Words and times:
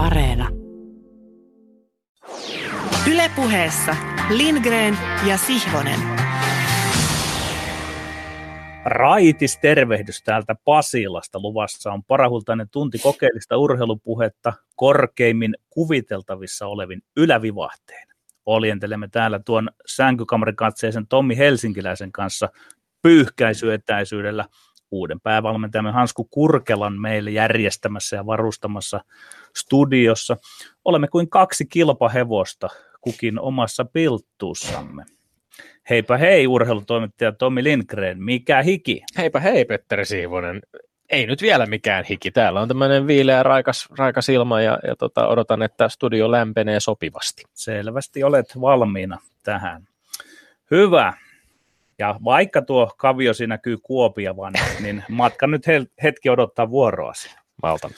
Areena. 0.00 0.48
Ylepuheessa 3.12 3.96
Lindgren 4.30 4.98
ja 5.28 5.38
Sihvonen. 5.38 6.00
Raitis 8.84 9.58
tervehdys 9.58 10.22
täältä 10.22 10.54
Pasilasta. 10.64 11.40
Luvassa 11.40 11.92
on 11.92 12.04
parahultainen 12.04 12.68
tunti 12.68 12.98
kokeellista 12.98 13.56
urheilupuhetta 13.56 14.52
korkeimmin 14.76 15.56
kuviteltavissa 15.70 16.66
olevin 16.66 17.02
ylävivahteen. 17.16 18.08
Oljentelemme 18.46 19.08
täällä 19.08 19.40
tuon 19.46 19.70
sänkykamarikatseisen 19.86 21.06
Tommi 21.06 21.36
Helsinkiläisen 21.36 22.12
kanssa 22.12 22.48
pyyhkäisyetäisyydellä 23.02 24.44
uuden 24.90 25.20
päävalmentajamme 25.20 25.92
Hansku 25.92 26.24
Kurkelan 26.24 27.00
meille 27.00 27.30
järjestämässä 27.30 28.16
ja 28.16 28.26
varustamassa 28.26 29.00
studiossa. 29.56 30.36
Olemme 30.84 31.08
kuin 31.08 31.30
kaksi 31.30 31.66
kilpahevosta 31.66 32.68
kukin 33.00 33.40
omassa 33.40 33.84
pilttuussamme. 33.84 35.04
Heipä 35.90 36.16
hei, 36.16 36.46
urheilutoimittaja 36.46 37.32
Tommi 37.32 37.64
Lindgren, 37.64 38.22
mikä 38.22 38.62
hiki? 38.62 39.02
Heipä 39.18 39.40
hei, 39.40 39.64
Petteri 39.64 40.04
Siivonen. 40.04 40.60
Ei 41.10 41.26
nyt 41.26 41.42
vielä 41.42 41.66
mikään 41.66 42.04
hiki. 42.04 42.30
Täällä 42.30 42.60
on 42.60 42.68
tämmöinen 42.68 43.06
viileä, 43.06 43.42
raikas, 43.42 43.88
raikas 43.98 44.28
ilma 44.28 44.60
ja, 44.60 44.78
ja 44.86 44.96
tota, 44.96 45.28
odotan, 45.28 45.62
että 45.62 45.88
studio 45.88 46.30
lämpenee 46.30 46.80
sopivasti. 46.80 47.42
Selvästi 47.54 48.24
olet 48.24 48.60
valmiina 48.60 49.18
tähän. 49.42 49.82
Hyvä. 50.70 51.12
Ja 52.00 52.18
vaikka 52.24 52.62
tuo 52.62 52.90
kaviosi 52.96 53.46
näkyy 53.46 53.78
Kuopiavan, 53.82 54.52
niin 54.82 55.04
matka 55.08 55.46
nyt 55.46 55.62
hetki 56.02 56.30
odottaa 56.30 56.70
vuoroasi. 56.70 57.36
Valtan. 57.62 57.90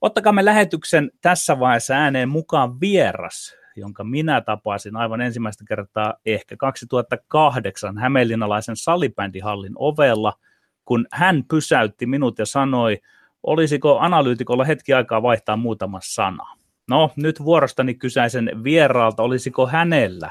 Ottakaa 0.00 0.32
me 0.32 0.44
lähetyksen 0.44 1.10
tässä 1.20 1.58
vaiheessa 1.60 1.94
ääneen 1.94 2.28
mukaan 2.28 2.80
vieras, 2.80 3.56
jonka 3.76 4.04
minä 4.04 4.40
tapasin 4.40 4.96
aivan 4.96 5.20
ensimmäistä 5.20 5.64
kertaa 5.68 6.14
ehkä 6.26 6.56
2008 6.56 7.98
Hämeenlinnalaisen 7.98 8.76
salibändihallin 8.76 9.72
ovella, 9.76 10.32
kun 10.84 11.06
hän 11.12 11.44
pysäytti 11.50 12.06
minut 12.06 12.38
ja 12.38 12.46
sanoi, 12.46 12.98
olisiko 13.42 13.98
analyytikolla 13.98 14.64
hetki 14.64 14.92
aikaa 14.92 15.22
vaihtaa 15.22 15.56
muutama 15.56 15.98
sana. 16.02 16.44
No, 16.88 17.10
nyt 17.16 17.44
vuorostani 17.44 17.94
kysäisen 17.94 18.50
vieraalta, 18.64 19.22
olisiko 19.22 19.66
hänellä 19.66 20.30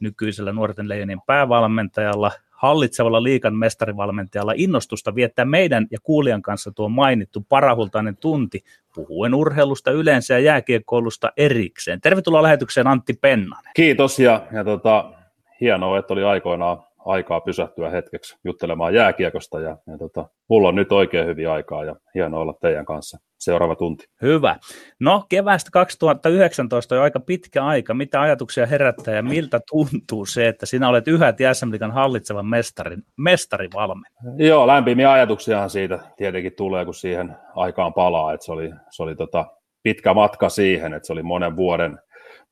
nykyisellä 0.00 0.52
nuorten 0.52 0.88
leijonien 0.88 1.20
päävalmentajalla 1.26 2.30
hallitsevalla 2.58 3.22
liikan 3.22 3.54
mestarivalmentajalla 3.54 4.52
innostusta 4.56 5.14
viettää 5.14 5.44
meidän 5.44 5.86
ja 5.90 5.98
kuulijan 6.02 6.42
kanssa 6.42 6.70
tuo 6.72 6.88
mainittu 6.88 7.46
parahultainen 7.48 8.16
tunti, 8.16 8.64
puhuen 8.94 9.34
urheilusta 9.34 9.90
yleensä 9.90 10.34
ja 10.34 10.40
jääkiekkoulusta 10.40 11.32
erikseen. 11.36 12.00
Tervetuloa 12.00 12.42
lähetykseen 12.42 12.86
Antti 12.86 13.14
Pennanen. 13.20 13.72
Kiitos 13.74 14.18
ja, 14.18 14.42
ja 14.52 14.64
tota, 14.64 15.12
hienoa, 15.60 15.98
että 15.98 16.12
oli 16.12 16.24
aikoinaan 16.24 16.87
aikaa 17.08 17.40
pysähtyä 17.40 17.90
hetkeksi 17.90 18.36
juttelemaan 18.44 18.94
jääkiekosta 18.94 19.60
ja, 19.60 19.76
ja 19.86 19.98
tota, 19.98 20.28
mulla 20.48 20.68
on 20.68 20.74
nyt 20.74 20.92
oikein 20.92 21.26
hyvin 21.26 21.48
aikaa 21.48 21.84
ja 21.84 21.96
hienoa 22.14 22.40
olla 22.40 22.54
teidän 22.60 22.84
kanssa 22.84 23.18
seuraava 23.38 23.76
tunti. 23.76 24.04
Hyvä. 24.22 24.56
No 25.00 25.24
keväästä 25.28 25.70
2019 25.72 26.94
on 26.94 27.02
aika 27.02 27.20
pitkä 27.20 27.64
aika. 27.64 27.94
Mitä 27.94 28.20
ajatuksia 28.20 28.66
herättää 28.66 29.14
ja 29.14 29.22
miltä 29.22 29.60
tuntuu 29.70 30.26
se, 30.26 30.48
että 30.48 30.66
sinä 30.66 30.88
olet 30.88 31.08
yhä 31.08 31.34
SM 31.52 31.90
hallitsevan 31.92 32.46
mestarin, 32.46 33.02
mestarivalmen? 33.16 34.12
Joo, 34.36 34.66
lämpimiä 34.66 35.12
ajatuksiahan 35.12 35.70
siitä 35.70 35.98
tietenkin 36.16 36.52
tulee, 36.56 36.84
kun 36.84 36.94
siihen 36.94 37.36
aikaan 37.54 37.94
palaa. 37.94 38.32
Että 38.32 38.46
se 38.46 38.52
oli, 38.52 38.70
se 38.90 39.02
oli 39.02 39.16
tota 39.16 39.46
pitkä 39.82 40.14
matka 40.14 40.48
siihen, 40.48 40.94
että 40.94 41.06
se 41.06 41.12
oli 41.12 41.22
monen 41.22 41.56
vuoden 41.56 41.98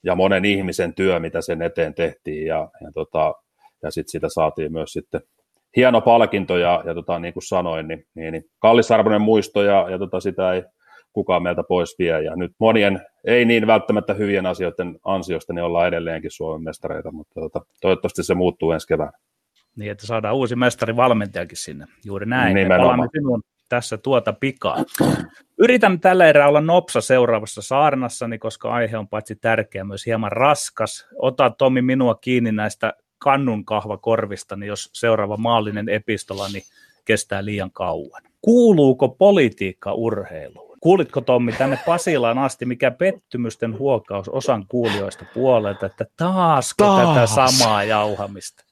ja 0.05 0.15
monen 0.15 0.45
ihmisen 0.45 0.95
työ, 0.95 1.21
mitä 1.21 1.41
sen 1.41 1.63
eteen 1.63 1.95
tehtiin 1.95 2.47
ja, 2.47 2.69
ja 2.85 2.93
tota, 2.95 3.35
ja 3.83 3.91
sitten 3.91 4.11
siitä 4.11 4.29
saatiin 4.29 4.73
myös 4.73 4.93
sitten 4.93 5.21
hieno 5.77 6.01
palkinto 6.01 6.57
ja, 6.57 6.83
ja 6.87 6.95
tota, 6.95 7.19
niin 7.19 7.35
kuin 7.35 7.47
sanoin, 7.47 7.89
niin, 7.89 8.05
niin, 8.15 8.33
niin 8.33 8.45
kallisarvoinen 8.59 9.21
muisto 9.21 9.63
ja, 9.63 9.87
ja 9.91 9.99
tota, 9.99 10.21
sitä 10.21 10.53
ei 10.53 10.63
kukaan 11.13 11.43
meiltä 11.43 11.63
pois 11.69 11.95
vie. 11.99 12.23
Ja 12.23 12.37
nyt 12.37 12.53
monien 12.61 13.01
ei 13.25 13.45
niin 13.45 13.67
välttämättä 13.67 14.15
hyvien 14.15 14.47
asioiden 14.47 14.99
ansiosta 15.05 15.53
niin 15.53 15.65
ollaan 15.65 15.89
edelleenkin 15.89 16.31
Suomen 16.31 16.65
mestareita, 16.65 17.13
mutta 17.13 17.41
tota, 17.41 17.61
toivottavasti 17.81 18.23
se 18.23 18.35
muuttuu 18.35 18.73
ensi 18.73 18.87
keväänä. 18.87 19.13
Niin, 19.77 19.91
että 19.91 20.07
saadaan 20.07 20.35
uusi 20.35 20.57
mestarivalmentajakin 20.57 21.57
sinne. 21.57 21.87
Juuri 22.05 22.27
näin. 22.27 22.55
Nimenomaan. 22.55 23.09
sinun 23.13 23.43
tässä 23.69 23.99
tuota 23.99 24.33
pikaa. 24.33 24.77
Yritän 25.59 26.01
tällä 26.01 26.27
erää 26.27 26.49
olla 26.49 26.61
nopsa 26.61 27.01
seuraavassa 27.01 27.63
saarnassani, 27.63 28.39
koska 28.39 28.71
aihe 28.71 28.99
on 28.99 29.09
paitsi 29.09 29.37
tärkeä, 29.37 29.85
myös 29.85 30.07
hieman 30.07 30.33
raskas. 30.33 31.07
Ota 31.19 31.51
Tomi 31.51 31.83
minua 31.83 32.15
kiinni 32.15 32.53
näistä 32.53 32.93
kannun 33.19 33.65
kahva 33.65 33.97
korvista, 33.97 34.57
niin 34.57 34.69
jos 34.69 34.91
seuraava 34.93 35.37
maallinen 35.37 35.89
epistola 35.89 36.49
niin 36.49 36.63
kestää 37.05 37.45
liian 37.45 37.71
kauan. 37.71 38.23
Kuuluuko 38.43 39.09
politiikka 39.09 39.93
urheiluun? 39.93 40.79
Kuulitko 40.81 41.21
Tommi 41.21 41.53
tänne 41.53 41.79
Pasilaan 41.87 42.39
asti, 42.39 42.65
mikä 42.65 42.91
pettymysten 42.91 43.79
huokaus 43.79 44.29
osan 44.29 44.67
kuulijoista 44.69 45.25
puolelta, 45.35 45.87
että 45.87 46.07
taasko 46.17 46.85
Taas. 46.85 47.15
tätä 47.15 47.27
samaa 47.27 47.85
jauhamista? 47.85 48.65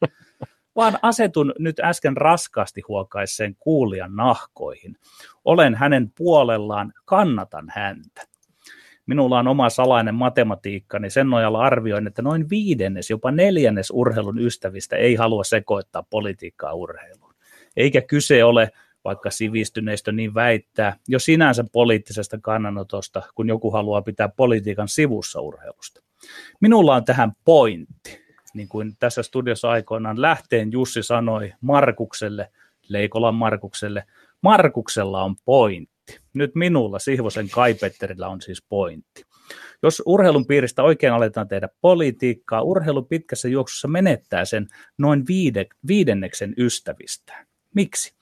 Vaan 0.77 0.99
asetun 1.03 1.53
nyt 1.59 1.81
äsken 1.81 2.17
raskaasti 2.17 2.83
huokaisseen 2.89 3.57
kuulijan 3.59 4.17
nahkoihin. 4.17 4.97
Olen 5.45 5.75
hänen 5.75 6.13
puolellaan, 6.19 6.93
kannatan 7.05 7.67
häntä 7.75 8.34
minulla 9.07 9.39
on 9.39 9.49
oma 9.49 9.71
salainen 9.71 10.15
matematiikka, 10.15 10.99
niin 10.99 11.11
sen 11.11 11.31
nojalla 11.31 11.61
arvioin, 11.61 12.07
että 12.07 12.23
noin 12.23 12.51
viidennes, 12.51 13.11
jopa 13.11 13.31
neljännes 13.31 13.91
urheilun 13.91 14.39
ystävistä 14.39 14.97
ei 14.97 15.15
halua 15.15 15.45
sekoittaa 15.45 16.03
politiikkaa 16.11 16.75
urheiluun. 16.75 17.35
Eikä 17.77 18.01
kyse 18.01 18.45
ole, 18.45 18.71
vaikka 19.05 19.31
sivistyneistö 19.31 20.13
niin 20.13 20.35
väittää, 20.35 20.97
jo 21.09 21.19
sinänsä 21.19 21.65
poliittisesta 21.73 22.39
kannanotosta, 22.43 23.23
kun 23.35 23.49
joku 23.49 23.71
haluaa 23.71 24.03
pitää 24.03 24.29
politiikan 24.29 24.89
sivussa 24.89 25.41
urheilusta. 25.41 26.03
Minulla 26.61 26.95
on 26.95 27.05
tähän 27.05 27.33
pointti, 27.45 28.25
niin 28.55 28.69
kuin 28.69 28.97
tässä 28.99 29.23
studiossa 29.23 29.71
aikoinaan 29.71 30.23
lähteen 30.23 30.73
Jussi 30.73 31.03
sanoi 31.03 31.53
Markukselle, 31.61 32.51
Leikolan 32.89 33.35
Markukselle, 33.35 34.05
Markuksella 34.43 35.23
on 35.23 35.37
pointti 35.45 35.94
pointti. 36.07 36.25
Nyt 36.35 36.55
minulla, 36.55 36.99
Sihvosen 36.99 37.51
Kaipetterillä 37.51 38.29
on 38.29 38.41
siis 38.41 38.63
pointti. 38.69 39.25
Jos 39.83 40.03
urheilun 40.07 40.47
piiristä 40.47 40.83
oikein 40.83 41.13
aletaan 41.13 41.49
tehdä 41.49 41.69
politiikkaa, 41.81 42.63
urheilu 42.63 43.03
pitkässä 43.03 43.49
juoksussa 43.49 43.89
menettää 43.89 44.45
sen 44.45 44.67
noin 44.99 45.25
viide, 45.29 45.67
viidenneksen 45.87 46.55
ystävistä. 46.59 47.47
Miksi? 47.75 48.15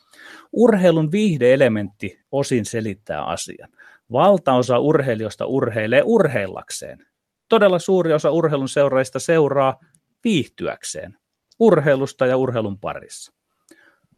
Urheilun 0.52 1.12
viihdeelementti 1.12 2.20
osin 2.32 2.64
selittää 2.64 3.24
asian. 3.24 3.68
Valtaosa 4.12 4.78
urheilijoista 4.78 5.46
urheilee 5.46 6.02
urheillakseen. 6.04 7.06
Todella 7.48 7.78
suuri 7.78 8.12
osa 8.12 8.30
urheilun 8.30 8.68
seuraajista 8.68 9.18
seuraa 9.18 9.80
viihtyäkseen 10.24 11.16
urheilusta 11.58 12.26
ja 12.26 12.36
urheilun 12.36 12.78
parissa. 12.78 13.32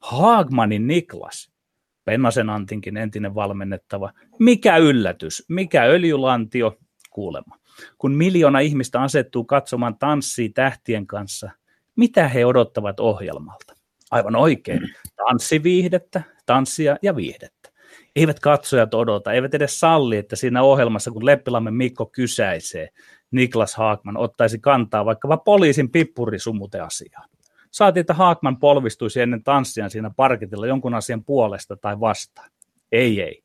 Haagmanin 0.00 0.86
Niklas 0.86 1.53
Pennasen 2.04 2.50
Antinkin 2.50 2.96
entinen 2.96 3.34
valmennettava. 3.34 4.12
Mikä 4.38 4.76
yllätys, 4.76 5.44
mikä 5.48 5.84
öljylantio, 5.84 6.78
kuulema. 7.10 7.58
Kun 7.98 8.12
miljoona 8.12 8.58
ihmistä 8.58 9.00
asettuu 9.00 9.44
katsomaan 9.44 9.98
tanssia 9.98 10.48
tähtien 10.54 11.06
kanssa, 11.06 11.50
mitä 11.96 12.28
he 12.28 12.46
odottavat 12.46 13.00
ohjelmalta? 13.00 13.74
Aivan 14.10 14.36
oikein, 14.36 14.80
tanssiviihdettä, 15.16 16.22
tanssia 16.46 16.96
ja 17.02 17.16
viihdettä. 17.16 17.70
Eivät 18.16 18.40
katsojat 18.40 18.94
odota, 18.94 19.32
eivät 19.32 19.54
edes 19.54 19.80
salli, 19.80 20.16
että 20.16 20.36
siinä 20.36 20.62
ohjelmassa, 20.62 21.10
kun 21.10 21.26
Leppilammen 21.26 21.74
Mikko 21.74 22.06
kysäisee, 22.06 22.88
Niklas 23.30 23.74
Haakman 23.74 24.16
ottaisi 24.16 24.58
kantaa 24.58 25.04
vaikkapa 25.04 25.36
poliisin 25.36 25.90
pippurisumuteasiaan. 25.90 27.28
Saatiin, 27.74 28.00
että 28.00 28.14
Haakman 28.14 28.56
polvistuisi 28.56 29.20
ennen 29.20 29.42
tanssiaan 29.42 29.90
siinä 29.90 30.10
parketilla 30.16 30.66
jonkun 30.66 30.94
asian 30.94 31.24
puolesta 31.24 31.76
tai 31.76 32.00
vastaan. 32.00 32.50
Ei, 32.92 33.22
ei. 33.22 33.42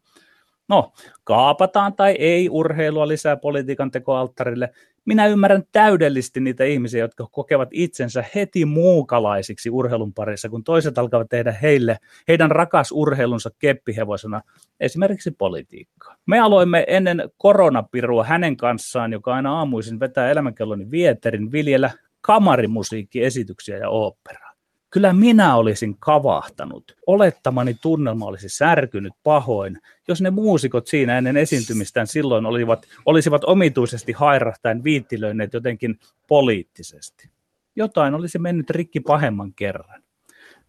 No, 0.68 0.94
kaapataan 1.24 1.94
tai 1.94 2.16
ei 2.20 2.50
urheilua 2.50 3.08
lisää 3.08 3.38
politiikan 3.38 3.92
tekoalttarille. 3.92 4.70
Minä 5.06 5.28
ymmärrän 5.28 5.64
täydellisesti 5.72 6.40
niitä 6.40 6.64
ihmisiä, 6.64 7.00
jotka 7.00 7.28
kokevat 7.32 7.70
itsensä 7.72 8.24
heti 8.36 8.66
muukalaisiksi 8.66 9.70
urheilun 9.70 10.14
parissa, 10.14 10.50
kun 10.50 10.64
toiset 10.64 10.98
alkavat 10.98 11.30
tehdä 11.30 11.52
heille, 11.52 11.98
heidän 12.28 12.52
rakas 12.52 12.92
urheilunsa 12.92 13.50
keppihevosena, 13.60 14.42
esimerkiksi 14.80 15.32
politiikkaa. 15.32 16.16
Me 16.26 16.40
aloimme 16.40 16.86
ennen 16.88 17.30
koronapirua 17.38 18.24
hänen 18.24 18.58
kanssaan, 18.58 19.12
joka 19.12 19.34
aina 19.36 19.58
aamuisin 19.58 20.00
vetää 20.00 20.32
elämänkelloni 20.32 20.92
vieterin, 20.92 21.52
viljellä 21.52 21.92
kamarimusiikkiesityksiä 22.22 23.78
ja 23.78 23.90
oopperaa. 23.90 24.50
Kyllä 24.90 25.14
minä 25.14 25.56
olisin 25.56 25.96
kavahtanut. 26.00 26.96
Olettamani 27.08 27.74
tunnelma 27.82 28.26
olisi 28.26 28.50
särkynyt 28.50 29.14
pahoin, 29.24 29.78
jos 30.08 30.22
ne 30.22 30.30
muusikot 30.30 30.88
siinä 30.88 31.18
ennen 31.18 31.38
esiintymistään 31.38 32.08
silloin 32.08 32.46
olivat, 32.46 32.86
olisivat 33.06 33.44
omituisesti 33.44 34.12
hairahtain 34.12 34.84
viittilöineet 34.84 35.54
jotenkin 35.54 36.00
poliittisesti. 36.28 37.30
Jotain 37.76 38.14
olisi 38.14 38.40
mennyt 38.40 38.70
rikki 38.70 39.00
pahemman 39.00 39.54
kerran. 39.54 40.04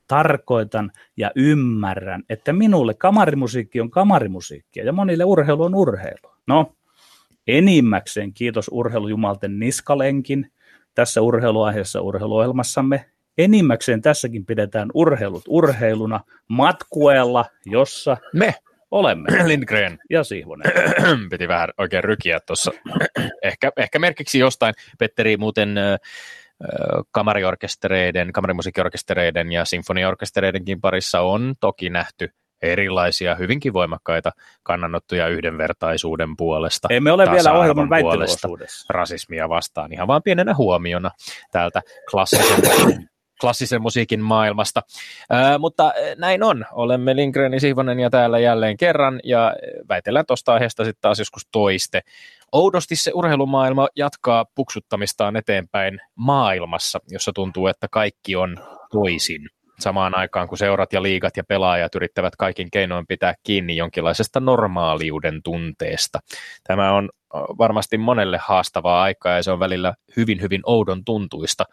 Tarkoitan 0.07 0.91
ja 1.17 1.31
ymmärrän, 1.37 2.23
että 2.29 2.53
minulle 2.53 2.95
kamarimusiikki 2.95 3.81
on 3.81 3.91
kamarimusiikkia 3.91 4.85
ja 4.85 4.93
monille 4.93 5.25
urheilu 5.25 5.63
on 5.63 5.75
urheilu. 5.75 6.33
No, 6.47 6.75
enimmäkseen 7.47 8.33
kiitos 8.35 8.71
urheilujumalten 8.73 9.59
niskalenkin 9.59 10.53
tässä 10.95 11.21
urheiluaiheessa 11.21 12.01
urheiluohjelmassamme 12.01 13.05
enimmäkseen 13.39 14.03
tässäkin 14.03 14.47
pidetään 14.47 14.89
urheilut 14.95 15.45
urheiluna 15.49 16.21
matkueella, 16.49 17.45
jossa 17.67 18.17
me 18.35 18.55
olemme. 18.91 19.29
Lindgren. 19.49 19.99
Ja 20.11 20.25
Sihvonen. 20.25 20.73
Piti 21.31 21.49
vähän 21.49 21.69
oikein 21.79 22.05
rykiä 22.05 22.41
tuossa. 22.47 22.73
ehkä, 23.43 23.73
ehkä 23.77 23.99
merkiksi 23.99 24.39
jostain. 24.39 24.75
Petteri 24.99 25.37
muuten 25.37 25.77
kamariorkestereiden, 27.11 28.33
kamarimusiikkiorkestereiden 28.33 29.53
ja 29.53 29.65
sinfoniaorkestereidenkin 29.65 30.81
parissa 30.81 31.21
on 31.21 31.55
toki 31.61 31.91
nähty 31.91 32.33
erilaisia 32.63 33.35
hyvinkin 33.35 33.73
voimakkaita 33.73 34.31
kannanottoja 34.63 35.29
yhdenvertaisuuden 35.29 36.37
puolesta. 36.37 36.89
Emme 36.91 37.13
ole 37.13 37.31
vielä 37.31 37.53
ohjelman 37.53 37.89
puolesta, 38.01 38.49
rasismia 38.89 39.49
vastaan, 39.49 39.93
ihan 39.93 40.09
vain 40.09 40.23
pienenä 40.23 40.55
huomiona 40.55 41.11
täältä 41.53 41.83
klassisen 42.11 43.11
klassisen 43.41 43.83
musiikin 43.83 44.21
maailmasta. 44.21 44.83
Ää, 45.31 45.59
mutta 45.59 45.93
näin 46.19 46.43
on. 46.43 46.67
Olemme 46.73 47.17
Lindgren 47.17 47.61
Sihvonen 47.61 48.01
ja 48.01 48.11
täällä 48.11 48.39
jälleen 48.39 48.77
kerran 48.77 49.21
ja 49.25 49.55
väitellään 49.89 50.27
tuosta 50.27 50.53
aiheesta 50.55 50.85
sitten 50.85 51.01
taas 51.01 51.19
joskus 51.19 51.49
toiste. 51.53 52.01
Oudosti 52.53 52.97
se 52.97 53.11
urheilumaailma 53.15 53.89
jatkaa 53.97 54.45
puksuttamistaan 54.55 55.37
eteenpäin 55.37 56.01
maailmassa, 56.15 56.99
jossa 57.09 57.33
tuntuu, 57.33 57.67
että 57.67 57.87
kaikki 57.91 58.37
on 58.37 58.57
toisin 58.93 59.49
samaan 59.81 60.15
aikaan, 60.15 60.49
kun 60.49 60.59
seurat 60.59 60.93
ja 60.93 61.03
liigat 61.03 61.37
ja 61.37 61.45
pelaajat 61.45 61.95
yrittävät 61.95 62.37
kaikin 62.37 62.71
keinoin 62.71 63.07
pitää 63.07 63.35
kiinni 63.43 63.77
jonkinlaisesta 63.77 64.41
normaaliuden 64.41 65.43
tunteesta. 65.43 66.19
Tämä 66.65 66.93
on 66.93 67.11
varmasti 67.35 67.99
monelle 67.99 68.39
haastavaa 68.43 69.03
aikaa 69.03 69.37
ja 69.37 69.43
se 69.43 69.51
on 69.51 69.59
välillä 69.59 69.95
hyvin, 70.17 70.41
hyvin 70.41 70.61
oudon 70.65 71.05
tuntuista. 71.05 71.65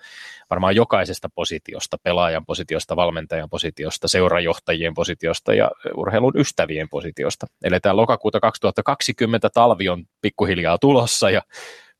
Varmaan 0.50 0.76
jokaisesta 0.76 1.30
positiosta, 1.36 1.98
pelaajan 2.04 2.46
positiosta, 2.46 2.96
valmentajan 2.96 3.50
positiosta, 3.50 4.08
seurajohtajien 4.08 4.94
positiosta 4.94 5.54
ja 5.54 5.72
urheilun 5.96 6.34
ystävien 6.38 6.90
positiosta. 6.90 7.48
Eletään 7.64 7.98
lokakuuta 7.98 8.40
2020, 8.40 9.50
talvi 9.54 9.90
on 9.90 10.04
pikkuhiljaa 10.22 10.78
tulossa 10.78 11.30
ja 11.30 11.42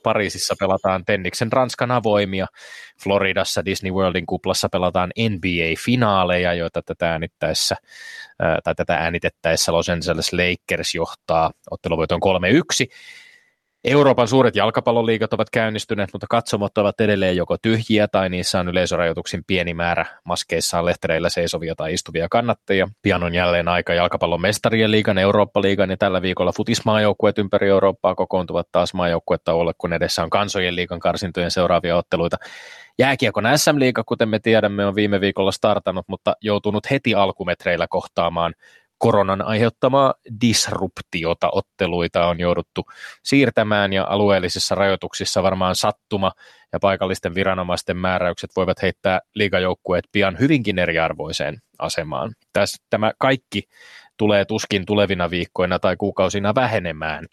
Pariisissa 0.04 0.56
pelataan 0.60 1.06
Tenniksen 1.06 1.52
Ranskan 1.52 1.92
avoimia, 1.92 2.48
Floridassa 3.04 3.66
Disney 3.66 3.92
Worldin 3.92 4.26
kuplassa 4.26 4.70
pelataan 4.70 5.12
NBA-finaaleja, 5.20 6.54
joita 6.54 6.82
tätä 6.82 7.12
äänittäessä, 7.12 7.76
tai 8.64 8.76
tätä 8.76 8.96
äänitettäessä 8.96 9.72
Los 9.72 9.90
Angeles 9.90 10.34
Lakers 10.34 10.96
johtaa 10.96 11.52
otteluvoiton 11.72 12.20
3-1. 12.20 12.88
Euroopan 13.84 14.28
suuret 14.28 14.56
jalkapalloliigat 14.56 15.34
ovat 15.34 15.50
käynnistyneet, 15.50 16.10
mutta 16.14 16.28
katsomot 16.30 16.78
ovat 16.78 17.02
edelleen 17.02 17.38
joko 17.38 17.58
tyhjiä 17.62 18.08
tai 18.08 18.30
niissä 18.30 18.60
on 18.60 18.68
yleisörajoituksin 18.68 19.44
pieni 19.48 19.74
määrä 19.74 20.06
maskeissaan 20.24 20.86
lehtereillä 20.86 21.30
seisovia 21.30 21.76
tai 21.76 21.94
istuvia 21.94 22.28
kannattajia. 22.30 22.88
Pian 23.02 23.24
on 23.24 23.36
jälleen 23.36 23.68
aika 23.68 23.94
jalkapallon 23.94 24.42
mestarien 24.42 24.92
liigan, 24.92 25.18
Eurooppa-liigan 25.18 25.90
ja 25.90 25.98
tällä 25.98 26.22
viikolla 26.22 26.52
futismaajoukkueet 26.58 27.38
ympäri 27.38 27.70
Eurooppaa 27.70 28.16
kokoontuvat 28.16 28.68
taas 28.72 28.94
maajoukkuetta 28.94 29.52
kun 29.78 29.94
edessä 29.94 30.24
on 30.24 30.30
kansojen 30.30 30.76
liigan 30.76 31.00
karsintojen 31.00 31.52
seuraavia 31.52 31.98
otteluita. 31.98 32.38
Jääkiekon 33.00 33.44
SM-liiga, 33.56 34.04
kuten 34.04 34.30
me 34.30 34.40
tiedämme, 34.40 34.86
on 34.86 34.96
viime 34.96 35.22
viikolla 35.22 35.52
startannut, 35.52 36.06
mutta 36.08 36.36
joutunut 36.42 36.92
heti 36.92 37.16
alkumetreillä 37.16 37.88
kohtaamaan 37.90 38.54
koronan 38.98 39.42
aiheuttamaa 39.42 40.14
disruptiota 40.42 41.50
otteluita 41.52 42.28
on 42.28 42.40
jouduttu 42.40 42.86
siirtämään 43.24 43.94
ja 43.94 44.06
alueellisissa 44.10 44.76
rajoituksissa 44.76 45.44
varmaan 45.44 45.76
sattuma 45.76 46.32
ja 46.74 46.80
paikallisten 46.80 47.36
viranomaisten 47.36 47.98
määräykset 47.98 48.50
voivat 48.56 48.82
heittää 48.82 49.20
liigajoukkueet 49.36 50.06
pian 50.12 50.40
hyvinkin 50.40 50.80
eriarvoiseen 50.80 51.58
asemaan. 51.80 52.36
Tässä, 52.54 52.84
tämä 52.90 53.12
kaikki 53.20 53.64
tulee 54.18 54.46
tuskin 54.46 54.86
tulevina 54.86 55.30
viikkoina 55.30 55.80
tai 55.80 55.96
kuukausina 55.96 56.56
vähenemään. 56.56 57.26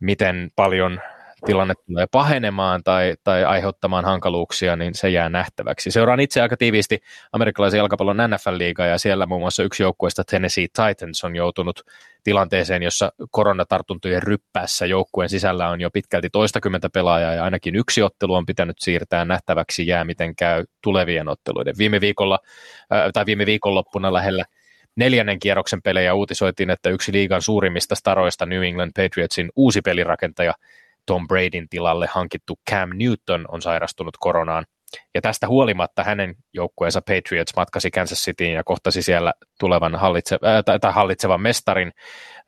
Miten 0.00 0.50
paljon 0.56 1.00
tilanne 1.44 1.74
tulee 1.86 2.06
pahenemaan 2.10 2.82
tai, 2.84 3.14
tai 3.24 3.44
aiheuttamaan 3.44 4.04
hankaluuksia, 4.04 4.76
niin 4.76 4.94
se 4.94 5.10
jää 5.10 5.28
nähtäväksi. 5.28 5.90
Seuraan 5.90 6.20
itse 6.20 6.42
aika 6.42 6.56
tiiviisti 6.56 6.98
amerikkalaisen 7.32 7.78
jalkapallon 7.78 8.16
NFL-liigaa 8.16 8.86
ja 8.86 8.98
siellä 8.98 9.26
muun 9.26 9.40
muassa 9.40 9.62
yksi 9.62 9.82
joukkueesta 9.82 10.24
Tennessee 10.24 10.66
Titans 10.66 11.24
on 11.24 11.36
joutunut 11.36 11.80
tilanteeseen, 12.24 12.82
jossa 12.82 13.12
koronatartuntojen 13.30 14.22
ryppäässä 14.22 14.86
joukkueen 14.86 15.30
sisällä 15.30 15.68
on 15.68 15.80
jo 15.80 15.90
pitkälti 15.90 16.30
toistakymmentä 16.30 16.88
pelaajaa 16.90 17.34
ja 17.34 17.44
ainakin 17.44 17.76
yksi 17.76 18.02
ottelu 18.02 18.34
on 18.34 18.46
pitänyt 18.46 18.76
siirtää 18.78 19.24
nähtäväksi 19.24 19.86
jää, 19.86 20.04
miten 20.04 20.36
käy 20.36 20.64
tulevien 20.82 21.28
otteluiden. 21.28 21.74
Viime 21.78 22.00
viikolla 22.00 22.38
äh, 22.92 23.10
tai 23.12 23.26
viime 23.26 23.46
viikonloppuna 23.46 24.12
lähellä 24.12 24.44
neljännen 24.96 25.38
kierroksen 25.38 25.82
pelejä 25.82 26.14
uutisoitiin, 26.14 26.70
että 26.70 26.90
yksi 26.90 27.12
liigan 27.12 27.42
suurimmista 27.42 27.94
staroista 27.94 28.46
New 28.46 28.64
England 28.64 28.92
Patriotsin 28.96 29.48
uusi 29.56 29.80
pelirakentaja 29.80 30.54
Tom 31.06 31.28
Bradyn 31.28 31.68
tilalle 31.68 32.08
hankittu 32.10 32.54
Cam 32.70 32.90
Newton 32.94 33.44
on 33.48 33.62
sairastunut 33.62 34.14
koronaan. 34.20 34.64
Ja 35.14 35.20
tästä 35.20 35.48
huolimatta 35.48 36.04
hänen 36.04 36.34
joukkueensa 36.54 37.02
Patriots 37.02 37.52
matkasi 37.56 37.90
Kansas 37.90 38.18
Cityin 38.18 38.52
ja 38.52 38.64
kohtasi 38.64 39.02
siellä 39.02 39.32
tulevan 39.60 39.94
hallitse, 39.94 40.38
äh, 40.44 40.78
tai 40.80 40.92
hallitsevan 40.92 41.40
mestarin 41.40 41.92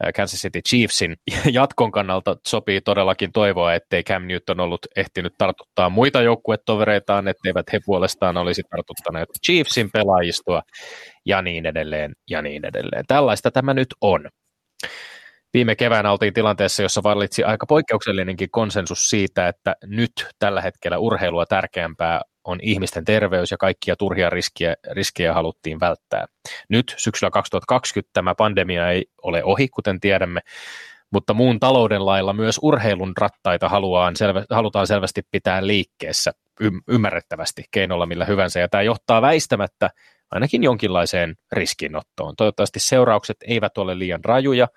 äh, 0.04 0.12
Kansas 0.16 0.40
City 0.40 0.60
Chiefsin. 0.68 1.16
Jatkon 1.52 1.90
kannalta 1.90 2.36
sopii 2.46 2.80
todellakin 2.80 3.32
toivoa, 3.32 3.74
ettei 3.74 4.02
Cam 4.04 4.22
Newton 4.22 4.60
ollut 4.60 4.86
ehtinyt 4.96 5.32
tartuttaa 5.38 5.90
muita 5.90 6.22
joukkuetovereitaan, 6.22 7.28
etteivät 7.28 7.72
he 7.72 7.80
puolestaan 7.86 8.36
olisi 8.36 8.62
tartuttaneet 8.70 9.28
Chiefsin 9.46 9.90
pelaajistoa 9.92 10.62
ja 11.26 11.42
niin 11.42 11.66
edelleen 11.66 12.12
ja 12.30 12.42
niin 12.42 12.64
edelleen. 12.64 13.04
Tällaista 13.08 13.50
tämä 13.50 13.74
nyt 13.74 13.88
on 14.00 14.28
viime 15.54 15.76
keväänä 15.76 16.12
oltiin 16.12 16.34
tilanteessa, 16.34 16.82
jossa 16.82 17.02
vallitsi 17.02 17.44
aika 17.44 17.66
poikkeuksellinenkin 17.66 18.50
konsensus 18.50 19.10
siitä, 19.10 19.48
että 19.48 19.76
nyt 19.86 20.12
tällä 20.38 20.60
hetkellä 20.60 20.98
urheilua 20.98 21.46
tärkeämpää 21.46 22.20
on 22.44 22.58
ihmisten 22.62 23.04
terveys 23.04 23.50
ja 23.50 23.56
kaikkia 23.56 23.96
turhia 23.96 24.30
riskiä, 24.30 24.74
riskejä 24.90 25.34
haluttiin 25.34 25.80
välttää. 25.80 26.26
Nyt 26.68 26.94
syksyllä 26.96 27.30
2020 27.30 28.10
tämä 28.12 28.34
pandemia 28.34 28.90
ei 28.90 29.06
ole 29.22 29.44
ohi, 29.44 29.68
kuten 29.68 30.00
tiedämme, 30.00 30.40
mutta 31.10 31.34
muun 31.34 31.60
talouden 31.60 32.06
lailla 32.06 32.32
myös 32.32 32.58
urheilun 32.62 33.12
rattaita 33.20 33.68
haluaan 33.68 34.16
selvä, 34.16 34.44
halutaan 34.50 34.86
selvästi 34.86 35.22
pitää 35.30 35.66
liikkeessä 35.66 36.32
ymmärrettävästi 36.88 37.64
keinolla 37.70 38.06
millä 38.06 38.24
hyvänsä, 38.24 38.60
ja 38.60 38.68
tämä 38.68 38.82
johtaa 38.82 39.22
väistämättä 39.22 39.90
ainakin 40.30 40.62
jonkinlaiseen 40.62 41.34
riskinottoon. 41.52 42.36
Toivottavasti 42.36 42.80
seuraukset 42.80 43.36
eivät 43.46 43.78
ole 43.78 43.98
liian 43.98 44.24
rajuja, 44.24 44.68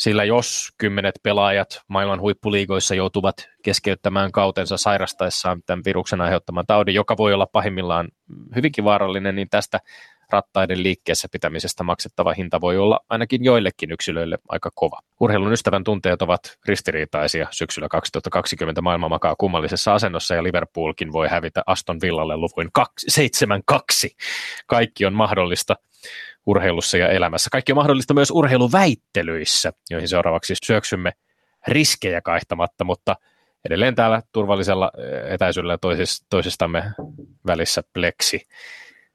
sillä 0.00 0.24
jos 0.24 0.68
kymmenet 0.78 1.14
pelaajat 1.22 1.82
maailman 1.88 2.20
huippuliigoissa 2.20 2.94
joutuvat 2.94 3.48
keskeyttämään 3.62 4.32
kautensa 4.32 4.76
sairastaessaan 4.76 5.62
tämän 5.66 5.82
viruksen 5.84 6.20
aiheuttaman 6.20 6.66
taudin, 6.66 6.94
joka 6.94 7.16
voi 7.16 7.34
olla 7.34 7.46
pahimmillaan 7.46 8.08
hyvinkin 8.56 8.84
vaarallinen, 8.84 9.34
niin 9.34 9.48
tästä 9.50 9.80
rattaiden 10.30 10.82
liikkeessä 10.82 11.28
pitämisestä 11.32 11.84
maksettava 11.84 12.32
hinta 12.32 12.60
voi 12.60 12.78
olla 12.78 13.00
ainakin 13.08 13.44
joillekin 13.44 13.92
yksilöille 13.92 14.38
aika 14.48 14.70
kova. 14.74 15.00
Urheilun 15.20 15.52
ystävän 15.52 15.84
tunteet 15.84 16.22
ovat 16.22 16.40
ristiriitaisia. 16.66 17.48
Syksyllä 17.50 17.88
2020 17.88 18.80
maailma 18.80 19.08
makaa 19.08 19.34
kummallisessa 19.38 19.94
asennossa 19.94 20.34
ja 20.34 20.42
Liverpoolkin 20.42 21.12
voi 21.12 21.28
hävitä 21.28 21.62
Aston 21.66 21.98
Villalle 22.02 22.36
luvuin 22.36 22.70
7-2. 23.72 23.74
Kaikki 24.66 25.06
on 25.06 25.14
mahdollista 25.14 25.76
urheilussa 26.46 26.98
ja 26.98 27.08
elämässä. 27.08 27.48
Kaikki 27.52 27.72
on 27.72 27.76
mahdollista 27.76 28.14
myös 28.14 28.30
urheiluväittelyissä, 28.30 29.72
joihin 29.90 30.08
seuraavaksi 30.08 30.54
syöksymme 30.66 31.12
riskejä 31.68 32.20
kaihtamatta, 32.20 32.84
mutta 32.84 33.16
edelleen 33.64 33.94
täällä 33.94 34.22
turvallisella 34.32 34.90
eh, 34.98 35.34
etäisyydellä 35.34 35.78
toisistamme 36.30 36.84
välissä 37.46 37.82
pleksi. 37.92 38.46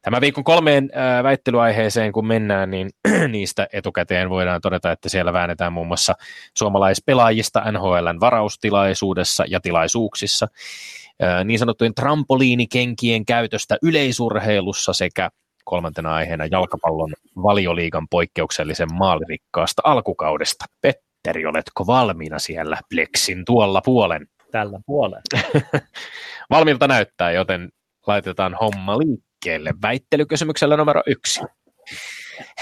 Tämä 0.01 0.21
viikon 0.21 0.43
kolmeen 0.43 0.89
äh, 0.97 1.23
väittelyaiheeseen, 1.23 2.11
kun 2.11 2.27
mennään, 2.27 2.71
niin 2.71 2.89
niistä 3.31 3.67
etukäteen 3.73 4.29
voidaan 4.29 4.61
todeta, 4.61 4.91
että 4.91 5.09
siellä 5.09 5.33
väännetään 5.33 5.73
muun 5.73 5.87
muassa 5.87 6.13
suomalaispelaajista 6.57 7.71
NHLn 7.71 8.19
varaustilaisuudessa 8.19 9.43
ja 9.47 9.59
tilaisuuksissa. 9.59 10.47
niin 11.45 11.59
sanottujen 11.59 11.95
trampoliinikenkien 11.95 13.25
käytöstä 13.25 13.77
yleisurheilussa 13.83 14.93
sekä 14.93 15.29
kolmantena 15.65 16.15
aiheena 16.15 16.45
jalkapallon 16.45 17.13
valioliigan 17.43 18.07
poikkeuksellisen 18.09 18.93
maalirikkaasta 18.93 19.81
alkukaudesta. 19.85 20.65
Petteri, 20.81 21.45
oletko 21.45 21.87
valmiina 21.87 22.39
siellä 22.39 22.77
Plexin 22.89 23.45
tuolla 23.45 23.81
puolen? 23.85 24.27
Tällä 24.51 24.79
puolen. 24.85 25.21
Valmiilta 26.49 26.87
näyttää, 26.87 27.31
joten 27.31 27.69
laitetaan 28.07 28.57
homma 28.61 28.97
liikkeelle. 28.97 29.73
Väittelykysymyksellä 29.81 30.77
numero 30.77 31.01
yksi. 31.07 31.41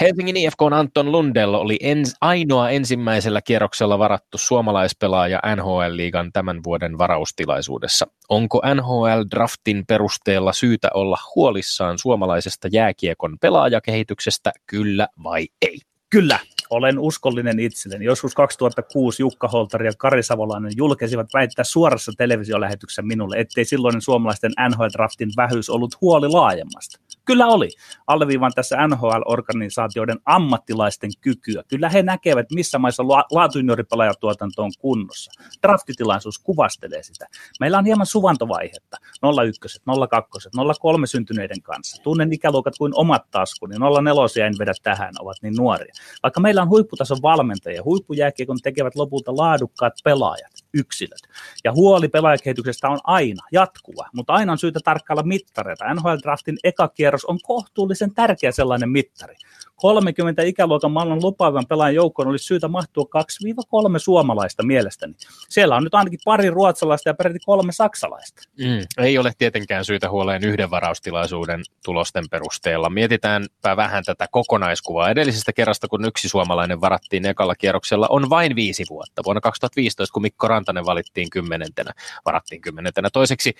Helsingin 0.00 0.36
IFK 0.36 0.62
Anton 0.72 1.12
Lundell 1.12 1.54
oli 1.54 1.76
ens, 1.80 2.16
ainoa 2.20 2.70
ensimmäisellä 2.70 3.42
kierroksella 3.42 3.98
varattu 3.98 4.38
suomalaispelaaja 4.38 5.40
NHL-liigan 5.56 6.32
tämän 6.32 6.60
vuoden 6.64 6.98
varaustilaisuudessa. 6.98 8.06
Onko 8.28 8.62
NHL-draftin 8.74 9.84
perusteella 9.88 10.52
syytä 10.52 10.88
olla 10.94 11.18
huolissaan 11.36 11.98
suomalaisesta 11.98 12.68
jääkiekon 12.72 13.36
pelaajakehityksestä, 13.40 14.52
kyllä 14.66 15.08
vai 15.24 15.46
ei? 15.62 15.78
Kyllä, 16.10 16.38
olen 16.70 16.98
uskollinen 16.98 17.60
itselleni. 17.60 18.04
Joskus 18.04 18.34
2006 18.34 19.22
Jukka 19.22 19.48
Holtari 19.48 19.86
ja 19.86 19.92
Kari 19.98 20.22
Savolainen 20.22 20.72
julkesivat 20.76 21.26
väittää 21.34 21.64
suorassa 21.64 22.12
televisiolähetyksessä 22.16 23.02
minulle, 23.02 23.36
ettei 23.36 23.64
silloinen 23.64 24.00
suomalaisten 24.00 24.52
NHL-draftin 24.70 25.32
vähyys 25.36 25.70
ollut 25.70 26.00
huoli 26.00 26.28
laajemmasta. 26.28 27.00
Kyllä 27.24 27.46
oli. 27.46 27.68
Alleviivan 28.06 28.52
tässä 28.54 28.76
NHL-organisaatioiden 28.86 30.20
ammattilaisten 30.24 31.10
kykyä. 31.20 31.62
Kyllä 31.68 31.88
he 31.88 32.02
näkevät, 32.02 32.46
missä 32.54 32.78
maissa 32.78 33.02
laatujunioripelaajatuotanto 33.08 34.62
on 34.62 34.72
kunnossa. 34.78 35.32
Draftitilaisuus 35.62 36.38
kuvastelee 36.38 37.02
sitä. 37.02 37.26
Meillä 37.60 37.78
on 37.78 37.84
hieman 37.84 38.06
suvantovaihetta. 38.06 38.96
01, 39.44 39.82
02, 40.10 40.48
03 40.80 41.06
syntyneiden 41.06 41.62
kanssa. 41.62 42.02
Tunnen 42.02 42.32
ikäluokat 42.32 42.74
kuin 42.78 42.92
omat 42.96 43.30
taskuni. 43.30 43.74
04 43.78 44.46
en 44.46 44.54
vedä 44.58 44.72
tähän, 44.82 45.14
ovat 45.20 45.36
niin 45.42 45.54
nuoria. 45.56 45.92
Vaikka 46.22 46.40
meillä 46.40 46.62
on 46.62 46.68
huipputason 46.68 47.18
valmentajia, 47.22 47.84
huippujääkiekon 47.84 48.58
tekevät 48.62 48.94
lopulta 48.94 49.36
laadukkaat 49.36 49.92
pelaajat, 50.04 50.52
yksilöt. 50.74 51.22
Ja 51.64 51.72
huoli 51.72 52.08
pelaajakehityksestä 52.08 52.88
on 52.88 52.98
aina 53.04 53.42
jatkuva, 53.52 54.08
mutta 54.12 54.32
aina 54.32 54.52
on 54.52 54.58
syytä 54.58 54.80
tarkkailla 54.84 55.22
mittareita. 55.22 55.84
NHL-draftin 55.84 56.56
eka 56.64 56.88
kierros 57.14 57.24
on 57.24 57.38
kohtuullisen 57.42 58.14
tärkeä 58.14 58.52
sellainen 58.52 58.88
mittari. 58.88 59.36
30 59.76 60.42
ikäluokan 60.42 60.90
maailman 60.90 61.22
lupaavan 61.22 61.66
pelaajan 61.66 61.94
joukkoon 61.94 62.28
olisi 62.28 62.44
syytä 62.44 62.68
mahtua 62.68 63.04
2-3 63.04 63.98
suomalaista 63.98 64.62
mielestäni. 64.62 65.14
Siellä 65.48 65.76
on 65.76 65.84
nyt 65.84 65.94
ainakin 65.94 66.18
pari 66.24 66.50
ruotsalaista 66.50 67.08
ja 67.08 67.14
peräti 67.14 67.38
kolme 67.46 67.72
saksalaista. 67.72 68.42
Mm, 68.58 69.04
ei 69.04 69.18
ole 69.18 69.32
tietenkään 69.38 69.84
syytä 69.84 70.10
huoleen 70.10 70.44
yhden 70.44 70.70
varaustilaisuuden 70.70 71.62
tulosten 71.84 72.24
perusteella. 72.30 72.90
Mietitäänpä 72.90 73.76
vähän 73.76 74.04
tätä 74.04 74.28
kokonaiskuvaa. 74.30 75.10
Edellisestä 75.10 75.52
kerrasta, 75.52 75.88
kun 75.88 76.04
yksi 76.04 76.28
suomalainen 76.28 76.80
varattiin 76.80 77.26
ekalla 77.26 77.54
kierroksella, 77.54 78.06
on 78.10 78.30
vain 78.30 78.56
viisi 78.56 78.84
vuotta. 78.90 79.22
Vuonna 79.24 79.40
2015, 79.40 80.12
kun 80.12 80.22
Mikko 80.22 80.48
Rantanen 80.48 80.86
valittiin 80.86 81.30
kymmenentenä, 81.30 81.92
varattiin 82.24 82.60
kymmenentenä. 82.60 83.10
Toiseksi 83.10 83.54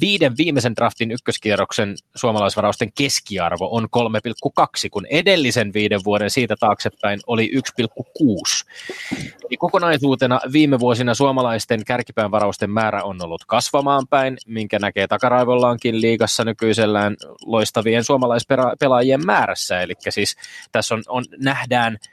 viiden 0.00 0.36
viimeisen 0.36 0.76
draftin 0.76 1.10
ykköskierroksen 1.10 1.96
suomalaisvarausten 2.14 2.92
keskiarvo 2.92 3.68
on 3.76 3.84
3,2, 3.84 4.88
kun 4.90 5.06
edellisen 5.06 5.63
edellisen 5.64 5.74
viiden 5.74 6.00
vuoden 6.04 6.30
siitä 6.30 6.56
taaksepäin 6.60 7.20
oli 7.26 7.50
1,6. 7.54 8.64
Eli 9.48 9.56
kokonaisuutena 9.56 10.40
viime 10.52 10.78
vuosina 10.78 11.14
suomalaisten 11.14 11.84
kärkipään 11.84 12.30
varausten 12.30 12.70
määrä 12.70 13.02
on 13.02 13.22
ollut 13.22 13.44
kasvamaan 13.46 14.06
päin, 14.08 14.36
minkä 14.46 14.78
näkee 14.78 15.06
takaraivollaankin 15.06 16.00
liigassa 16.00 16.44
nykyisellään 16.44 17.16
loistavien 17.46 18.04
suomalaispelaajien 18.04 19.26
määrässä. 19.26 19.80
Eli 19.80 19.94
siis 20.08 20.36
tässä 20.72 20.94
on, 20.94 21.02
on 21.08 21.24
nähdään– 21.38 21.96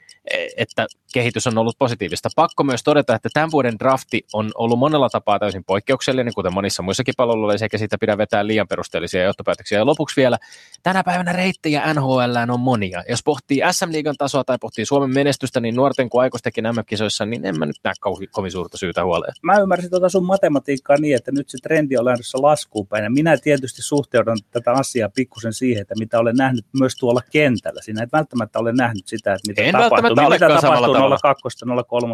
että 0.58 0.88
kehitys 1.13 1.48
on 1.48 1.58
ollut 1.58 1.75
positiivista. 1.80 2.30
Pakko 2.36 2.63
myös 2.63 2.84
todeta, 2.84 3.15
että 3.15 3.30
tämän 3.34 3.51
vuoden 3.51 3.80
drafti 3.80 4.25
on 4.34 4.51
ollut 4.56 4.80
monella 4.80 5.10
tapaa 5.10 5.39
täysin 5.39 5.63
poikkeuksellinen, 5.63 6.34
kuten 6.34 6.53
monissa 6.53 6.84
muissakin 6.84 7.13
palveluissa, 7.18 7.65
eikä 7.65 7.77
siitä 7.77 7.98
pidä 8.00 8.18
vetää 8.18 8.48
liian 8.48 8.68
perusteellisia 8.68 9.24
johtopäätöksiä. 9.24 9.77
Ja 9.77 9.86
lopuksi 9.86 10.22
vielä, 10.22 10.38
tänä 10.84 11.03
päivänä 11.03 11.34
reittejä 11.34 11.94
NHL 11.94 12.51
on 12.51 12.60
monia. 12.60 13.03
Jos 13.10 13.24
pohtii 13.24 13.62
SM-liigan 13.72 14.15
tasoa 14.18 14.44
tai 14.44 14.58
pohtii 14.62 14.86
Suomen 14.86 15.13
menestystä, 15.13 15.60
niin 15.60 15.75
nuorten 15.75 16.10
kuin 16.10 16.22
aikuistenkin 16.22 16.63
MM-kisoissa, 16.63 17.25
niin 17.25 17.46
en 17.46 17.60
mä 17.60 17.65
nyt 17.65 17.80
näe 17.84 17.94
kovin, 18.00 18.30
kovin 18.32 18.51
suurta 18.51 18.77
syytä 18.77 19.03
huoleen. 19.03 19.34
Mä 19.44 19.60
ymmärsin 19.60 19.89
tuota 19.89 20.10
sun 20.10 20.25
matematiikkaa 20.25 20.98
niin, 20.98 21.15
että 21.15 21.32
nyt 21.32 21.50
se 21.50 21.58
trendi 21.63 21.98
on 21.98 22.06
lähdössä 22.06 22.38
laskuun 22.41 22.88
päin. 22.88 23.03
Ja 23.03 23.10
minä 23.10 23.38
tietysti 23.38 23.82
suhteudan 23.82 24.38
tätä 24.51 24.72
asiaa 24.72 25.10
pikkusen 25.10 25.53
siihen, 25.53 25.82
että 25.82 25.96
mitä 26.00 26.20
olen 26.20 26.36
nähnyt 26.36 26.65
myös 26.80 26.96
tuolla 26.96 27.22
kentällä. 27.32 27.82
Siinä 27.82 28.01
ei 28.01 28.08
välttämättä 28.12 28.60
ole 28.60 28.74
nähnyt 28.74 29.08
sitä, 29.08 29.34
että 29.34 29.48
mitä 29.48 29.62
en 29.62 29.72
tapahtuu 29.72 30.03
välttämättä 30.03 30.48
mitä 30.48 30.62
tapahtuu 30.62 31.00
02, 31.10 31.65
03 31.88 32.13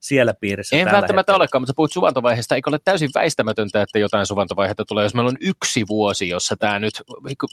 siellä 0.00 0.34
piirissä 0.40 0.76
En 0.76 0.84
välttämättä 0.84 1.18
hetkellä. 1.18 1.36
olekaan, 1.36 1.62
mutta 1.62 1.70
sä 1.70 1.76
puhut 1.76 1.92
suvantovaiheesta. 1.92 2.54
Eikö 2.54 2.70
ole 2.70 2.78
täysin 2.84 3.10
väistämätöntä, 3.14 3.82
että 3.82 3.98
jotain 3.98 4.26
suvantovaihetta 4.26 4.84
tulee, 4.84 5.04
jos 5.04 5.14
meillä 5.14 5.28
on 5.28 5.36
yksi 5.40 5.84
vuosi, 5.88 6.28
jossa 6.28 6.56
tämä 6.56 6.78
nyt 6.78 7.02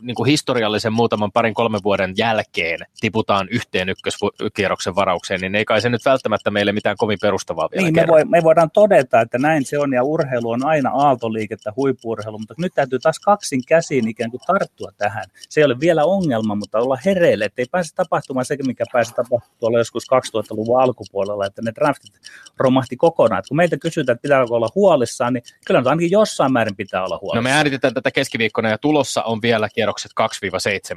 niin 0.02 0.16
kuin 0.16 0.28
historiallisen 0.28 0.94
muutaman 0.94 1.32
parin 1.32 1.54
kolmen 1.54 1.84
vuoden 1.84 2.14
jälkeen 2.18 2.80
tiputaan 3.00 3.48
yhteen 3.52 3.90
ykköskierroksen 3.90 4.96
varaukseen, 4.96 5.42
niin 5.42 5.56
ei 5.56 5.66
kai 5.66 5.82
se 5.82 5.90
nyt 5.90 6.06
välttämättä 6.06 6.52
meille 6.52 6.72
mitään 6.72 6.98
kovin 6.98 7.18
perustavaa 7.22 7.70
vielä 7.72 7.84
niin, 7.84 7.96
me, 7.96 8.08
voi, 8.08 8.26
me 8.26 8.44
voidaan 8.44 8.72
todeta, 8.72 9.22
että 9.22 9.38
näin 9.38 9.66
se 9.66 9.80
on, 9.80 9.94
ja 9.94 10.04
urheilu 10.04 10.50
on 10.50 10.66
aina 10.66 10.90
aaltoliikettä, 10.90 11.74
huippuurheilu, 11.76 12.40
mutta 12.40 12.54
nyt 12.58 12.74
täytyy 12.76 13.00
taas 13.00 13.20
kaksin 13.20 13.62
käsiin 13.68 14.08
ikään 14.08 14.32
kuin 14.32 14.42
tarttua 14.48 14.92
tähän. 14.98 15.24
Se 15.50 15.62
ei 15.62 15.66
ole 15.66 15.80
vielä 15.80 16.06
ongelma, 16.06 16.56
mutta 16.56 16.80
olla 16.80 16.98
hereille, 17.06 17.46
ettei 17.46 17.66
pääse 17.72 17.96
tapahtumaan 17.96 18.46
se, 18.46 18.58
mikä 18.66 18.84
pääsi 18.94 19.14
tapahtumaan 19.14 19.80
joskus 19.80 20.04
2000-luvun 20.04 20.67
alkupuolella, 20.76 21.46
että 21.46 21.62
ne 21.62 21.72
draftit 21.76 22.14
romahti 22.60 22.98
kokonaan. 22.98 23.40
Et 23.40 23.46
kun 23.48 23.58
meitä 23.58 23.78
kysytään, 23.78 24.16
että 24.16 24.22
pitääkö 24.22 24.54
olla 24.54 24.70
huolissaan, 24.76 25.34
niin 25.34 25.44
kyllä 25.66 25.80
nyt 25.80 25.88
ainakin 25.88 26.12
jossain 26.12 26.54
määrin 26.54 26.76
pitää 26.76 27.04
olla 27.04 27.20
huolissaan. 27.22 27.44
No 27.44 27.50
me 27.50 27.56
äänitetään 27.56 27.94
tätä 27.94 28.12
keskiviikkona 28.12 28.70
ja 28.70 28.78
tulossa 28.78 29.24
on 29.24 29.42
vielä 29.42 29.70
kierrokset 29.76 30.12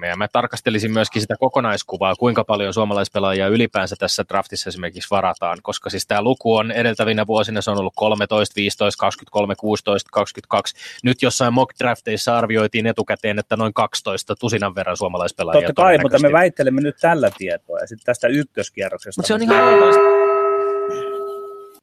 2-7 0.02 0.06
ja 0.06 0.16
mä 0.16 0.28
tarkastelisin 0.28 0.92
myöskin 0.92 1.22
sitä 1.22 1.36
kokonaiskuvaa, 1.40 2.14
kuinka 2.14 2.44
paljon 2.44 2.74
suomalaispelaajia 2.74 3.48
ylipäänsä 3.48 3.96
tässä 3.98 4.24
draftissa 4.28 4.68
esimerkiksi 4.68 5.10
varataan, 5.10 5.58
koska 5.62 5.90
siis 5.90 6.06
tämä 6.06 6.22
luku 6.22 6.56
on 6.56 6.72
edeltävinä 6.72 7.26
vuosina 7.26 7.60
se 7.60 7.70
on 7.70 7.78
ollut 7.78 7.92
13, 7.96 8.54
15, 8.56 9.00
23, 9.00 9.54
16, 9.54 10.08
22. 10.12 10.74
Nyt 11.02 11.22
jossain 11.22 11.54
mock 11.54 11.78
drafteissa 11.78 12.38
arvioitiin 12.38 12.86
etukäteen, 12.86 13.38
että 13.38 13.56
noin 13.56 13.74
12 13.74 14.36
tusinan 14.36 14.74
verran 14.74 14.96
suomalaispelaajia. 14.96 15.68
Totta 15.68 15.82
kai, 15.82 15.98
mutta 15.98 16.18
me 16.18 16.32
väittelemme 16.32 16.80
nyt 16.80 16.96
tällä 17.00 17.30
tietoa 17.38 17.78
ja 17.78 17.86
sitten 17.86 18.04
tästä 18.04 18.28
ykköskierroksesta 18.28 19.18
mutta 19.20 19.28
se 19.28 19.34
on 19.34 19.42
ihan. 19.42 19.59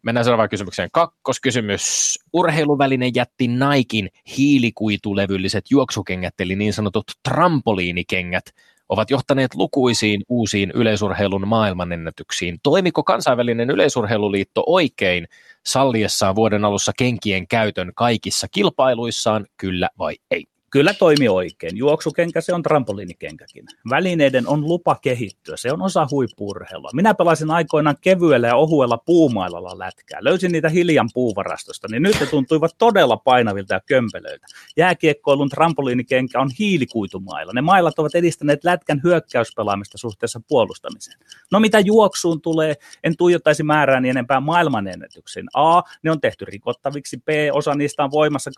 Mennään 0.02 0.24
seuraavaan 0.24 0.50
kysymykseen. 0.50 0.90
Kakkoskysymys. 0.92 2.16
Urheiluvälinen 2.34 3.12
jätti 3.16 3.48
Naikin 3.48 4.10
hiilikuitulevylliset 4.38 5.72
juoksukengät, 5.72 6.34
eli 6.40 6.56
niin 6.56 6.74
sanotut 6.74 7.12
trampoliinikengät, 7.24 8.46
ovat 8.90 9.10
johtaneet 9.10 9.56
lukuisiin 9.56 10.24
uusiin 10.30 10.72
yleisurheilun 10.72 11.48
maailmanennätyksiin. 11.48 12.60
Toimiko 12.64 13.04
kansainvälinen 13.04 13.70
yleisurheiluliitto 13.70 14.64
oikein 14.68 15.28
salliessaan 15.66 16.36
vuoden 16.36 16.66
alussa 16.66 16.92
kenkien 16.98 17.48
käytön 17.48 17.92
kaikissa 17.96 18.48
kilpailuissaan, 18.48 19.46
kyllä 19.58 19.90
vai 19.98 20.16
ei? 20.32 20.46
Kyllä 20.72 20.94
toimi 20.94 21.30
oikein. 21.30 21.78
Juoksukenkä 21.78 22.42
se 22.42 22.54
on 22.54 22.64
trampoliinikenkäkin. 22.64 23.66
Välineiden 23.90 24.48
on 24.48 24.62
lupa 24.62 24.96
kehittyä. 25.02 25.58
Se 25.58 25.72
on 25.72 25.82
osa 25.82 26.08
huippuurheilua. 26.12 26.90
Minä 26.94 27.14
pelasin 27.14 27.52
aikoinaan 27.52 27.96
kevyellä 28.02 28.48
ja 28.48 28.56
ohuella 28.56 28.98
puumailalla 28.98 29.80
lätkää. 29.80 30.20
Löysin 30.22 30.52
niitä 30.52 30.70
hiljan 30.70 31.10
puuvarastosta, 31.14 31.88
niin 31.92 32.04
nyt 32.04 32.20
ne 32.20 32.26
tuntuivat 32.26 32.76
todella 32.78 33.18
painavilta 33.18 33.74
ja 33.74 33.80
kömpelöitä. 33.86 34.48
Jääkiekkoilun 34.78 35.50
trampoliinikenkä 35.50 36.40
on 36.40 36.50
hiilikuitumailla. 36.60 37.54
Ne 37.54 37.62
mailat 37.62 38.00
ovat 38.00 38.16
edistäneet 38.16 38.64
lätkän 38.64 39.02
hyökkäyspelaamista 39.04 39.98
suhteessa 39.98 40.42
puolustamiseen. 40.48 41.20
No 41.52 41.60
mitä 41.60 41.80
juoksuun 41.80 42.42
tulee, 42.42 42.76
en 43.04 43.18
tuijottaisi 43.18 43.64
määrääni 43.64 44.10
enempää 44.10 44.40
maailmanennätyksiin. 44.40 45.48
A, 45.54 45.82
ne 46.04 46.12
on 46.12 46.22
tehty 46.22 46.46
rikottaviksi. 46.46 47.18
B, 47.18 47.28
osa 47.54 47.76
niistä 47.76 48.04
on 48.04 48.12
voimassa 48.12 48.52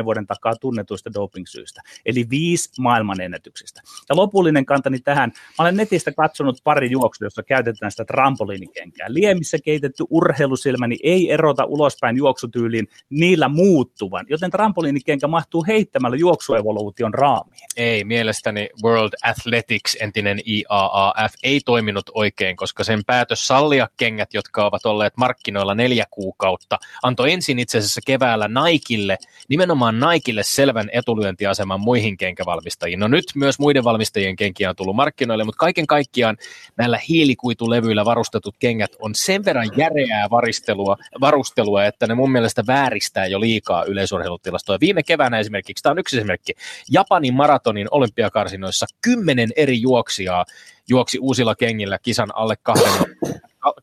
2-30 0.00 0.04
vuoden 0.04 0.26
takaa 0.26 0.56
tunnetuista 0.56 1.10
doping-syistä, 1.18 1.80
eli 2.06 2.26
viisi 2.30 2.70
maailman 2.80 3.20
ennätyksistä. 3.20 3.80
Ja 4.08 4.16
lopullinen 4.16 4.66
kantani 4.66 4.98
tähän, 4.98 5.32
mä 5.34 5.64
olen 5.64 5.76
netistä 5.76 6.12
katsonut 6.12 6.60
pari 6.64 6.90
juoksua, 6.90 7.26
jossa 7.26 7.42
käytetään 7.42 7.90
sitä 7.90 8.04
trampoliinikenkää. 8.04 9.06
Liemissä 9.10 9.58
keitetty 9.64 10.04
urheilusilmäni 10.10 10.96
ei 11.02 11.30
erota 11.30 11.64
ulospäin 11.64 12.16
juoksutyyliin 12.16 12.88
niillä 13.10 13.48
muuttuvan, 13.48 14.26
joten 14.28 14.50
trampoliinikenkä 14.50 15.26
mahtuu 15.26 15.64
heittämällä 15.64 16.16
juoksuevoluution 16.16 17.14
raamiin. 17.14 17.66
Ei, 17.76 18.04
mielestäni 18.04 18.68
World 18.84 19.12
Athletics, 19.22 19.96
entinen 20.00 20.40
IAAF, 20.48 21.32
ei 21.42 21.60
toiminut 21.64 22.10
oikein, 22.14 22.56
koska 22.56 22.84
sen 22.84 23.00
päätös 23.06 23.46
sallia 23.46 23.88
kengät, 23.96 24.34
jotka 24.34 24.66
ovat 24.66 24.86
olleet 24.86 25.12
markkinoilla 25.16 25.74
neljä 25.74 26.04
kuukautta, 26.10 26.78
antoi 27.02 27.32
ensin 27.32 27.58
itse 27.58 27.78
asiassa 27.78 28.00
keväällä 28.06 28.48
Naikille, 28.48 29.18
nimenomaan 29.48 30.00
Naikille 30.00 30.42
selvän 30.42 30.90
etulyöntiaseman 31.08 31.80
muihin 31.80 32.16
kenkävalmistajiin. 32.16 33.00
No 33.00 33.08
nyt 33.08 33.24
myös 33.34 33.58
muiden 33.58 33.84
valmistajien 33.84 34.36
kenkiä 34.36 34.70
on 34.70 34.76
tullut 34.76 34.96
markkinoille, 34.96 35.44
mutta 35.44 35.58
kaiken 35.58 35.86
kaikkiaan 35.86 36.36
näillä 36.76 36.98
hiilikuitulevyillä 37.08 38.04
varustetut 38.04 38.54
kengät 38.58 38.90
on 39.00 39.14
sen 39.14 39.44
verran 39.44 39.68
järeää 39.76 40.30
varistelua, 40.30 40.96
varustelua, 41.20 41.84
että 41.84 42.06
ne 42.06 42.14
mun 42.14 42.32
mielestä 42.32 42.62
vääristää 42.66 43.26
jo 43.26 43.40
liikaa 43.40 43.84
yleisurheilutilastoja. 43.84 44.80
Viime 44.80 45.02
keväänä 45.02 45.38
esimerkiksi, 45.38 45.82
tämä 45.82 45.90
on 45.90 45.98
yksi 45.98 46.16
esimerkki, 46.16 46.52
Japanin 46.90 47.34
maratonin 47.34 47.88
olympiakarsinoissa 47.90 48.86
kymmenen 49.02 49.48
eri 49.56 49.80
juoksijaa 49.80 50.44
juoksi 50.88 51.18
uusilla 51.18 51.54
kengillä 51.54 51.98
kisan 51.98 52.28
alle 52.34 52.54
kahden 52.62 53.16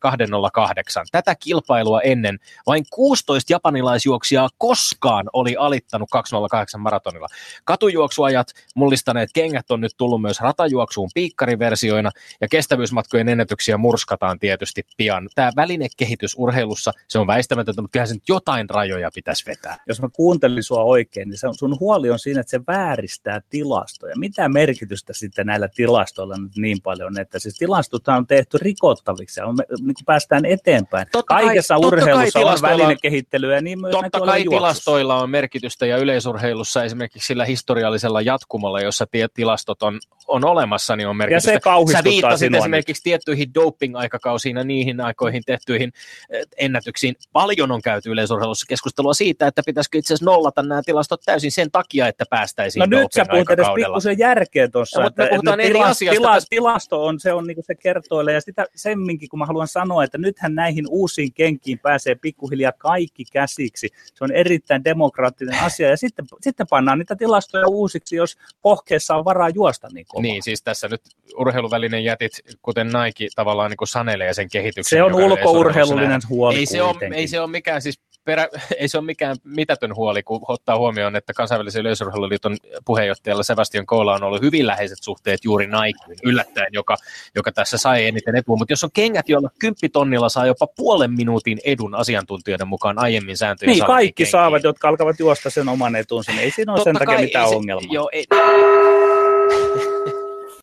208. 0.00 1.06
Tätä 1.12 1.34
kilpailua 1.34 2.00
ennen 2.00 2.38
vain 2.66 2.84
16 2.92 3.52
japanilaisjuoksijaa 3.52 4.48
koskaan 4.58 5.26
oli 5.32 5.56
alittanut 5.58 6.08
208 6.12 6.80
maratonilla. 6.80 7.26
Katujuoksuajat, 7.64 8.48
mullistaneet 8.74 9.30
kengät 9.34 9.70
on 9.70 9.80
nyt 9.80 9.92
tullut 9.96 10.22
myös 10.22 10.40
ratajuoksuun 10.40 11.10
piikkariversioina 11.14 12.10
ja 12.40 12.48
kestävyysmatkojen 12.48 13.28
ennätyksiä 13.28 13.76
murskataan 13.76 14.38
tietysti 14.38 14.82
pian. 14.96 15.28
Tämä 15.34 15.52
välinekehitys 15.56 16.34
urheilussa, 16.38 16.92
se 17.08 17.18
on 17.18 17.26
väistämätöntä, 17.26 17.82
mutta 17.82 17.92
kyllähän 17.92 18.08
se 18.08 18.14
nyt 18.14 18.28
jotain 18.28 18.70
rajoja 18.70 19.10
pitäisi 19.14 19.46
vetää. 19.46 19.76
Jos 19.88 20.02
mä 20.02 20.08
kuuntelin 20.12 20.62
sua 20.62 20.82
oikein, 20.82 21.28
niin 21.28 21.38
sun 21.58 21.76
huoli 21.80 22.10
on 22.10 22.18
siinä, 22.18 22.40
että 22.40 22.50
se 22.50 22.60
vääristää 22.66 23.40
tilastoja. 23.48 24.16
Mitä 24.16 24.48
merkitystä 24.48 25.12
sitten 25.12 25.46
näillä 25.46 25.68
tilastoilla 25.68 26.36
nyt 26.36 26.56
niin 26.56 26.82
paljon, 26.82 27.20
että 27.20 27.38
siis 27.38 27.58
tilastot 27.58 28.08
on 28.08 28.26
tehty 28.26 28.58
rikottaviksi, 28.58 29.40
on 29.40 29.56
niin 29.70 29.94
kuin 29.94 30.04
päästään 30.06 30.44
eteenpäin. 30.44 31.06
Totta 31.12 31.34
Kaikessa 31.34 31.74
kai, 31.74 31.86
urheilussa 31.86 32.40
on 32.40 32.58
välinekehittelyä, 32.62 33.60
niin 33.60 33.80
myös 33.80 33.92
Totta 33.92 34.20
kai 34.20 34.44
tilastoilla 34.44 35.20
on 35.20 35.30
merkitystä 35.30 35.86
ja 35.86 35.96
yleisurheilussa 35.96 36.84
esimerkiksi 36.84 37.26
sillä 37.26 37.44
historiallisella 37.44 38.20
jatkumolla, 38.20 38.80
jossa 38.80 39.06
tilastot 39.34 39.82
on, 39.82 40.00
on 40.26 40.44
olemassa, 40.44 40.96
niin 40.96 41.08
on 41.08 41.16
merkitystä. 41.16 41.50
Ja 41.50 41.60
se 41.86 41.92
Sä 41.92 42.04
viittasit 42.04 42.46
sinua 42.46 42.58
esimerkiksi 42.58 43.02
tiettyihin 43.02 43.54
doping-aikakausiin 43.54 44.56
ja 44.56 44.64
niihin 44.64 45.00
aikoihin 45.00 45.42
tehtyihin 45.46 45.92
eh, 46.30 46.46
ennätyksiin. 46.58 47.14
Paljon 47.32 47.72
on 47.72 47.82
käyty 47.82 48.10
yleisurheilussa 48.10 48.66
keskustelua 48.68 49.14
siitä, 49.14 49.46
että 49.46 49.62
pitäisikö 49.66 49.98
itse 49.98 50.14
asiassa 50.14 50.30
nollata 50.30 50.62
nämä 50.62 50.82
tilastot 50.82 51.20
täysin 51.24 51.52
sen 51.52 51.70
takia, 51.70 52.08
että 52.08 52.24
päästäisiin 52.30 52.80
No 52.80 52.98
nyt 52.98 53.12
sä 53.12 53.26
puhut 53.30 53.50
edes 53.50 53.66
pikkusen 53.74 54.18
järkeä 54.18 54.68
tuossa. 54.68 55.00
No, 55.00 55.06
mutta 55.06 55.22
me 55.22 55.28
puhutaan 55.28 55.60
eri 55.60 55.72
tilas, 55.72 55.90
asiasta. 55.90 56.18
Tilas, 56.18 56.46
tilasto 56.50 57.04
on, 57.04 57.20
se 57.20 57.32
on 57.32 57.46
niin 57.46 57.54
kuin 57.54 57.64
se 57.64 57.74
kertoilee 57.74 58.34
ja 58.34 58.40
sitä 58.40 58.66
semminkin, 58.74 59.28
kun 59.28 59.38
mä 59.38 59.46
haluan 59.46 59.55
sanoa, 59.64 60.04
että 60.04 60.18
nythän 60.18 60.54
näihin 60.54 60.84
uusiin 60.88 61.32
kenkiin 61.32 61.78
pääsee 61.78 62.14
pikkuhiljaa 62.14 62.72
kaikki 62.72 63.24
käsiksi. 63.32 63.88
Se 64.14 64.24
on 64.24 64.32
erittäin 64.32 64.84
demokraattinen 64.84 65.60
asia 65.62 65.88
ja 65.88 65.96
sitten, 65.96 66.24
sitten 66.40 66.66
pannaan 66.70 66.98
niitä 66.98 67.16
tilastoja 67.16 67.68
uusiksi, 67.68 68.16
jos 68.16 68.36
pohkeessa 68.62 69.16
on 69.16 69.24
varaa 69.24 69.48
juosta 69.48 69.88
niin 69.92 70.06
kovaa. 70.08 70.22
Niin, 70.22 70.42
siis 70.42 70.62
tässä 70.62 70.88
nyt 70.88 71.02
urheiluvälinen 71.36 72.04
jätit, 72.04 72.32
kuten 72.62 72.86
Nike 72.86 73.28
tavallaan 73.34 73.70
niin 73.70 73.76
kuin 73.76 73.88
sanelee 73.88 74.34
sen 74.34 74.48
kehityksen. 74.52 74.96
Se 74.96 75.02
on 75.02 75.14
ulkourheilullinen 75.14 76.20
huoli 76.28 76.56
ei 76.56 76.66
se, 76.66 76.82
ole, 76.82 76.96
ei 77.14 77.28
se 77.28 77.40
ole 77.40 77.50
mikään 77.50 77.82
siis 77.82 78.00
perä, 78.26 78.48
ei 78.80 78.88
se 78.88 78.98
ole 78.98 79.06
mikään 79.06 79.36
mitätön 79.44 79.94
huoli, 79.94 80.22
kun 80.22 80.40
ottaa 80.48 80.78
huomioon, 80.78 81.16
että 81.16 81.32
kansainvälisen 81.32 81.80
yleisurheiluliiton 81.80 82.56
puheenjohtajalla 82.84 83.42
Sebastian 83.42 83.86
Koola 83.86 84.14
on 84.14 84.22
ollut 84.22 84.42
hyvin 84.42 84.66
läheiset 84.66 84.98
suhteet 85.02 85.44
juuri 85.44 85.66
Nikeen 85.66 86.18
yllättäen, 86.24 86.68
joka, 86.72 86.96
joka 87.34 87.52
tässä 87.52 87.78
sai 87.78 88.06
eniten 88.06 88.36
etua. 88.36 88.56
Mutta 88.56 88.72
jos 88.72 88.84
on 88.84 88.90
kengät, 88.94 89.28
joilla 89.28 89.50
kymppitonnilla 89.58 90.28
saa 90.28 90.46
jopa 90.46 90.66
puolen 90.66 91.12
minuutin 91.12 91.58
edun 91.64 91.94
asiantuntijoiden 91.94 92.68
mukaan 92.68 92.98
aiemmin 92.98 93.36
sääntöjä 93.36 93.72
Niin, 93.72 93.84
kaikki 93.84 94.06
kenkiin. 94.06 94.30
saavat, 94.30 94.62
jotka 94.62 94.88
alkavat 94.88 95.18
juosta 95.18 95.50
sen 95.50 95.68
oman 95.68 95.96
etunsa. 95.96 96.32
Niin 96.32 96.42
ei 96.42 96.50
siinä 96.50 96.72
ole 96.72 96.78
Totta 96.78 96.98
sen 96.98 97.06
takia 97.06 97.24
mitään 97.24 97.48
ongelmaa. 97.48 97.92
Joo, 97.92 98.10
ei, 98.12 98.26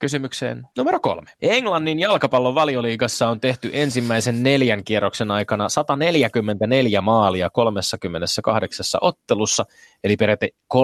kysymykseen 0.03 0.67
numero 0.77 0.99
kolme. 0.99 1.31
Englannin 1.41 1.99
jalkapallon 1.99 2.55
valioliigassa 2.55 3.27
on 3.29 3.39
tehty 3.39 3.69
ensimmäisen 3.73 4.43
neljän 4.43 4.83
kierroksen 4.83 5.31
aikana 5.31 5.69
144 5.69 7.01
maalia 7.01 7.49
38 7.49 8.85
ottelussa, 9.01 9.65
eli 10.03 10.15
peräti 10.15 10.55
3,79 10.73 10.79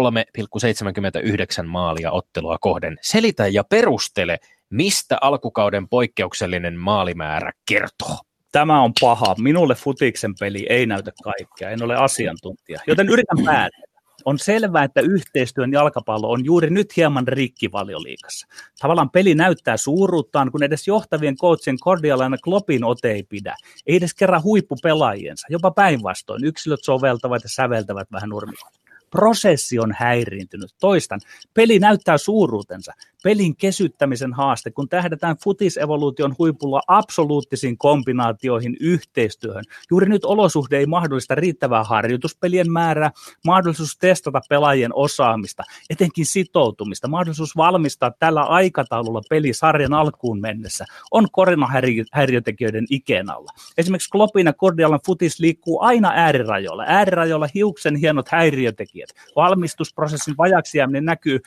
maalia 1.68 2.12
ottelua 2.12 2.58
kohden. 2.62 2.98
Selitä 3.02 3.48
ja 3.48 3.64
perustele, 3.64 4.38
mistä 4.70 5.18
alkukauden 5.22 5.90
poikkeuksellinen 5.90 6.78
maalimäärä 6.78 7.52
kertoo. 7.70 8.18
Tämä 8.52 8.82
on 8.82 8.92
paha. 9.02 9.36
Minulle 9.40 9.76
futiksen 9.76 10.34
peli 10.40 10.66
ei 10.70 10.86
näytä 10.86 11.12
kaikkea. 11.24 11.70
En 11.70 11.84
ole 11.84 11.96
asiantuntija, 11.96 12.80
joten 12.88 13.10
yritän 13.10 13.46
päätellä. 13.46 13.89
On 14.26 14.40
selvää, 14.40 14.84
että 14.84 15.02
yhteistyön 15.02 15.72
jalkapallo 15.72 16.32
on 16.32 16.46
juuri 16.46 16.70
nyt 16.70 16.98
hieman 16.98 17.28
rikki 17.28 17.72
valioliikassa. 17.72 18.48
Tavallaan 18.80 19.10
peli 19.10 19.36
näyttää 19.36 19.78
suuruuttaan, 19.78 20.52
kun 20.52 20.64
edes 20.64 20.88
johtavien 20.88 21.38
coachien 21.38 21.78
Cordialana 21.78 22.38
Kloppin 22.38 22.84
ote 22.84 23.12
ei 23.12 23.24
pidä. 23.24 23.56
Ei 23.88 23.96
edes 23.96 24.14
kerran 24.14 24.44
huippupelaajiensa, 24.44 25.48
jopa 25.50 25.72
päinvastoin. 25.72 26.46
Yksilöt 26.46 26.84
soveltavat 26.84 27.44
ja 27.44 27.50
säveltävät 27.50 28.08
vähän 28.12 28.30
nurmikolla. 28.30 28.80
Prosessi 29.10 29.80
on 29.80 29.96
häiriintynyt. 29.98 30.70
Toistan, 30.80 31.20
peli 31.54 31.80
näyttää 31.80 32.18
suuruutensa 32.18 32.94
pelin 33.24 33.56
kesyttämisen 33.56 34.34
haaste, 34.34 34.72
kun 34.72 34.90
tähdätään 34.90 35.36
futisevoluution 35.44 36.36
huipulla 36.38 36.82
absoluuttisiin 36.88 37.78
kombinaatioihin, 37.78 38.78
yhteistyöhön. 38.80 39.64
Juuri 39.92 40.10
nyt 40.10 40.26
olosuhde 40.26 40.78
ei 40.78 40.86
mahdollista 40.86 41.36
riittävää 41.36 41.84
harjoituspelien 41.84 42.72
määrää, 42.72 43.12
mahdollisuus 43.46 43.98
testata 43.98 44.42
pelaajien 44.50 44.96
osaamista, 44.96 45.64
etenkin 45.90 46.26
sitoutumista, 46.26 47.08
mahdollisuus 47.08 47.58
valmistaa 47.58 48.12
tällä 48.20 48.42
aikataululla 48.42 49.22
peli 49.30 49.54
sarjan 49.54 49.94
alkuun 49.94 50.42
mennessä, 50.42 50.86
on 51.12 51.28
koronahäiriötekijöiden 51.32 52.86
ikeen 52.90 53.30
alla. 53.30 53.52
Esimerkiksi 53.78 54.10
Kloppin 54.10 54.46
ja 54.46 54.54
Kordialan 54.54 55.00
futis 55.06 55.40
liikkuu 55.40 55.80
aina 55.82 56.12
äärirajoilla. 56.16 56.84
Äärirajoilla 56.88 57.48
hiuksen 57.56 57.96
hienot 57.96 58.30
häiriötekijät. 58.30 59.10
Valmistusprosessin 59.36 60.38
vajaksi 60.38 60.78
jääminen 60.78 61.06
näkyy 61.06 61.40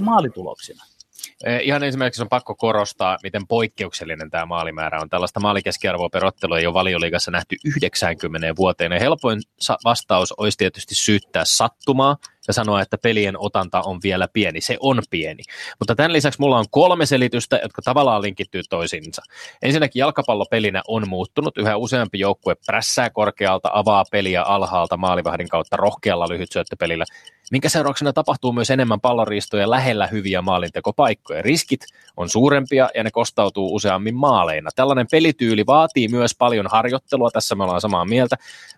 7-2 0.00 0.02
maalitulolla 0.02 0.57
tuloksina. 0.58 0.84
Ihan 1.62 1.82
ensimmäiseksi 1.82 2.22
on 2.22 2.28
pakko 2.28 2.54
korostaa, 2.54 3.18
miten 3.22 3.46
poikkeuksellinen 3.46 4.30
tämä 4.30 4.46
maalimäärä 4.46 5.00
on. 5.00 5.08
Tällaista 5.08 5.40
maalikeskiarvoa 5.40 6.08
per 6.08 6.24
ottelu 6.24 6.54
ei 6.54 6.66
ole 6.66 6.74
valioliigassa 6.74 7.30
nähty 7.30 7.56
90 7.64 8.56
vuoteen. 8.56 8.92
Ja 8.92 9.00
helpoin 9.00 9.40
vastaus 9.84 10.32
olisi 10.32 10.58
tietysti 10.58 10.94
syyttää 10.94 11.44
sattumaa, 11.44 12.16
ja 12.48 12.52
sanoa, 12.52 12.82
että 12.82 12.98
pelien 12.98 13.34
otanta 13.38 13.82
on 13.82 13.98
vielä 14.02 14.28
pieni. 14.32 14.60
Se 14.60 14.76
on 14.80 15.02
pieni. 15.10 15.42
Mutta 15.78 15.94
tämän 15.94 16.12
lisäksi 16.12 16.40
mulla 16.40 16.58
on 16.58 16.64
kolme 16.70 17.06
selitystä, 17.06 17.60
jotka 17.62 17.82
tavallaan 17.82 18.22
linkittyy 18.22 18.62
toisiinsa. 18.70 19.22
Ensinnäkin 19.62 20.00
jalkapallopelinä 20.00 20.82
on 20.88 21.08
muuttunut. 21.08 21.58
Yhä 21.58 21.76
useampi 21.76 22.18
joukkue 22.18 22.56
prässää 22.66 23.10
korkealta, 23.10 23.70
avaa 23.72 24.04
peliä 24.10 24.42
alhaalta 24.42 24.96
maalivahdin 24.96 25.48
kautta 25.48 25.76
rohkealla 25.76 26.28
lyhytsyöttöpelillä 26.28 27.04
minkä 27.50 27.68
seurauksena 27.68 28.12
tapahtuu 28.12 28.52
myös 28.52 28.70
enemmän 28.70 29.00
palloriistoja 29.00 29.70
lähellä 29.70 30.06
hyviä 30.06 30.42
maalintekopaikkoja. 30.42 31.42
Riskit 31.42 31.80
on 32.16 32.28
suurempia 32.28 32.90
ja 32.94 33.04
ne 33.04 33.10
kostautuu 33.10 33.74
useammin 33.74 34.14
maaleina. 34.14 34.70
Tällainen 34.76 35.06
pelityyli 35.10 35.66
vaatii 35.66 36.08
myös 36.08 36.34
paljon 36.38 36.66
harjoittelua, 36.66 37.30
tässä 37.30 37.54
me 37.54 37.64
ollaan 37.64 37.80
samaa 37.80 38.04
mieltä. 38.04 38.36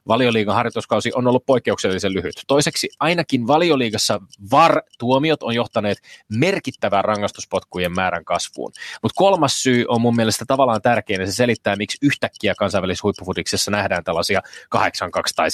Valioliigan 0.08 0.54
harjoituskausi 0.54 1.10
on 1.14 1.26
ollut 1.26 1.46
poikkeuksellisen 1.46 2.14
lyhyt. 2.14 2.34
Toiseksi 2.46 2.88
ainakin 3.00 3.46
valioliigassa 3.60 4.20
VAR-tuomiot 4.50 5.42
on 5.42 5.54
johtaneet 5.54 5.98
merkittävään 6.28 7.04
rangaistuspotkujen 7.04 7.92
määrän 7.94 8.24
kasvuun. 8.24 8.72
Mutta 9.02 9.16
kolmas 9.16 9.62
syy 9.62 9.84
on 9.88 10.00
mun 10.00 10.16
mielestä 10.16 10.44
tavallaan 10.48 10.82
tärkein 10.82 11.20
ja 11.20 11.26
se 11.26 11.32
selittää, 11.32 11.76
miksi 11.76 11.98
yhtäkkiä 12.02 12.54
kansainvälisessä 12.54 13.02
huippufudiksessa 13.02 13.70
nähdään 13.70 14.04
tällaisia 14.04 14.40
8-2 14.76 14.80
tai 15.36 15.48
7-2 15.48 15.52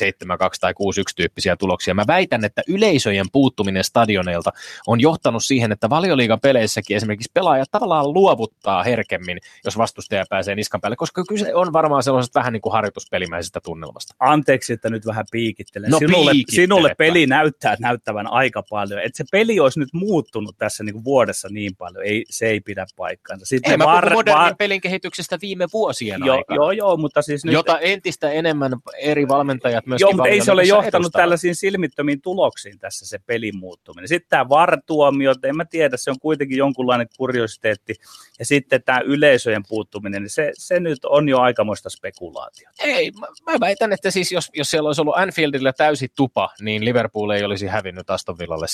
tai 0.60 0.72
6-1 0.72 0.76
tyyppisiä 1.16 1.56
tuloksia. 1.56 1.94
Mä 1.94 2.04
väitän, 2.06 2.44
että 2.44 2.62
yleisö 2.68 3.06
yleisöjen 3.06 3.26
puuttuminen 3.32 3.84
stadioneilta 3.84 4.52
on 4.86 5.00
johtanut 5.00 5.44
siihen, 5.44 5.72
että 5.72 5.90
valioliigan 5.90 6.40
peleissäkin 6.40 6.96
esimerkiksi 6.96 7.30
pelaajat 7.34 7.70
tavallaan 7.70 8.12
luovuttaa 8.12 8.82
herkemmin, 8.82 9.38
jos 9.64 9.78
vastustaja 9.78 10.24
pääsee 10.30 10.54
niskan 10.54 10.80
päälle, 10.80 10.96
koska 10.96 11.24
kyse 11.28 11.54
on 11.54 11.72
varmaan 11.72 12.02
sellaisesta 12.02 12.38
vähän 12.40 12.52
niin 12.52 12.60
kuin 12.60 12.72
harjoituspelimäisestä 12.72 13.60
tunnelmasta. 13.60 14.14
Anteeksi, 14.20 14.72
että 14.72 14.90
nyt 14.90 15.06
vähän 15.06 15.24
piikittelen. 15.30 15.90
No, 15.90 15.98
sinulle, 15.98 16.32
sinulle 16.48 16.94
peli 16.98 17.26
näyttää 17.26 17.76
näyttävän 17.96 18.26
aika 18.26 18.62
paljon. 18.70 19.00
Että 19.02 19.16
se 19.16 19.24
peli 19.32 19.60
olisi 19.60 19.80
nyt 19.80 19.88
muuttunut 19.92 20.58
tässä 20.58 20.84
niin 20.84 20.92
kuin 20.92 21.04
vuodessa 21.04 21.48
niin 21.50 21.76
paljon, 21.76 22.04
ei, 22.04 22.24
se 22.30 22.46
ei 22.46 22.60
pidä 22.60 22.86
paikkaansa. 22.96 23.46
Sitten 23.46 23.70
ei, 23.70 23.76
mä 23.76 23.84
var, 23.84 24.12
modernin 24.12 24.44
var... 24.44 24.54
pelin 24.58 24.80
kehityksestä 24.80 25.38
viime 25.42 25.66
vuosien 25.72 26.20
jo, 26.24 26.32
aikana. 26.32 26.56
Joo, 26.56 26.70
joo, 26.70 26.96
mutta 26.96 27.22
siis 27.22 27.44
nyt... 27.44 27.52
Jota 27.52 27.78
entistä 27.78 28.30
enemmän 28.30 28.72
eri 28.98 29.28
valmentajat 29.28 29.86
myöskin 29.86 30.04
Joo, 30.04 30.12
mutta 30.12 30.28
ei 30.28 30.40
se 30.40 30.52
ole 30.52 30.64
johtanut 30.64 30.94
edustavat. 30.94 31.22
tällaisiin 31.22 31.56
silmittömiin 31.56 32.20
tuloksiin 32.20 32.78
tässä 32.78 33.06
se 33.06 33.18
pelin 33.26 33.56
muuttuminen. 33.56 34.08
Sitten 34.08 34.30
tämä 34.30 34.48
vartuomio, 34.48 35.34
en 35.42 35.56
mä 35.56 35.64
tiedä, 35.64 35.96
se 35.96 36.10
on 36.10 36.20
kuitenkin 36.20 36.58
jonkunlainen 36.58 37.06
kuriositeetti. 37.16 37.94
Ja 38.38 38.44
sitten 38.44 38.82
tämä 38.82 39.00
yleisöjen 39.00 39.62
puuttuminen, 39.68 40.22
niin 40.22 40.30
se, 40.30 40.52
se 40.54 40.80
nyt 40.80 41.04
on 41.04 41.28
jo 41.28 41.40
aikamoista 41.40 41.90
spekulaatiota. 41.90 42.82
Ei, 42.82 43.10
mä, 43.20 43.52
mä 43.52 43.60
väitän, 43.60 43.92
että 43.92 44.10
siis 44.10 44.32
jos, 44.32 44.50
jos 44.54 44.70
siellä 44.70 44.86
olisi 44.86 45.00
ollut 45.00 45.16
Anfieldillä 45.16 45.72
täysi 45.72 46.08
tupa, 46.16 46.48
niin 46.60 46.84
Liverpool 46.84 47.30
ei 47.30 47.44
olisi 47.44 47.66
hävinnyt 47.76 48.10
Aston 48.10 48.38
Villalle 48.38 48.66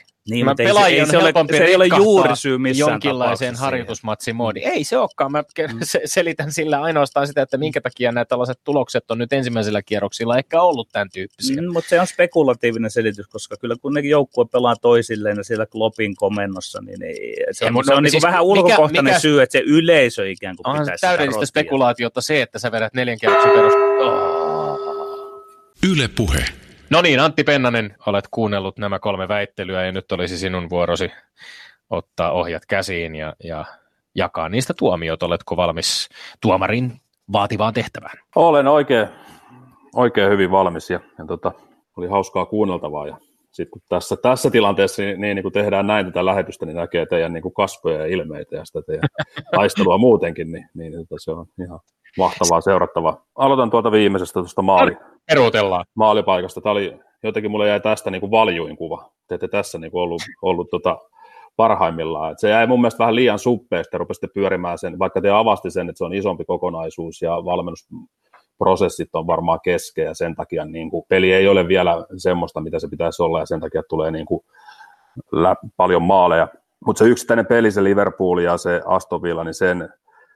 7-2. 0.00 0.04
Niin, 0.30 0.46
mutta 0.46 0.62
ei, 0.62 0.74
se, 0.74 0.80
ei, 0.86 1.06
se, 1.06 1.18
ole, 1.18 1.32
se 1.56 1.64
ei 1.64 1.76
ole 1.76 1.86
juurisyy 1.86 2.58
missään 2.58 2.90
jonkinlaiseen 2.90 3.54
harjoitusmatsimoodiin. 3.54 4.68
Ei 4.68 4.84
se 4.84 4.98
olekaan. 4.98 5.32
Mä 5.32 5.42
mm. 5.42 5.78
selitän 6.04 6.52
sillä 6.52 6.82
ainoastaan 6.82 7.26
sitä, 7.26 7.42
että 7.42 7.56
minkä 7.56 7.80
takia 7.80 8.12
nämä 8.12 8.24
tällaiset 8.24 8.60
tulokset 8.64 9.10
on 9.10 9.18
nyt 9.18 9.32
ensimmäisellä 9.32 9.82
kierroksilla 9.82 10.38
ehkä 10.38 10.62
ollut 10.62 10.88
tämän 10.92 11.10
tyyppisiä. 11.10 11.62
Mm, 11.62 11.72
mutta 11.72 11.88
se 11.88 12.00
on 12.00 12.06
spekulatiivinen 12.06 12.90
selitys, 12.90 13.26
koska 13.26 13.56
kyllä 13.56 13.76
kun 13.82 13.94
nekin 13.94 14.10
joukkue 14.10 14.44
pelaa 14.52 14.76
toisilleen 14.76 15.36
ja 15.36 15.44
siellä 15.44 15.66
Klopin 15.66 16.16
komennossa, 16.16 16.80
niin 16.80 17.02
ei, 17.02 17.36
se 17.52 17.64
on, 17.64 17.76
ei, 17.76 17.84
se 17.84 17.94
on 17.94 18.02
niin 18.02 18.10
siis 18.10 18.22
vähän 18.22 18.44
ulkokohtainen 18.44 19.04
mikä, 19.04 19.18
syy, 19.18 19.42
että 19.42 19.52
se 19.52 19.62
yleisö 19.66 20.30
ikään 20.30 20.56
kuin 20.56 20.78
pitäisi 20.78 21.00
täydellistä 21.00 21.46
spekulaatiota 21.46 22.20
se, 22.20 22.42
että 22.42 22.58
sä 22.58 22.72
vedät 22.72 22.94
neljän 22.94 23.18
kierroksen 23.18 23.52
perusteella. 23.52 23.94
Oh. 24.02 24.78
Yle 25.92 26.08
puhe. 26.08 26.63
No 26.90 27.02
niin, 27.02 27.20
Antti 27.20 27.44
Pennanen, 27.44 27.96
olet 28.06 28.24
kuunnellut 28.30 28.78
nämä 28.78 28.98
kolme 28.98 29.28
väittelyä 29.28 29.84
ja 29.84 29.92
nyt 29.92 30.12
olisi 30.12 30.38
sinun 30.38 30.70
vuorosi 30.70 31.10
ottaa 31.90 32.32
ohjat 32.32 32.62
käsiin 32.66 33.14
ja, 33.14 33.34
ja 33.44 33.64
jakaa 34.14 34.48
niistä 34.48 34.74
tuomiot. 34.78 35.22
Oletko 35.22 35.56
valmis 35.56 36.08
tuomarin 36.40 36.92
vaativaan 37.32 37.74
tehtävään? 37.74 38.18
Olen 38.36 38.68
oikein, 38.68 39.08
oikein 39.94 40.30
hyvin 40.30 40.50
valmis 40.50 40.90
ja, 40.90 41.00
ja 41.18 41.24
tota, 41.26 41.52
oli 41.96 42.06
hauskaa 42.06 42.46
kuunneltavaa. 42.46 43.06
Ja 43.06 43.16
sitten 43.50 43.70
kun 43.70 43.82
tässä, 43.88 44.16
tässä 44.16 44.50
tilanteessa 44.50 45.02
niin, 45.02 45.20
niin, 45.20 45.34
niin 45.34 45.42
kun 45.42 45.52
tehdään 45.52 45.86
näin 45.86 46.06
tätä 46.06 46.24
lähetystä, 46.24 46.66
niin 46.66 46.76
näkee 46.76 47.06
teidän 47.06 47.32
niin 47.32 47.42
kuin 47.42 47.54
kasvoja 47.54 47.98
ja 47.98 48.06
ilmeitä 48.06 48.56
ja 48.56 48.64
sitä 48.64 48.82
teidän 48.82 49.08
taistelua 49.56 49.98
muutenkin, 49.98 50.52
niin, 50.52 50.68
niin 50.74 50.92
tota, 50.92 51.14
se 51.18 51.30
on 51.30 51.46
ihan 51.64 51.80
mahtavaa 52.18 52.60
seurattavaa. 52.60 53.24
Aloitan 53.34 53.70
tuolta 53.70 53.92
viimeisestä 53.92 54.40
tuosta 54.40 54.62
maali, 54.62 54.96
Peruutellaan. 55.26 55.84
maalipaikasta. 55.94 56.60
Tämä 56.60 56.70
oli, 56.70 56.98
jotenkin 57.22 57.50
mulle 57.50 57.68
jäi 57.68 57.80
tästä 57.80 58.10
niin 58.10 58.20
kuin 58.20 58.30
valjuin 58.30 58.76
kuva. 58.76 59.12
Te 59.28 59.34
ette 59.34 59.48
tässä 59.48 59.78
niin 59.78 59.90
kuin 59.90 60.02
ollut, 60.02 60.22
ollut 60.42 60.70
tota, 60.70 60.98
parhaimmillaan. 61.56 62.32
Et 62.32 62.38
se 62.38 62.48
jäi 62.48 62.66
mun 62.66 62.80
mielestä 62.80 62.98
vähän 62.98 63.14
liian 63.14 63.38
suppeasti, 63.38 63.98
rupesitte 63.98 64.28
pyörimään 64.34 64.78
sen, 64.78 64.98
vaikka 64.98 65.20
te 65.20 65.30
avasti 65.30 65.70
sen, 65.70 65.88
että 65.88 65.98
se 65.98 66.04
on 66.04 66.14
isompi 66.14 66.44
kokonaisuus 66.44 67.22
ja 67.22 67.44
valmennusprosessit 67.44 69.14
on 69.14 69.26
varmaan 69.26 69.60
keskeä 69.64 70.04
ja 70.04 70.14
sen 70.14 70.34
takia 70.34 70.64
niin 70.64 70.90
kuin, 70.90 71.04
peli 71.08 71.32
ei 71.32 71.48
ole 71.48 71.68
vielä 71.68 72.06
semmoista, 72.16 72.60
mitä 72.60 72.78
se 72.78 72.88
pitäisi 72.88 73.22
olla 73.22 73.40
ja 73.40 73.46
sen 73.46 73.60
takia 73.60 73.82
tulee 73.88 74.10
niin 74.10 74.26
kuin, 74.26 74.44
lä- 75.32 75.56
paljon 75.76 76.02
maaleja. 76.02 76.48
Mutta 76.86 76.98
se 76.98 77.10
yksittäinen 77.10 77.46
peli, 77.46 77.70
se 77.70 77.84
Liverpool 77.84 78.38
ja 78.38 78.56
se 78.56 78.82
Aston 78.86 79.22
Villa, 79.22 79.44
niin 79.44 79.54
sen 79.54 79.88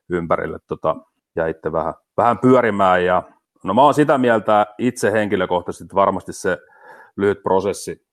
ympärille 0.09 0.59
tota, 0.68 0.96
jäitte 1.37 1.72
vähän, 1.72 1.94
vähän 2.16 2.38
pyörimään 2.38 3.05
ja 3.05 3.22
no 3.64 3.75
mä 3.75 3.83
oon 3.83 3.94
sitä 3.94 4.18
mieltä 4.18 4.66
itse 4.79 5.12
henkilökohtaisesti, 5.12 5.85
että 5.85 5.94
varmasti 5.94 6.33
se 6.33 6.59
lyhyt 7.16 7.42
prosessi, 7.42 8.09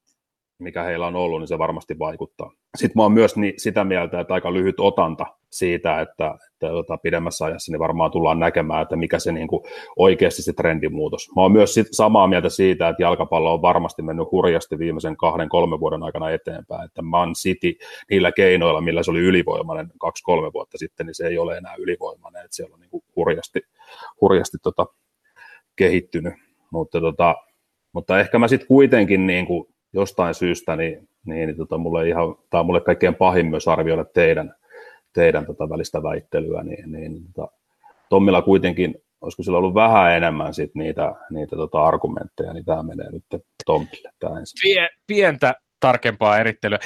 mikä 0.60 0.84
heillä 0.84 1.08
on 1.08 1.16
ollut, 1.16 1.40
niin 1.40 1.48
se 1.48 1.58
varmasti 1.58 2.00
vaikuttaa. 2.00 2.52
Sitten 2.78 3.00
mä 3.00 3.04
oon 3.04 3.12
myös 3.12 3.36
niin, 3.36 3.54
sitä 3.58 3.84
mieltä, 3.84 4.20
että 4.20 4.34
aika 4.34 4.54
lyhyt 4.54 4.80
otanta 4.80 5.26
siitä, 5.50 6.02
että, 6.02 6.38
että 6.52 6.68
tota, 6.68 6.98
pidemmässä 6.98 7.46
ajassa 7.46 7.72
niin 7.72 7.80
varmaan 7.80 8.12
tullaan 8.12 8.40
näkemään, 8.40 8.82
että 8.82 8.96
mikä 8.96 9.20
se 9.20 9.32
niin 9.32 9.48
kuin, 9.48 9.64
oikeasti 9.98 10.42
se 10.42 10.54
trendimuutos. 10.54 11.30
Mä 11.36 11.42
oon 11.42 11.52
myös 11.52 11.74
sit 11.74 11.88
samaa 11.92 12.28
mieltä 12.28 12.50
siitä, 12.50 12.90
että 12.90 13.04
jalkapallo 13.04 13.54
on 13.54 13.62
varmasti 13.62 14.02
mennyt 14.02 14.32
hurjasti 14.32 14.80
viimeisen 14.80 15.18
kahden, 15.18 15.50
kolmen 15.50 15.80
vuoden 15.80 16.04
aikana 16.04 16.30
eteenpäin, 16.30 16.86
että 16.86 17.02
Man 17.02 17.34
City 17.34 17.74
niillä 18.10 18.32
keinoilla, 18.32 18.82
millä 18.82 19.04
se 19.04 19.12
oli 19.12 19.20
ylivoimainen 19.20 19.92
kaksi-kolme 20.00 20.54
vuotta 20.54 20.78
sitten, 20.78 21.06
niin 21.06 21.16
se 21.16 21.28
ei 21.28 21.38
ole 21.38 21.58
enää 21.58 21.76
ylivoimainen, 21.78 22.46
että 22.46 22.56
siellä 22.56 22.74
on 22.74 22.80
niin 22.80 22.90
kuin, 22.90 23.04
hurjasti, 23.16 23.62
hurjasti 24.22 24.58
tota, 24.64 24.86
kehittynyt. 25.76 26.34
Mutta, 26.72 27.00
tota, 27.00 27.36
mutta 27.94 28.20
ehkä 28.20 28.40
mä 28.40 28.48
sitten 28.48 28.68
kuitenkin 28.68 29.28
niin 29.28 29.46
kuin, 29.46 29.68
jostain 29.94 30.34
syystä, 30.34 30.76
niin, 30.76 31.10
niin, 31.26 31.48
niin 31.48 31.58
tota, 31.58 31.78
mulle 31.78 32.08
ihan, 32.08 32.36
tämä 32.50 32.60
on 32.60 32.66
mulle 32.66 32.82
kaikkein 32.82 33.16
pahin 33.16 33.46
myös 33.46 33.68
arvioida 33.68 34.06
teidän, 34.06 34.54
teidän 35.14 35.46
tota 35.46 35.70
välistä 35.70 36.04
väittelyä, 36.04 36.64
niin, 36.64 36.92
niin 36.92 37.22
tota, 37.34 37.52
Tommilla 38.10 38.42
kuitenkin, 38.42 38.96
olisiko 39.22 39.44
sillä 39.44 39.58
ollut 39.58 39.74
vähän 39.74 40.18
enemmän 40.18 40.54
sit 40.54 40.76
niitä, 40.76 41.16
niitä 41.30 41.56
tota 41.56 41.84
argumentteja, 41.86 42.54
niin 42.54 42.66
tämä 42.66 42.84
menee 42.84 43.12
nyt 43.12 43.24
Pie, 44.62 44.90
pientä 45.08 45.54
tarkempaa 45.80 46.40
erittelyä. 46.40 46.80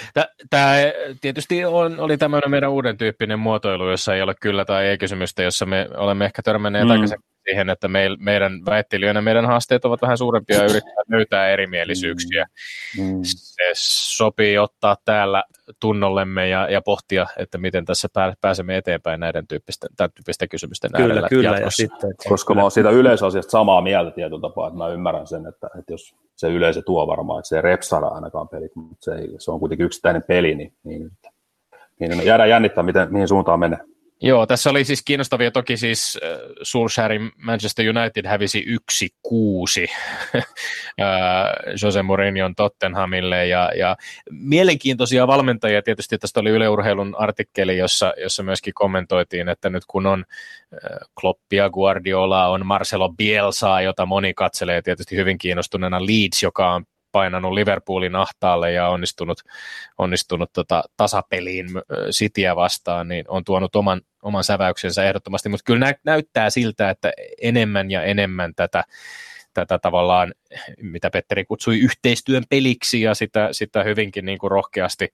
Tämä 0.49 0.75
tietysti 1.21 1.65
on, 1.65 1.99
oli 1.99 2.17
tämmöinen 2.17 2.52
meidän 2.52 2.71
uuden 2.71 2.97
tyyppinen 2.97 3.39
muotoilu, 3.39 3.89
jossa 3.89 4.15
ei 4.15 4.21
ole 4.21 4.34
kyllä 4.41 4.65
tai 4.65 4.88
ei 4.88 4.97
kysymystä, 4.97 5.43
jossa 5.43 5.65
me 5.65 5.88
olemme 5.97 6.25
ehkä 6.25 6.41
törmänneet 6.41 6.86
mm. 6.86 6.91
aikaisemmin 6.91 7.29
siihen, 7.47 7.69
että 7.69 7.88
meil, 7.88 8.17
meidän 8.19 8.65
väittelijöinä 8.65 9.21
meidän 9.21 9.45
haasteet 9.45 9.86
ovat 9.86 10.02
vähän 10.02 10.17
suurempia 10.17 10.58
ja 10.58 10.63
yrittää 10.63 11.04
löytää 11.10 11.49
erimielisyyksiä. 11.49 12.45
Mm. 12.97 13.19
Se 13.23 13.63
sopii 13.75 14.58
ottaa 14.58 14.97
täällä 15.06 15.43
tunnollemme 15.80 16.49
ja, 16.49 16.71
ja 16.71 16.82
pohtia, 16.82 17.28
että 17.38 17.58
miten 17.58 17.86
tässä 17.86 18.08
pääsemme 18.41 18.78
eteenpäin 18.78 19.19
näiden 19.19 19.47
tyyppisten, 19.47 19.89
tämän 19.97 20.12
tyyppisten 20.12 20.49
kysymysten 20.49 20.91
kyllä, 20.91 21.04
äärellä 21.04 21.30
Kyllä, 21.30 21.58
ja 21.58 21.69
sitten, 21.69 22.13
Koska 22.30 22.54
mä 22.54 22.62
oon 22.62 22.71
siitä 22.71 22.89
yleisasiasta 22.89 23.52
samaa 23.52 23.82
mieltä 23.82 24.12
tietyllä 24.12 24.41
tapaa, 24.41 24.67
että 24.67 24.78
mä 24.78 24.88
ymmärrän 24.88 25.28
sen, 25.28 25.47
että, 25.47 25.69
että 25.80 25.93
jos 25.93 26.15
se 26.36 26.47
yleisö 26.47 26.82
tuo 26.82 27.08
varmaan, 27.08 27.39
että 27.39 27.49
se 27.49 27.56
ei 27.56 27.62
repsara 27.62 28.08
ainakaan 28.08 28.49
pelit, 28.49 28.75
mutta 28.75 29.06
se, 29.06 29.15
ei, 29.15 29.30
se 29.38 29.52
on 29.52 29.60
kuitenkin 29.60 29.86
yksittäinen 29.86 30.23
peli, 30.23 30.56
niin, 30.56 30.73
niin, 30.84 31.12
niin 31.99 32.25
jäädään 32.25 32.49
jännittää, 32.49 32.84
miten, 32.84 33.13
mihin 33.13 33.28
suuntaan 33.28 33.60
menee. 33.60 33.80
Joo, 34.21 34.45
tässä 34.45 34.69
oli 34.69 34.86
siis 34.86 35.03
kiinnostavia. 35.03 35.51
Toki 35.51 35.77
siis 35.77 36.19
äh, 36.23 36.29
Solskjaerin 36.63 37.32
Manchester 37.38 37.86
United 37.89 38.25
hävisi 38.25 38.65
1-6 39.27 39.89
äh, 40.36 40.43
Jose 41.84 42.03
Mourinhon 42.03 42.55
Tottenhamille. 42.55 43.47
Ja, 43.47 43.71
ja 43.75 43.97
mielenkiintoisia 44.32 45.27
valmentajia. 45.27 45.82
Tietysti 45.82 46.17
tästä 46.17 46.39
oli 46.39 46.49
yleurheilun 46.49 47.15
artikkeli, 47.17 47.77
jossa, 47.77 48.13
jossa 48.17 48.43
myöskin 48.43 48.73
kommentoitiin, 48.73 49.49
että 49.49 49.69
nyt 49.69 49.84
kun 49.88 50.05
on 50.05 50.25
äh, 50.73 51.08
Kloppia, 51.21 51.69
Guardiola, 51.69 52.47
on 52.47 52.65
Marcelo 52.65 53.10
Bielsa, 53.10 53.82
jota 53.82 54.05
moni 54.05 54.34
katselee 54.34 54.82
tietysti 54.82 55.15
hyvin 55.15 55.38
kiinnostuneena 55.38 56.05
Leeds, 56.05 56.43
joka 56.43 56.73
on 56.73 56.86
painanut 57.12 57.54
Liverpoolin 57.54 58.15
ahtaalle 58.15 58.72
ja 58.72 58.88
onnistunut, 58.88 59.41
onnistunut 59.98 60.54
tota, 60.54 60.84
tasapeliin 60.98 61.67
Cityä 62.12 62.56
vastaan, 62.56 63.08
niin 63.08 63.26
on 63.28 63.43
tuonut 63.43 63.76
oman, 63.76 64.02
oman 64.22 64.43
säväyksensä 64.43 65.04
ehdottomasti, 65.04 65.50
mutta 65.50 65.63
kyllä 65.65 65.80
nä, 65.80 65.93
näyttää 66.06 66.50
siltä, 66.50 66.89
että 66.89 67.12
enemmän 67.41 67.91
ja 67.91 68.04
enemmän 68.04 68.56
tätä, 68.56 68.84
tätä 69.54 69.80
tavallaan, 69.80 70.34
mitä 70.82 71.10
Petteri 71.10 71.45
kutsui 71.45 71.80
yhteistyön 71.80 72.43
peliksi 72.50 73.02
ja 73.02 73.13
sitä, 73.13 73.50
sitä 73.52 73.84
hyvinkin 73.84 74.26
niin 74.26 74.38
kuin 74.38 74.52
rohkeasti 74.52 75.08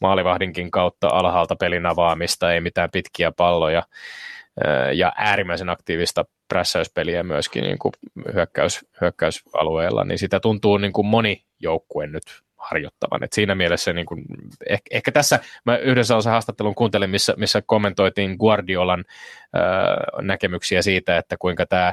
maalivahdinkin 0.00 0.70
kautta 0.70 1.08
alhaalta 1.08 1.56
pelin 1.56 1.86
avaamista, 1.86 2.52
ei 2.52 2.60
mitään 2.60 2.90
pitkiä 2.90 3.32
palloja 3.32 3.82
ja 4.94 5.12
äärimmäisen 5.16 5.68
aktiivista 5.68 6.24
prässäyspeliä 6.48 7.22
myöskin 7.22 7.64
niin 7.64 7.78
kuin 7.78 7.92
hyökkäys, 8.34 8.86
hyökkäysalueella, 9.00 10.04
niin 10.04 10.18
sitä 10.18 10.40
tuntuu 10.40 10.78
niin 10.78 10.92
kuin 10.92 11.06
moni 11.06 11.44
joukkue 11.60 12.06
nyt 12.06 12.22
harjoittavan. 12.56 13.24
Et 13.24 13.32
siinä 13.32 13.54
mielessä 13.54 13.92
niin 13.92 14.06
kuin, 14.06 14.24
ehkä, 14.68 14.88
ehkä 14.90 15.12
tässä 15.12 15.38
mä 15.64 15.76
yhdessä 15.76 16.16
osa 16.16 16.30
haastattelun 16.30 16.74
kuuntelin, 16.74 17.10
missä, 17.10 17.34
missä 17.36 17.62
kommentoitiin 17.66 18.36
Guardiolan 18.36 19.04
äh, 19.56 20.22
näkemyksiä 20.22 20.82
siitä, 20.82 21.18
että 21.18 21.36
kuinka 21.38 21.66
tämä 21.66 21.92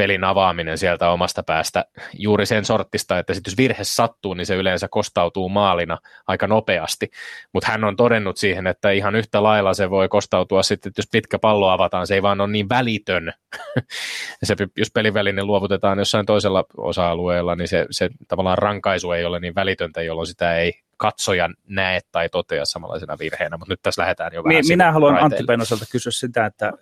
pelin 0.00 0.24
avaaminen 0.24 0.78
sieltä 0.78 1.10
omasta 1.10 1.42
päästä 1.42 1.84
juuri 2.18 2.46
sen 2.46 2.64
sortista, 2.64 3.18
että 3.18 3.34
sit 3.34 3.46
jos 3.46 3.56
virhe 3.56 3.84
sattuu, 3.84 4.34
niin 4.34 4.46
se 4.46 4.56
yleensä 4.56 4.88
kostautuu 4.88 5.48
maalina 5.48 5.98
aika 6.26 6.46
nopeasti, 6.46 7.10
mutta 7.52 7.70
hän 7.70 7.84
on 7.84 7.96
todennut 7.96 8.36
siihen, 8.36 8.66
että 8.66 8.90
ihan 8.90 9.16
yhtä 9.16 9.42
lailla 9.42 9.74
se 9.74 9.90
voi 9.90 10.08
kostautua 10.08 10.62
sitten, 10.62 10.90
että 10.90 11.00
jos 11.00 11.08
pitkä 11.12 11.38
pallo 11.38 11.68
avataan, 11.68 12.06
se 12.06 12.14
ei 12.14 12.22
vaan 12.22 12.40
ole 12.40 12.50
niin 12.50 12.68
välitön. 12.68 13.32
se, 14.42 14.56
jos 14.76 14.90
peliväline 14.94 15.44
luovutetaan 15.44 15.98
jossain 15.98 16.26
toisella 16.26 16.64
osa-alueella, 16.76 17.56
niin 17.56 17.68
se, 17.68 17.86
se 17.90 18.08
tavallaan 18.28 18.58
rankaisu 18.58 19.12
ei 19.12 19.24
ole 19.24 19.40
niin 19.40 19.54
välitöntä, 19.54 20.02
jolloin 20.02 20.26
sitä 20.26 20.56
ei 20.56 20.72
katsoja 21.00 21.50
näe 21.68 22.00
tai 22.12 22.28
totea 22.28 22.64
samanlaisena 22.64 23.18
virheenä, 23.18 23.56
mutta 23.56 23.72
nyt 23.72 23.82
tässä 23.82 24.02
lähdetään 24.02 24.32
jo 24.34 24.44
vähän 24.44 24.62
Minä 24.68 24.92
haluan 24.92 25.12
raiteille. 25.12 25.34
Antti 25.34 25.46
Penoselta 25.46 25.84
kysyä 25.92 26.12
sitä, 26.12 26.46
että 26.46 26.72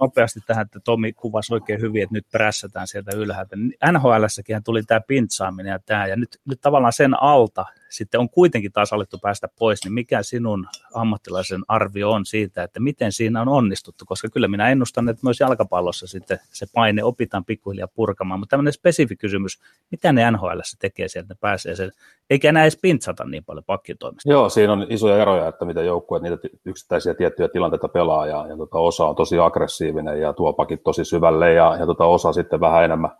nopeasti 0.00 0.40
tähän, 0.46 0.62
että 0.62 0.80
Tomi 0.80 1.12
kuvasi 1.12 1.54
oikein 1.54 1.80
hyvin, 1.80 2.02
että 2.02 2.14
nyt 2.14 2.26
prässätään 2.32 2.86
sieltä 2.86 3.16
ylhäältä. 3.16 3.56
NHLssäkin 3.92 4.64
tuli 4.64 4.82
tämä 4.82 5.00
pintsaaminen 5.00 5.70
ja 5.70 5.78
tämä, 5.78 6.06
ja 6.06 6.16
nyt, 6.16 6.40
nyt 6.44 6.60
tavallaan 6.60 6.92
sen 6.92 7.22
alta 7.22 7.66
sitten 7.92 8.20
on 8.20 8.30
kuitenkin 8.30 8.72
taas 8.72 8.92
alettu 8.92 9.18
päästä 9.18 9.48
pois, 9.58 9.84
niin 9.84 9.92
mikä 9.92 10.22
sinun 10.22 10.66
ammattilaisen 10.94 11.62
arvio 11.68 12.10
on 12.10 12.26
siitä, 12.26 12.62
että 12.62 12.80
miten 12.80 13.12
siinä 13.12 13.40
on 13.40 13.48
onnistuttu, 13.48 14.04
koska 14.04 14.28
kyllä 14.28 14.48
minä 14.48 14.68
ennustan, 14.68 15.08
että 15.08 15.20
myös 15.26 15.40
jalkapallossa 15.40 16.06
sitten 16.06 16.38
se 16.50 16.66
paine 16.74 17.04
opitaan 17.04 17.44
pikkuhiljaa 17.44 17.88
purkamaan, 17.94 18.40
mutta 18.40 18.50
tämmöinen 18.50 18.72
spesifi 18.72 19.16
kysymys, 19.16 19.60
mitä 19.90 20.12
ne 20.12 20.30
NHL 20.30 20.60
tekee 20.80 21.08
sieltä, 21.08 21.34
pääsee 21.40 21.76
sen, 21.76 21.92
eikä 22.30 22.48
enää 22.48 22.62
edes 22.62 22.78
pintsata 22.82 23.24
niin 23.24 23.44
paljon 23.44 23.64
pakkitoimista. 23.64 24.30
Joo, 24.30 24.48
siinä 24.48 24.72
on 24.72 24.86
isoja 24.88 25.22
eroja, 25.22 25.48
että 25.48 25.64
mitä 25.64 25.82
joukkueet 25.82 26.22
niitä 26.22 26.48
yksittäisiä 26.64 27.14
tiettyjä 27.14 27.48
tilanteita 27.48 27.88
pelaa, 27.88 28.26
ja, 28.26 28.46
ja 28.48 28.56
tota, 28.56 28.78
osa 28.78 29.06
on 29.06 29.16
tosi 29.16 29.38
aggressiivinen 29.38 30.20
ja 30.20 30.32
tuo 30.32 30.52
pakit 30.52 30.82
tosi 30.82 31.04
syvälle, 31.04 31.52
ja, 31.52 31.76
ja 31.80 31.86
tota, 31.86 32.04
osa 32.04 32.32
sitten 32.32 32.60
vähän 32.60 32.84
enemmän 32.84 33.10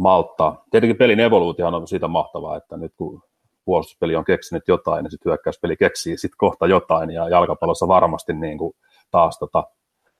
malttaa. 0.00 0.64
Tietenkin 0.70 0.96
pelin 0.96 1.20
evoluutio 1.20 1.66
on 1.66 1.88
siitä 1.88 2.08
mahtavaa, 2.08 2.56
että 2.56 2.76
nyt 2.76 2.92
kun 2.96 3.22
puolustuspeli 3.70 4.16
on 4.16 4.24
keksinyt 4.24 4.68
jotain, 4.68 5.02
niin 5.02 5.10
sitten 5.10 5.30
hyökkäyspeli 5.30 5.76
keksii 5.76 6.18
sitten 6.18 6.36
kohta 6.38 6.66
jotain, 6.66 7.10
ja 7.10 7.28
jalkapallossa 7.28 7.88
varmasti 7.88 8.32
niin 8.32 8.58
kuin 8.58 8.72
taas 9.10 9.38
tota, 9.38 9.64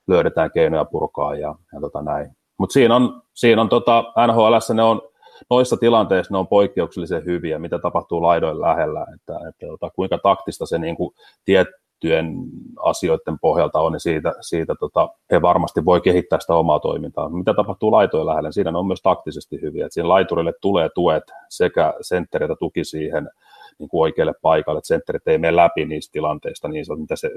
löydetään 0.08 0.50
keinoja 0.52 0.84
purkaa 0.84 1.34
ja, 1.34 1.54
ja 1.72 1.80
tota 1.80 2.02
näin. 2.02 2.30
Mutta 2.58 2.72
siinä 2.72 2.96
on, 2.96 3.22
siinä 3.34 3.60
on 3.62 3.68
tota, 3.68 4.04
NHL 4.26 4.74
ne 4.74 4.82
on, 4.82 5.02
noissa 5.50 5.76
tilanteissa 5.76 6.34
ne 6.34 6.38
on 6.38 6.48
poikkeuksellisen 6.48 7.24
hyviä, 7.24 7.58
mitä 7.58 7.78
tapahtuu 7.78 8.22
laidoin 8.22 8.60
lähellä, 8.60 9.06
että, 9.14 9.48
että 9.48 9.66
tota, 9.66 9.90
kuinka 9.90 10.18
taktista 10.18 10.66
se 10.66 10.78
niin 10.78 10.96
kuin, 10.96 11.14
tiet, 11.44 11.68
tiettyjen 12.00 12.34
asioiden 12.78 13.38
pohjalta 13.40 13.80
on, 13.80 13.92
niin 13.92 14.00
siitä, 14.00 14.32
siitä 14.40 14.74
tota, 14.80 15.08
he 15.30 15.42
varmasti 15.42 15.84
voi 15.84 16.00
kehittää 16.00 16.40
sitä 16.40 16.54
omaa 16.54 16.80
toimintaa. 16.80 17.28
Mitä 17.28 17.54
tapahtuu 17.54 17.92
laitojen 17.92 18.26
lähellä, 18.26 18.46
niin 18.46 18.52
siinä 18.52 18.78
on 18.78 18.86
myös 18.86 19.02
taktisesti 19.02 19.60
hyviä. 19.62 19.86
että 19.86 19.94
siinä 19.94 20.08
laiturille 20.08 20.52
tulee 20.60 20.88
tuet 20.94 21.24
sekä 21.48 21.94
sentteri 22.00 22.44
että 22.44 22.56
tuki 22.58 22.84
siihen 22.84 23.30
niin 23.78 23.88
kuin 23.88 24.00
oikealle 24.00 24.34
paikalle, 24.42 24.78
että 24.78 24.88
sentterit 24.88 25.28
ei 25.28 25.38
mene 25.38 25.56
läpi 25.56 25.84
niistä 25.84 26.12
tilanteista, 26.12 26.68
niin 26.68 26.86
se, 26.86 26.94
mitä 26.94 27.16
se 27.16 27.30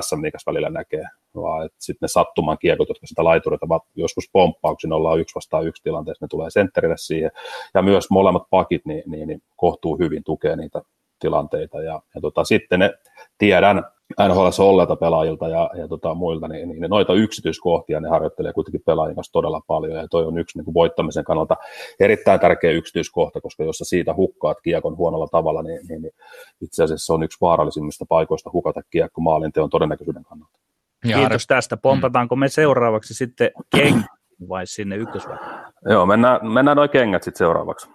SM 0.00 0.22
välillä 0.46 0.70
näkee, 0.70 1.04
vaan 1.34 1.70
sitten 1.78 2.06
ne 2.06 2.08
sattuman 2.08 2.58
kiekot, 2.58 2.88
jotka 2.88 3.06
sitä 3.06 3.24
laiturilta 3.24 3.66
joskus 3.96 4.30
pomppauksin, 4.32 4.92
ollaan 4.92 5.20
yksi 5.20 5.34
vastaan 5.34 5.66
yksi 5.66 5.82
tilanteessa, 5.82 6.24
ne 6.24 6.28
tulee 6.28 6.50
sentterille 6.50 6.96
siihen, 6.98 7.30
ja 7.74 7.82
myös 7.82 8.10
molemmat 8.10 8.42
pakit 8.50 8.86
niin, 8.86 9.02
niin, 9.06 9.28
niin 9.28 9.42
kohtuu 9.56 9.98
hyvin 9.98 10.24
tukee 10.24 10.56
niitä 10.56 10.82
tilanteita, 11.20 11.82
ja, 11.82 12.02
ja 12.14 12.20
tota, 12.20 12.44
sitten 12.44 12.80
ne 12.80 12.94
tiedän, 13.38 13.84
NHL 14.28 14.48
olleilta 14.58 14.96
pelaajilta 14.96 15.48
ja, 15.48 15.70
ja 15.74 15.88
tota, 15.88 16.14
muilta, 16.14 16.48
niin, 16.48 16.68
niin 16.68 16.90
noita 16.90 17.14
yksityiskohtia 17.14 18.00
ne 18.00 18.08
harjoittelee 18.08 18.52
kuitenkin 18.52 18.82
pelaajien 18.86 19.14
kanssa 19.14 19.32
todella 19.32 19.60
paljon, 19.66 19.98
ja 19.98 20.08
toi 20.08 20.24
on 20.24 20.38
yksi 20.38 20.58
niin 20.58 20.64
kuin 20.64 20.74
voittamisen 20.74 21.24
kannalta 21.24 21.56
erittäin 22.00 22.40
tärkeä 22.40 22.70
yksityiskohta, 22.70 23.40
koska 23.40 23.64
jos 23.64 23.78
sä 23.78 23.84
siitä 23.84 24.14
hukkaat 24.14 24.60
kiekon 24.62 24.96
huonolla 24.96 25.26
tavalla, 25.30 25.62
niin, 25.62 25.80
niin, 25.88 26.02
niin 26.02 26.12
itse 26.60 26.84
asiassa 26.84 27.14
on 27.14 27.22
yksi 27.22 27.38
vaarallisimmista 27.40 28.04
paikoista 28.08 28.50
hukata 28.52 28.80
kiekko 28.90 29.20
maalinteon 29.20 29.70
todennäköisyyden 29.70 30.24
kannalta. 30.24 30.58
Ja 31.04 31.16
Kiitos 31.16 31.46
tästä. 31.46 31.76
Pompataanko 31.76 32.36
me 32.36 32.48
seuraavaksi 32.48 33.14
sitten 33.14 33.50
kengät 33.76 34.06
vai 34.48 34.66
sinne 34.66 34.96
ykkösvaiheeseen? 34.96 35.72
Joo, 35.90 36.06
mennään, 36.06 36.52
mennään 36.52 36.76
noin 36.76 36.90
kengät 36.90 37.22
sitten 37.22 37.38
seuraavaksi. 37.38 37.90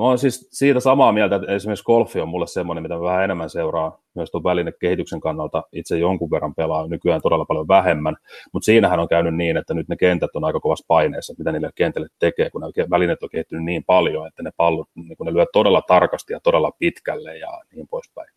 Mä 0.00 0.04
oon 0.04 0.18
siis 0.18 0.48
siitä 0.50 0.80
samaa 0.80 1.12
mieltä, 1.12 1.36
että 1.36 1.52
esimerkiksi 1.52 1.84
golfi 1.84 2.20
on 2.20 2.28
mulle 2.28 2.46
semmoinen, 2.46 2.82
mitä 2.82 2.94
mä 2.94 3.00
vähän 3.00 3.24
enemmän 3.24 3.50
seuraa 3.50 3.98
myös 4.14 4.30
tuon 4.30 4.44
välinekehityksen 4.44 5.20
kannalta. 5.20 5.62
Itse 5.72 5.98
jonkun 5.98 6.30
verran 6.30 6.54
pelaa 6.54 6.86
nykyään 6.86 7.20
todella 7.22 7.44
paljon 7.44 7.68
vähemmän, 7.68 8.16
mutta 8.52 8.64
siinähän 8.64 9.00
on 9.00 9.08
käynyt 9.08 9.34
niin, 9.34 9.56
että 9.56 9.74
nyt 9.74 9.88
ne 9.88 9.96
kentät 9.96 10.30
on 10.34 10.44
aika 10.44 10.60
kovassa 10.60 10.84
paineessa, 10.88 11.34
mitä 11.38 11.52
niille 11.52 11.70
kentälle 11.74 12.08
tekee, 12.18 12.50
kun 12.50 12.60
ne 12.60 12.90
välineet 12.90 13.22
on 13.22 13.28
kehittynyt 13.28 13.64
niin 13.64 13.84
paljon, 13.84 14.26
että 14.26 14.42
ne 14.42 14.50
pallot, 14.56 14.88
niin 14.94 15.16
kun 15.16 15.26
ne 15.26 15.32
lyö 15.32 15.46
todella 15.52 15.82
tarkasti 15.82 16.32
ja 16.32 16.40
todella 16.40 16.70
pitkälle 16.78 17.38
ja 17.38 17.60
niin 17.74 17.88
poispäin. 17.88 18.28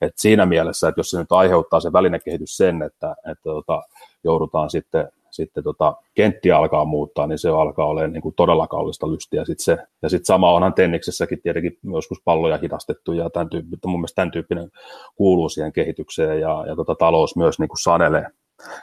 Et 0.00 0.12
siinä 0.16 0.46
mielessä, 0.46 0.88
että 0.88 0.98
jos 0.98 1.10
se 1.10 1.18
nyt 1.18 1.32
aiheuttaa 1.32 1.80
se 1.80 1.92
välinekehitys 1.92 2.56
sen, 2.56 2.82
että, 2.82 3.14
että 3.30 3.42
tota, 3.42 3.82
joudutaan 4.24 4.70
sitten 4.70 5.08
sitten 5.34 5.64
tota, 5.64 5.94
kenttiä 6.14 6.58
alkaa 6.58 6.84
muuttaa, 6.84 7.26
niin 7.26 7.38
se 7.38 7.48
alkaa 7.48 7.86
olemaan 7.86 8.12
niin 8.12 8.22
kuin 8.22 8.34
todella 8.34 8.66
kallista 8.66 9.12
lystiä. 9.12 9.44
Sit 9.44 9.60
se, 9.60 9.78
ja 10.02 10.08
sitten 10.08 10.26
sama 10.26 10.52
onhan 10.52 10.74
tenniksessäkin 10.74 11.42
tietenkin 11.42 11.78
joskus 11.92 12.18
palloja 12.24 12.58
hidastettu, 12.62 13.12
ja 13.12 13.30
tämän 13.30 13.50
tyyppi, 13.50 13.76
mun 13.86 14.00
mielestä 14.00 14.14
tämän 14.16 14.30
tyyppinen 14.30 14.70
kuuluu 15.14 15.48
siihen 15.48 15.72
kehitykseen, 15.72 16.40
ja, 16.40 16.64
ja 16.68 16.76
tota, 16.76 16.94
talous 16.94 17.36
myös 17.36 17.58
niin 17.58 17.68
kuin 17.68 17.82
sanelee. 17.82 18.26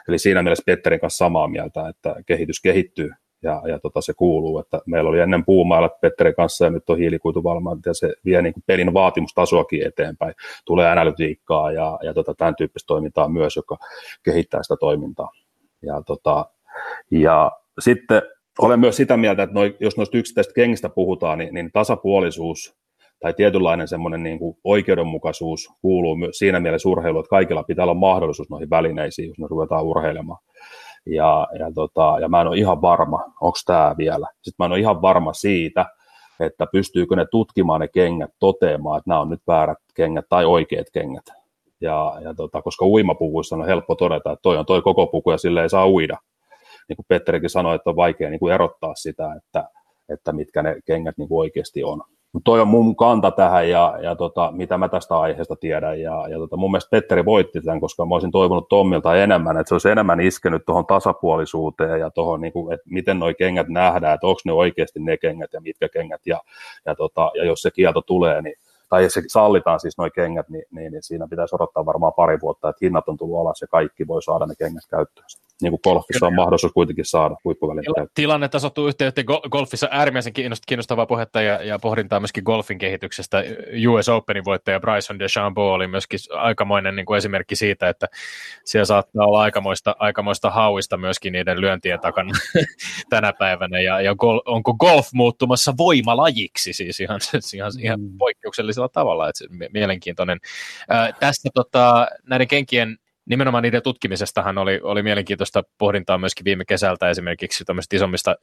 Eli 0.08 0.18
siinä 0.18 0.42
mielessä 0.42 0.64
Petterin 0.66 1.00
kanssa 1.00 1.24
samaa 1.24 1.48
mieltä, 1.48 1.88
että 1.88 2.16
kehitys 2.26 2.60
kehittyy, 2.60 3.10
ja, 3.42 3.62
ja 3.68 3.78
tota, 3.78 4.00
se 4.00 4.14
kuuluu, 4.14 4.58
että 4.58 4.80
meillä 4.86 5.10
oli 5.10 5.20
ennen 5.20 5.44
puumailla 5.44 5.88
Petterin 5.88 6.34
kanssa 6.34 6.64
ja 6.64 6.70
nyt 6.70 6.90
on 6.90 6.98
hiilikuituvalmentaja, 6.98 7.90
ja 7.90 7.94
se 7.94 8.14
vie 8.24 8.42
niin 8.42 8.54
kuin 8.54 8.64
pelin 8.66 8.94
vaatimustasoakin 8.94 9.86
eteenpäin. 9.86 10.34
Tulee 10.64 10.90
analytiikkaa 10.90 11.72
ja, 11.72 11.98
ja 12.02 12.14
tota, 12.14 12.34
tämän 12.34 12.56
tyyppistä 12.56 12.86
toimintaa 12.86 13.28
myös, 13.28 13.56
joka 13.56 13.76
kehittää 14.22 14.62
sitä 14.62 14.76
toimintaa. 14.80 15.30
Ja, 15.82 16.02
tota, 16.06 16.46
ja 17.10 17.52
sitten 17.78 18.22
olen 18.58 18.80
myös 18.80 18.96
sitä 18.96 19.16
mieltä, 19.16 19.42
että 19.42 19.54
noi, 19.54 19.76
jos 19.80 19.96
noista 19.96 20.18
yksittäisistä 20.18 20.54
kengistä 20.54 20.88
puhutaan, 20.88 21.38
niin, 21.38 21.54
niin 21.54 21.70
tasapuolisuus 21.72 22.76
tai 23.20 23.34
tietynlainen 23.34 23.88
semmoinen 23.88 24.22
niin 24.22 24.38
kuin 24.38 24.56
oikeudenmukaisuus 24.64 25.68
kuuluu 25.82 26.16
myös 26.16 26.38
siinä 26.38 26.60
mielessä 26.60 26.88
urheilu, 26.88 27.18
että 27.18 27.30
kaikilla 27.30 27.62
pitää 27.62 27.82
olla 27.82 27.94
mahdollisuus 27.94 28.50
noihin 28.50 28.70
välineisiin, 28.70 29.28
jos 29.28 29.38
ne 29.38 29.46
ruvetaan 29.50 29.84
urheilemaan. 29.84 30.38
Ja, 31.06 31.48
ja, 31.58 31.72
tota, 31.74 32.16
ja 32.20 32.28
mä 32.28 32.40
en 32.40 32.46
ole 32.46 32.56
ihan 32.56 32.82
varma, 32.82 33.24
onko 33.40 33.58
tämä 33.66 33.94
vielä. 33.98 34.26
Sitten 34.34 34.54
mä 34.58 34.64
en 34.64 34.72
ole 34.72 34.80
ihan 34.80 35.02
varma 35.02 35.32
siitä, 35.32 35.86
että 36.40 36.66
pystyykö 36.72 37.16
ne 37.16 37.26
tutkimaan 37.30 37.80
ne 37.80 37.88
kengät 37.88 38.30
toteamaan, 38.38 38.98
että 38.98 39.10
nämä 39.10 39.20
on 39.20 39.30
nyt 39.30 39.42
väärät 39.46 39.78
kengät 39.94 40.24
tai 40.28 40.44
oikeat 40.44 40.86
kengät. 40.92 41.41
Ja, 41.82 42.12
ja 42.20 42.34
tota, 42.34 42.62
koska 42.62 42.86
uimapuvuissa 42.86 43.56
on 43.56 43.66
helppo 43.66 43.94
todeta, 43.94 44.32
että 44.32 44.42
toi 44.42 44.58
on 44.58 44.66
toi 44.66 44.82
koko 44.82 45.06
puku 45.06 45.30
ja 45.30 45.38
sille 45.38 45.62
ei 45.62 45.68
saa 45.68 45.88
uida. 45.88 46.16
Niin 46.88 46.96
kuin 46.96 47.06
Petterikin 47.08 47.50
sanoi, 47.50 47.74
että 47.74 47.90
on 47.90 47.96
vaikea 47.96 48.30
niin 48.30 48.40
kuin 48.40 48.54
erottaa 48.54 48.94
sitä, 48.94 49.34
että, 49.36 49.68
että 50.08 50.32
mitkä 50.32 50.62
ne 50.62 50.76
kengät 50.84 51.18
niin 51.18 51.28
kuin 51.28 51.38
oikeasti 51.38 51.84
on. 51.84 52.02
Mutta 52.32 52.44
toi 52.44 52.60
on 52.60 52.68
mun 52.68 52.96
kanta 52.96 53.30
tähän 53.30 53.70
ja, 53.70 53.98
ja 54.02 54.16
tota, 54.16 54.52
mitä 54.52 54.78
mä 54.78 54.88
tästä 54.88 55.18
aiheesta 55.18 55.56
tiedän. 55.56 56.00
Ja, 56.00 56.28
ja 56.28 56.38
tota, 56.38 56.56
mun 56.56 56.70
mielestä 56.70 56.90
Petteri 56.90 57.24
voitti 57.24 57.60
tämän, 57.60 57.80
koska 57.80 58.06
mä 58.06 58.14
olisin 58.14 58.30
toivonut 58.30 58.68
Tommilta 58.68 59.16
enemmän, 59.16 59.56
että 59.56 59.68
se 59.68 59.74
olisi 59.74 59.88
enemmän 59.88 60.20
iskenyt 60.20 60.62
tuohon 60.66 60.86
tasapuolisuuteen 60.86 62.00
ja 62.00 62.10
tuohon, 62.10 62.40
niin 62.40 62.52
kuin, 62.52 62.74
että 62.74 62.86
miten 62.90 63.18
nuo 63.18 63.34
kengät 63.38 63.68
nähdään, 63.68 64.14
että 64.14 64.26
onko 64.26 64.40
ne 64.44 64.52
oikeasti 64.52 65.00
ne 65.00 65.16
kengät 65.16 65.52
ja 65.52 65.60
mitkä 65.60 65.88
kengät. 65.88 66.20
Ja, 66.26 66.40
ja, 66.86 66.94
tota, 66.94 67.30
ja 67.34 67.44
jos 67.44 67.62
se 67.62 67.70
kielto 67.70 68.00
tulee, 68.02 68.42
niin 68.42 68.54
tai 68.92 69.10
se 69.10 69.22
sallitaan 69.26 69.80
siis 69.80 69.98
nuo 69.98 70.10
kengät, 70.14 70.48
niin, 70.48 70.64
niin, 70.70 70.92
niin, 70.92 71.02
siinä 71.02 71.28
pitäisi 71.28 71.54
odottaa 71.54 71.86
varmaan 71.86 72.12
pari 72.12 72.40
vuotta, 72.40 72.68
että 72.68 72.78
hinnat 72.82 73.08
on 73.08 73.16
tullut 73.16 73.40
alas 73.40 73.60
ja 73.60 73.66
kaikki 73.66 74.06
voi 74.06 74.22
saada 74.22 74.46
ne 74.46 74.54
kengät 74.58 74.86
käyttöön. 74.90 75.26
Niin 75.62 75.70
kuin 75.70 75.80
golfissa 75.84 76.26
on 76.26 76.34
mahdollisuus 76.34 76.72
kuitenkin 76.72 77.04
saada 77.04 77.36
huippuvälin. 77.44 77.84
Tilanne 78.14 78.48
tasottuu 78.48 78.86
yhteyteen 78.86 79.26
golfissa 79.50 79.88
äärimmäisen 79.90 80.32
kiinnostavaa 80.66 81.06
puhetta 81.06 81.42
ja, 81.42 81.62
ja 81.62 81.78
pohdintaa 81.78 82.20
myöskin 82.20 82.44
golfin 82.44 82.78
kehityksestä. 82.78 83.44
US 83.88 84.08
Openin 84.08 84.44
voittaja 84.44 84.80
Bryson 84.80 85.18
DeChambeau 85.18 85.68
oli 85.68 85.86
myöskin 85.86 86.18
aikamoinen 86.30 86.96
niin 86.96 87.06
kuin 87.06 87.18
esimerkki 87.18 87.56
siitä, 87.56 87.88
että 87.88 88.06
siellä 88.64 88.84
saattaa 88.84 89.26
olla 89.26 89.40
aikamoista, 89.40 89.96
aikamoista 89.98 90.50
hauista 90.50 90.96
myöskin 90.96 91.32
niiden 91.32 91.60
lyöntien 91.60 92.00
takana 92.00 92.32
tänä 93.10 93.32
päivänä. 93.38 93.80
Ja, 93.80 94.00
ja 94.00 94.14
gol, 94.14 94.40
onko 94.44 94.74
golf 94.74 95.08
muuttumassa 95.14 95.74
voimalajiksi 95.78 96.72
siis 96.72 97.00
ihan, 97.00 97.20
ihan, 97.54 97.72
ihan 97.78 98.00
mm. 98.00 98.18
poikkeuksellisella 98.18 98.81
toisella 98.82 99.04
tavalla, 99.04 99.28
että 99.28 99.38
se 99.38 99.68
mielenkiintoinen. 99.72 100.38
Ää, 100.88 101.12
tässä 101.12 101.50
tota, 101.54 102.06
näiden 102.26 102.48
kenkien 102.48 102.98
nimenomaan 103.26 103.62
niiden 103.62 103.82
tutkimisestahan 103.82 104.58
oli, 104.58 104.80
oli 104.82 105.02
mielenkiintoista 105.02 105.62
pohdintaa 105.78 106.18
myöskin 106.18 106.44
viime 106.44 106.64
kesältä 106.64 107.10
esimerkiksi 107.10 107.64
isommista 107.94 108.34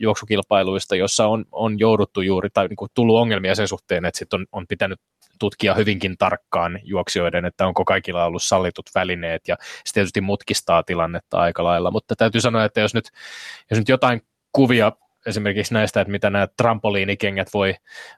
juoksukilpailuista, 0.00 0.96
jossa 0.96 1.26
on, 1.26 1.44
on 1.52 1.78
jouduttu 1.78 2.20
juuri 2.20 2.48
tai 2.54 2.68
niin 2.68 2.76
kuin 2.76 2.90
tullut 2.94 3.18
ongelmia 3.18 3.54
sen 3.54 3.68
suhteen, 3.68 4.04
että 4.04 4.18
sit 4.18 4.34
on, 4.34 4.46
on 4.52 4.66
pitänyt 4.66 5.00
tutkia 5.38 5.74
hyvinkin 5.74 6.18
tarkkaan 6.18 6.78
juoksijoiden, 6.82 7.44
että 7.44 7.66
onko 7.66 7.84
kaikilla 7.84 8.24
ollut 8.24 8.42
sallitut 8.42 8.86
välineet 8.94 9.48
ja 9.48 9.56
se 9.84 9.94
tietysti 9.94 10.20
mutkistaa 10.20 10.82
tilannetta 10.82 11.38
aika 11.38 11.64
lailla, 11.64 11.90
mutta 11.90 12.16
täytyy 12.16 12.40
sanoa, 12.40 12.64
että 12.64 12.80
jos 12.80 12.94
nyt, 12.94 13.10
jos 13.70 13.78
nyt 13.78 13.88
jotain 13.88 14.22
kuvia 14.52 14.92
esimerkiksi 15.28 15.74
näistä, 15.74 16.00
että 16.00 16.10
mitä 16.10 16.30
nämä 16.30 16.48
trampoliinikengät 16.56 17.48
voi, 17.54 17.74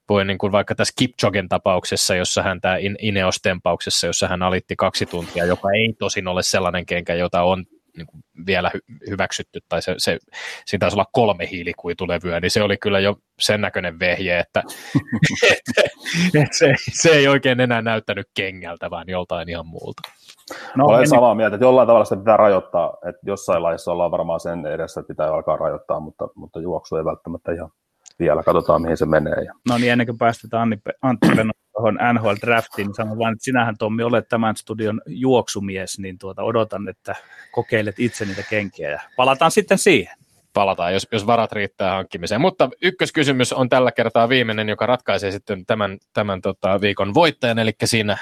voi 0.08 0.24
niin 0.24 0.38
kuin 0.38 0.52
vaikka 0.52 0.74
tässä 0.74 0.94
Kipchogen 0.98 1.48
tapauksessa, 1.48 2.14
jossa 2.14 2.42
hän 2.42 2.60
tämä 2.60 2.76
Ineos-tempauksessa, 2.98 4.06
jossa 4.06 4.28
hän 4.28 4.42
alitti 4.42 4.76
kaksi 4.76 5.06
tuntia, 5.06 5.44
joka 5.44 5.68
ei 5.70 5.94
tosin 5.98 6.28
ole 6.28 6.42
sellainen 6.42 6.86
kenkä, 6.86 7.14
jota 7.14 7.42
on 7.42 7.66
niin 8.00 8.06
kuin 8.06 8.46
vielä 8.46 8.70
hy- 8.76 9.10
hyväksytty, 9.10 9.60
tai 9.68 9.82
se, 9.82 9.94
se, 9.98 10.18
siinä 10.66 10.80
taisi 10.80 10.94
olla 10.94 11.06
kolme 11.12 11.48
hiilikuitulevyä, 11.50 12.40
niin 12.40 12.50
se 12.50 12.62
oli 12.62 12.76
kyllä 12.76 13.00
jo 13.00 13.16
sen 13.40 13.60
näköinen 13.60 13.98
vehje, 13.98 14.38
että 14.38 14.62
et, 15.52 15.60
et 16.34 16.52
se, 16.52 16.74
se 16.92 17.10
ei 17.10 17.28
oikein 17.28 17.60
enää 17.60 17.82
näyttänyt 17.82 18.26
kengältä, 18.34 18.90
vaan 18.90 19.08
joltain 19.08 19.48
ihan 19.48 19.66
muulta. 19.66 20.02
No, 20.76 20.86
Olen 20.86 21.00
en... 21.00 21.08
samaa 21.08 21.34
mieltä, 21.34 21.54
että 21.56 21.64
jollain 21.64 21.86
tavalla 21.86 22.04
sitä 22.04 22.16
pitää 22.16 22.36
rajoittaa, 22.36 22.96
että 23.08 23.20
jossain 23.26 23.62
laissa 23.62 23.92
ollaan 23.92 24.10
varmaan 24.10 24.40
sen 24.40 24.66
edessä, 24.66 25.00
että 25.00 25.08
pitää 25.08 25.34
alkaa 25.34 25.56
rajoittaa, 25.56 26.00
mutta, 26.00 26.28
mutta 26.34 26.60
juoksu 26.60 26.96
ei 26.96 27.04
välttämättä 27.04 27.52
ihan 27.52 27.70
vielä, 28.20 28.42
katsotaan 28.42 28.82
mihin 28.82 28.96
se 28.96 29.06
menee. 29.06 29.46
No 29.68 29.78
niin, 29.78 29.92
ennen 29.92 30.06
kuin 30.06 30.18
päästetään 30.18 30.62
Anni, 30.62 30.76
Antti 31.02 31.28
tuohon 31.80 31.98
NHL-draftiin, 32.14 32.86
niin 32.86 32.94
sanon 32.94 33.18
vain, 33.18 33.32
että 33.32 33.44
sinähän 33.44 33.78
Tommi 33.78 34.02
olet 34.02 34.28
tämän 34.28 34.56
studion 34.56 35.00
juoksumies, 35.06 35.98
niin 35.98 36.18
tuota, 36.18 36.42
odotan, 36.42 36.88
että 36.88 37.14
kokeilet 37.52 37.98
itse 37.98 38.24
niitä 38.24 38.42
kenkiä 38.50 38.90
ja 38.90 39.00
palataan 39.16 39.50
sitten 39.50 39.78
siihen. 39.78 40.16
Palataan, 40.52 40.92
jos, 40.92 41.08
jos 41.12 41.26
varat 41.26 41.52
riittää 41.52 41.92
hankkimiseen. 41.92 42.40
Mutta 42.40 42.70
ykköskysymys 42.82 43.52
on 43.52 43.68
tällä 43.68 43.92
kertaa 43.92 44.28
viimeinen, 44.28 44.68
joka 44.68 44.86
ratkaisee 44.86 45.30
sitten 45.30 45.66
tämän, 45.66 45.98
tämän 46.12 46.40
tota, 46.40 46.80
viikon 46.80 47.14
voittajan, 47.14 47.58
eli 47.58 47.72
siinä 47.84 48.18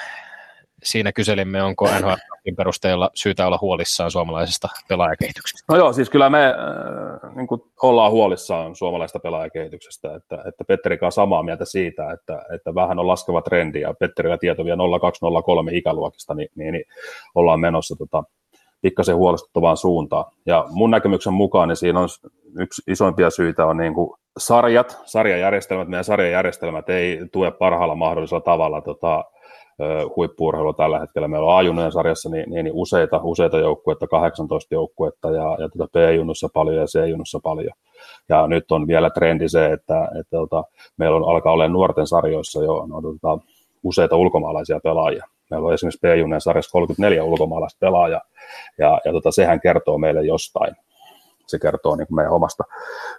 siinä 0.82 1.12
kyselimme, 1.12 1.62
onko 1.62 1.86
NHL 2.00 2.54
perusteella 2.56 3.10
syytä 3.14 3.46
olla 3.46 3.58
huolissaan 3.60 4.10
suomalaisesta 4.10 4.68
pelaajakehityksestä. 4.88 5.72
No 5.72 5.78
joo, 5.78 5.92
siis 5.92 6.10
kyllä 6.10 6.30
me 6.30 6.46
äh, 6.46 7.34
niin 7.34 7.46
kuin 7.46 7.60
ollaan 7.82 8.12
huolissaan 8.12 8.76
suomalaisesta 8.76 9.18
pelaajakehityksestä, 9.18 10.14
että, 10.14 10.42
että 10.48 10.64
Petteri 10.64 10.98
on 11.02 11.12
samaa 11.12 11.42
mieltä 11.42 11.64
siitä, 11.64 12.12
että, 12.12 12.44
että 12.54 12.74
vähän 12.74 12.98
on 12.98 13.06
laskeva 13.06 13.42
trendi 13.42 13.80
ja 13.80 13.94
Petterillä 13.94 14.38
tietovia 14.38 14.76
0203 15.00 15.70
ikäluokista, 15.74 16.34
niin, 16.34 16.48
niin, 16.54 16.72
niin 16.72 16.84
ollaan 17.34 17.60
menossa 17.60 17.96
tota, 17.96 18.24
pikkasen 18.82 19.16
huolestuttavaan 19.16 19.76
suuntaan. 19.76 20.24
Ja 20.46 20.64
mun 20.70 20.90
näkemyksen 20.90 21.32
mukaan 21.32 21.68
niin 21.68 21.76
siinä 21.76 22.00
on 22.00 22.08
yksi 22.58 22.82
isoimpia 22.86 23.30
syitä 23.30 23.66
on 23.66 23.76
niin 23.76 23.94
kuin 23.94 24.10
sarjat, 24.38 24.98
sarjajärjestelmät, 25.04 25.88
meidän 25.88 26.04
sarjajärjestelmät 26.04 26.88
ei 26.88 27.20
tue 27.32 27.50
parhaalla 27.50 27.94
mahdollisella 27.94 28.40
tavalla 28.40 28.80
tota, 28.80 29.24
huippuurheilua 30.16 30.72
tällä 30.72 31.00
hetkellä. 31.00 31.28
Meillä 31.28 31.46
on 31.46 31.58
A-junnojen 31.58 31.92
sarjassa 31.92 32.28
niin, 32.28 32.50
niin, 32.50 32.64
niin 32.64 32.74
useita, 32.74 33.20
useita 33.22 33.58
joukkuetta, 33.58 34.06
18 34.06 34.74
joukkuetta 34.74 35.30
ja, 35.30 35.56
ja 35.58 35.68
tuota 35.68 35.98
B-junnossa 35.98 36.48
paljon 36.54 36.76
ja 36.76 36.86
C-junnossa 36.86 37.40
paljon. 37.42 37.72
Ja 38.28 38.46
nyt 38.46 38.72
on 38.72 38.86
vielä 38.86 39.10
trendi 39.10 39.48
se, 39.48 39.72
että, 39.72 40.04
että, 40.20 40.36
tota, 40.36 40.64
meillä 40.96 41.16
on 41.16 41.28
alkaa 41.30 41.52
olla 41.52 41.68
nuorten 41.68 42.06
sarjoissa 42.06 42.62
jo 42.62 42.86
no, 42.86 43.00
tuota, 43.00 43.38
useita 43.82 44.16
ulkomaalaisia 44.16 44.80
pelaajia. 44.82 45.26
Meillä 45.50 45.66
on 45.66 45.74
esimerkiksi 45.74 46.00
B-junnojen 46.00 46.40
sarjassa 46.40 46.72
34 46.72 47.24
ulkomaalaista 47.24 47.78
pelaajaa 47.80 48.20
ja, 48.78 49.00
ja 49.04 49.12
tota, 49.12 49.30
sehän 49.30 49.60
kertoo 49.60 49.98
meille 49.98 50.22
jostain. 50.22 50.76
Se 51.46 51.58
kertoo 51.58 51.96
niin 51.96 52.06
meidän 52.10 52.32
omasta 52.32 52.64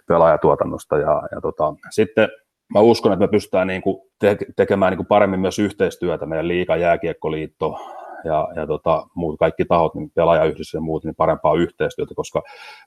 pelaajatuotannosta. 0.08 0.98
Ja, 0.98 1.22
ja 1.34 1.40
tota, 1.40 1.74
sitten 1.90 2.28
mä 2.74 2.80
uskon, 2.80 3.12
että 3.12 3.24
me 3.24 3.30
pystytään 3.30 3.66
niin 3.66 3.82
kuin 3.82 4.02
te- 4.18 4.36
tekemään 4.56 4.90
niin 4.90 4.96
kuin 4.96 5.06
paremmin 5.06 5.40
myös 5.40 5.58
yhteistyötä, 5.58 6.26
meidän 6.26 6.48
liiga, 6.48 6.76
jääkiekkoliitto 6.76 7.78
ja, 8.24 8.48
ja 8.56 8.66
tota, 8.66 9.06
muut, 9.14 9.38
kaikki 9.38 9.64
tahot, 9.64 9.94
niin 9.94 10.10
pelaajayhdistys 10.10 10.74
ja 10.74 10.80
muut, 10.80 11.04
niin 11.04 11.14
parempaa 11.14 11.54
yhteistyötä, 11.54 12.14
koska 12.14 12.42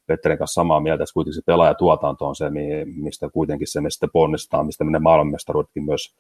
Petterin 0.08 0.38
kanssa 0.38 0.62
samaa 0.62 0.80
mieltä, 0.80 1.04
että 1.04 1.13
kuitenkin 1.13 1.36
se 1.36 1.46
pelaajatuotanto 1.46 2.28
on 2.28 2.36
se, 2.36 2.46
mistä 2.96 3.30
kuitenkin 3.30 3.67
se 3.67 3.82
me 3.82 3.89
sitten 3.89 4.10
ponnistetaan, 4.13 4.65
mistä 4.65 4.84
me 4.84 4.91
ne 4.91 5.00
maailmanmestaruudetkin 5.00 5.86
myös 5.86 6.15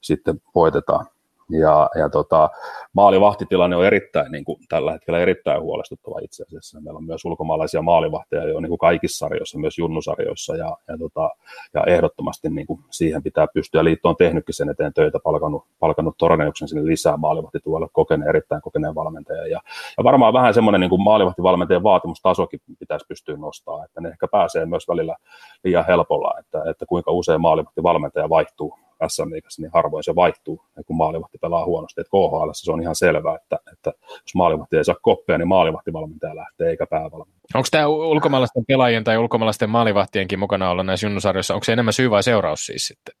sitten 0.00 0.40
voitetaan. 0.54 1.06
Ja, 1.50 1.90
ja 1.98 2.08
tota, 2.08 2.50
maalivahtitilanne 2.92 3.76
on 3.76 3.86
erittäin, 3.86 4.32
niin 4.32 4.44
kuin, 4.44 4.58
tällä 4.68 4.92
hetkellä 4.92 5.18
erittäin 5.18 5.62
huolestuttava 5.62 6.18
itse 6.22 6.42
asiassa. 6.42 6.80
Meillä 6.80 6.98
on 6.98 7.04
myös 7.04 7.24
ulkomaalaisia 7.24 7.82
maalivahteja 7.82 8.48
jo 8.48 8.60
niin 8.60 8.68
kuin 8.68 8.78
kaikissa 8.78 9.18
sarjoissa, 9.18 9.58
myös 9.58 9.78
junnusarjoissa, 9.78 10.56
ja, 10.56 10.76
ja, 10.88 10.98
tota, 10.98 11.30
ja 11.74 11.84
ehdottomasti 11.86 12.48
niin 12.50 12.66
kuin 12.66 12.80
siihen 12.90 13.22
pitää 13.22 13.46
pystyä. 13.54 13.84
Liitto 13.84 14.08
on 14.08 14.16
tehnytkin 14.16 14.54
sen 14.54 14.68
eteen 14.68 14.92
töitä, 14.92 15.18
palkannut, 15.24 15.64
palkannut 15.80 16.14
Torneuksen 16.18 16.68
sinne 16.68 16.86
lisää 16.86 17.16
maalivahtituolle, 17.16 17.88
kokeneen, 17.92 18.28
erittäin 18.28 18.62
kokeneen 18.62 18.94
valmentaja. 18.94 19.46
Ja, 19.46 19.60
ja 19.98 20.04
varmaan 20.04 20.32
vähän 20.32 20.54
semmoinen 20.54 20.80
niin 20.80 20.90
kuin 20.90 21.02
maalivahtivalmentajan 21.02 21.82
vaatimustasokin 21.82 22.60
pitäisi 22.78 23.06
pystyä 23.06 23.36
nostamaan, 23.36 23.84
että 23.84 24.00
ne 24.00 24.08
ehkä 24.08 24.28
pääsee 24.28 24.66
myös 24.66 24.88
välillä 24.88 25.16
liian 25.64 25.86
helpolla, 25.86 26.34
että, 26.38 26.70
että 26.70 26.86
kuinka 26.86 27.10
usein 27.12 27.40
maalivahtivalmentaja 27.40 28.28
vaihtuu 28.28 28.78
SM 29.08 29.30
Liigassa, 29.30 29.62
niin 29.62 29.70
harvoin 29.74 30.04
se 30.04 30.14
vaihtuu, 30.14 30.64
kun 30.86 30.96
maalivahti 30.96 31.38
pelaa 31.38 31.64
huonosti. 31.64 32.00
Et 32.00 32.08
KHL 32.08 32.50
se 32.52 32.72
on 32.72 32.82
ihan 32.82 32.96
selvää, 32.96 33.34
että, 33.34 33.58
että 33.72 33.92
jos 34.10 34.34
maalivahti 34.34 34.76
ei 34.76 34.84
saa 34.84 34.94
koppia, 35.02 35.38
niin 35.38 35.48
maalivahtivalmentaja 35.48 36.36
lähtee 36.36 36.70
eikä 36.70 36.86
päävalmentaja. 36.86 37.44
Onko 37.54 37.68
tämä 37.70 37.86
ulkomaalaisten 37.86 38.64
pelaajien 38.68 39.04
tai 39.04 39.18
ulkomaalaisten 39.18 39.70
maalivahtienkin 39.70 40.38
mukana 40.38 40.70
olla 40.70 40.82
näissä 40.82 41.06
junnusarjoissa, 41.06 41.54
onko 41.54 41.64
se 41.64 41.72
enemmän 41.72 41.92
syy 41.92 42.10
vai 42.10 42.22
seuraus 42.22 42.66
siis 42.66 42.86
sitten? 42.86 43.14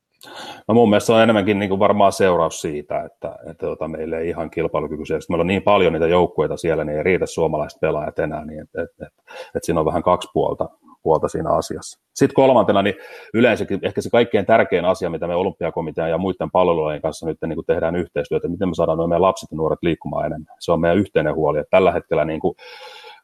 No 0.68 0.74
mun 0.74 0.90
mielestä 0.90 1.06
se 1.06 1.12
on 1.12 1.22
enemmänkin 1.22 1.58
niin 1.58 1.68
kuin 1.68 1.78
varmaan 1.78 2.12
seuraus 2.12 2.60
siitä, 2.60 3.02
että, 3.04 3.36
että 3.50 3.66
tota, 3.66 3.88
meillä 3.88 4.18
ei 4.18 4.28
ihan 4.28 4.50
kilpailukykyisiä. 4.50 5.18
Meillä 5.28 5.42
on 5.42 5.46
niin 5.46 5.62
paljon 5.62 5.92
niitä 5.92 6.06
joukkueita 6.06 6.56
siellä, 6.56 6.84
niin 6.84 6.96
ei 6.96 7.02
riitä 7.02 7.26
suomalaiset 7.26 7.80
pelaajat 7.80 8.18
enää, 8.18 8.44
niin 8.44 8.62
että, 8.62 8.82
että, 8.82 9.06
että, 9.06 9.22
että 9.46 9.66
siinä 9.66 9.80
on 9.80 9.86
vähän 9.86 10.02
kaksi 10.02 10.28
puolta 10.34 10.68
puolta 11.04 11.28
siinä 11.28 11.50
asiassa. 11.50 12.00
Sitten 12.14 12.34
kolmantena, 12.34 12.82
niin 12.82 12.94
yleensäkin 13.34 13.78
ehkä 13.82 14.00
se 14.00 14.10
kaikkein 14.10 14.46
tärkein 14.46 14.84
asia, 14.84 15.10
mitä 15.10 15.26
me 15.26 15.34
olympiakomitean 15.34 16.10
ja 16.10 16.18
muiden 16.18 16.50
palvelujen 16.50 17.02
kanssa 17.02 17.26
nyt 17.26 17.38
niin 17.46 17.54
kuin 17.54 17.66
tehdään 17.66 17.96
yhteistyötä, 17.96 18.48
miten 18.48 18.68
me 18.68 18.74
saadaan 18.74 19.08
meidän 19.08 19.22
lapset 19.22 19.50
ja 19.50 19.56
nuoret 19.56 19.78
liikkumaan 19.82 20.26
enemmän. 20.26 20.56
Se 20.60 20.72
on 20.72 20.80
meidän 20.80 20.98
yhteinen 20.98 21.34
huoli. 21.34 21.58
Että 21.58 21.70
tällä 21.70 21.92
hetkellä 21.92 22.24
niin 22.24 22.40
kuin, 22.40 22.54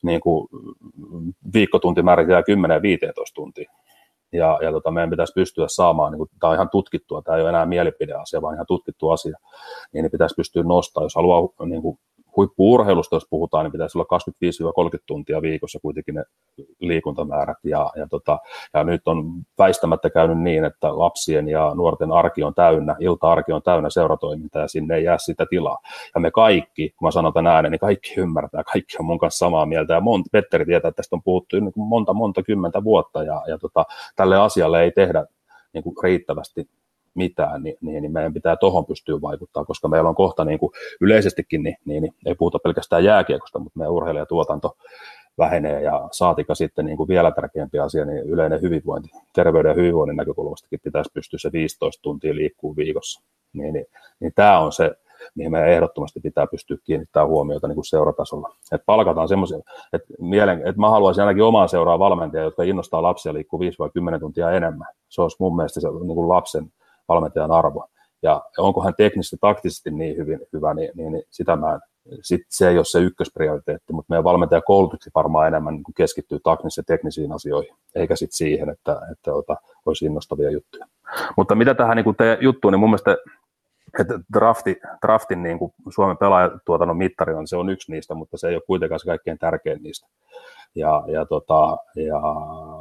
niin 0.02 0.20
kuin 0.20 0.48
viikkotuntimäärät 1.54 2.28
jää 2.28 2.40
10-15 2.40 2.44
tuntia. 3.34 3.70
Ja, 4.32 4.58
ja 4.62 4.72
tota, 4.72 4.90
meidän 4.90 5.10
pitäisi 5.10 5.32
pystyä 5.32 5.66
saamaan, 5.68 6.12
niin 6.12 6.18
kuin, 6.18 6.30
tämä 6.40 6.48
on 6.50 6.54
ihan 6.56 6.70
tutkittua, 6.70 7.22
tämä 7.22 7.36
ei 7.36 7.42
ole 7.42 7.48
enää 7.48 7.66
mielipideasia, 7.66 8.42
vaan 8.42 8.54
ihan 8.54 8.66
tutkittu 8.66 9.10
asia, 9.10 9.36
niin, 9.92 10.02
niin 10.02 10.10
pitäisi 10.10 10.34
pystyä 10.34 10.62
nostamaan, 10.62 11.04
jos 11.04 11.14
haluaa 11.14 11.66
niin 11.66 11.82
kuin, 11.82 11.98
huippuurheilusta, 12.36 13.16
jos 13.16 13.26
puhutaan, 13.30 13.64
niin 13.64 13.72
pitäisi 13.72 13.98
olla 13.98 14.18
25-30 14.98 15.02
tuntia 15.06 15.42
viikossa 15.42 15.78
kuitenkin 15.82 16.14
ne 16.14 16.24
liikuntamäärät. 16.78 17.56
Ja, 17.64 17.90
ja, 17.96 18.06
tota, 18.06 18.38
ja 18.74 18.84
nyt 18.84 19.08
on 19.08 19.24
väistämättä 19.58 20.10
käynyt 20.10 20.38
niin, 20.38 20.64
että 20.64 20.98
lapsien 20.98 21.48
ja 21.48 21.72
nuorten 21.74 22.12
arki 22.12 22.42
on 22.42 22.54
täynnä, 22.54 22.96
ilta-arki 23.00 23.52
on 23.52 23.62
täynnä 23.62 23.90
seuratoimintaa 23.90 24.62
ja 24.62 24.68
sinne 24.68 24.94
ei 24.94 25.04
jää 25.04 25.18
sitä 25.18 25.46
tilaa. 25.50 25.78
Ja 26.14 26.20
me 26.20 26.30
kaikki, 26.30 26.90
kun 26.90 27.06
mä 27.06 27.10
sanon 27.10 27.32
tämän 27.32 27.52
äänen, 27.52 27.72
niin 27.72 27.80
kaikki 27.80 28.14
ymmärtää, 28.16 28.64
kaikki 28.72 28.96
on 28.98 29.04
mun 29.04 29.18
kanssa 29.18 29.46
samaa 29.46 29.66
mieltä. 29.66 29.94
Ja 29.94 30.00
mont, 30.00 30.26
Petteri 30.32 30.64
tietää, 30.64 30.88
että 30.88 30.96
tästä 30.96 31.16
on 31.16 31.22
puhuttu 31.22 31.56
monta, 31.76 32.12
monta 32.12 32.42
kymmentä 32.42 32.84
vuotta 32.84 33.22
ja, 33.22 33.42
ja 33.46 33.58
tota, 33.58 33.84
tälle 34.16 34.36
asialle 34.36 34.82
ei 34.82 34.92
tehdä 34.92 35.26
niin 35.72 35.84
kuin 35.84 35.96
riittävästi 36.02 36.68
mitään, 37.14 37.62
niin, 37.62 37.76
niin, 37.80 38.02
niin 38.02 38.12
meidän 38.12 38.34
pitää 38.34 38.56
tuohon 38.56 38.86
pystyä 38.86 39.20
vaikuttaa, 39.20 39.64
koska 39.64 39.88
meillä 39.88 40.08
on 40.08 40.14
kohta 40.14 40.44
niin 40.44 40.58
kuin 40.58 40.72
yleisestikin, 41.00 41.62
niin, 41.62 41.76
niin, 41.84 42.02
niin 42.02 42.14
ei 42.26 42.34
puhuta 42.34 42.58
pelkästään 42.64 43.04
jääkiekosta, 43.04 43.58
mutta 43.58 43.78
meidän 43.78 43.92
urheilijatuotanto 43.92 44.76
vähenee 45.38 45.82
ja 45.82 46.08
saatika 46.12 46.54
sitten 46.54 46.84
niin 46.86 46.96
kuin 46.96 47.08
vielä 47.08 47.30
tärkeämpi 47.30 47.78
asia, 47.78 48.04
niin 48.04 48.18
yleinen 48.18 48.62
hyvinvointi, 48.62 49.08
terveyden 49.34 49.70
ja 49.70 49.74
hyvinvoinnin 49.74 50.16
näkökulmastakin 50.16 50.80
pitäisi 50.82 51.10
pystyä 51.14 51.38
se 51.38 51.52
15 51.52 52.02
tuntia 52.02 52.34
liikkuu 52.34 52.76
viikossa. 52.76 53.22
Niin, 53.52 53.74
niin, 53.74 53.86
niin 54.20 54.32
tämä 54.34 54.58
on 54.58 54.72
se, 54.72 54.90
mihin 55.34 55.52
meidän 55.52 55.68
ehdottomasti 55.68 56.20
pitää 56.20 56.46
pystyä 56.46 56.76
kiinnittämään 56.84 57.28
huomiota 57.28 57.68
niin 57.68 57.74
kuin 57.74 57.84
seuratasolla. 57.84 58.56
Että 58.72 58.84
palkataan 58.86 59.28
semmoisia, 59.28 59.58
että, 59.92 60.14
mielen, 60.18 60.58
että 60.58 60.80
mä 60.80 60.90
haluaisin 60.90 61.22
ainakin 61.22 61.44
omaan 61.44 61.68
seuraa 61.68 61.98
valmentajia, 61.98 62.44
jotka 62.44 62.62
innostaa 62.62 63.02
lapsia 63.02 63.34
liikkuu 63.34 63.60
5 63.60 63.78
vai 63.78 63.90
10 63.94 64.20
tuntia 64.20 64.50
enemmän. 64.50 64.88
Se 65.08 65.22
olisi 65.22 65.36
mun 65.40 65.56
mielestä 65.56 65.80
se 65.80 65.88
niin 65.88 66.14
kuin 66.14 66.28
lapsen 66.28 66.72
valmentajan 67.10 67.50
arvo. 67.50 67.86
Ja 68.22 68.42
onko 68.58 68.82
hän 68.82 68.94
teknisesti, 68.96 69.36
taktisesti 69.40 69.90
niin 69.90 70.16
hyvin, 70.16 70.40
hyvä, 70.52 70.74
niin, 70.74 70.90
niin, 70.94 71.12
niin 71.12 71.24
sitä 71.30 71.56
mä 71.56 71.74
en, 71.74 71.80
sit 72.22 72.40
se 72.48 72.68
ei 72.68 72.76
ole 72.76 72.84
se 72.84 72.98
ykkösprioriteetti, 72.98 73.92
mutta 73.92 74.10
meidän 74.12 74.24
valmentajakoulutuksi 74.24 75.10
varmaan 75.14 75.48
enemmän 75.48 75.74
niin 75.74 75.84
keskittyy 75.96 76.38
ja 76.76 76.82
teknisiin 76.86 77.32
asioihin, 77.32 77.76
eikä 77.94 78.16
sitten 78.16 78.36
siihen, 78.36 78.68
että, 78.70 79.00
että 79.12 79.34
ota, 79.34 79.56
olisi 79.86 80.06
innostavia 80.06 80.50
juttuja. 80.50 80.86
Mutta 81.36 81.54
mitä 81.54 81.74
tähän 81.74 81.96
niin 81.96 82.16
te 82.16 82.38
juttuun, 82.40 82.72
niin 82.72 82.80
mun 82.80 82.90
mielestä 82.90 83.16
että 84.00 84.20
drafti, 84.34 84.76
draftin 85.06 85.42
niin 85.42 85.58
kuin 85.58 85.72
Suomen 85.94 86.16
pelaajatuotannon 86.16 86.96
mittari 86.96 87.34
on, 87.34 87.48
se 87.48 87.56
on 87.56 87.70
yksi 87.70 87.92
niistä, 87.92 88.14
mutta 88.14 88.38
se 88.38 88.48
ei 88.48 88.54
ole 88.54 88.62
kuitenkaan 88.66 89.00
se 89.00 89.06
kaikkein 89.06 89.38
tärkein 89.38 89.82
niistä. 89.82 90.06
Ja, 90.74 91.04
ja, 91.06 91.26
tota, 91.26 91.76
ja 91.96 92.20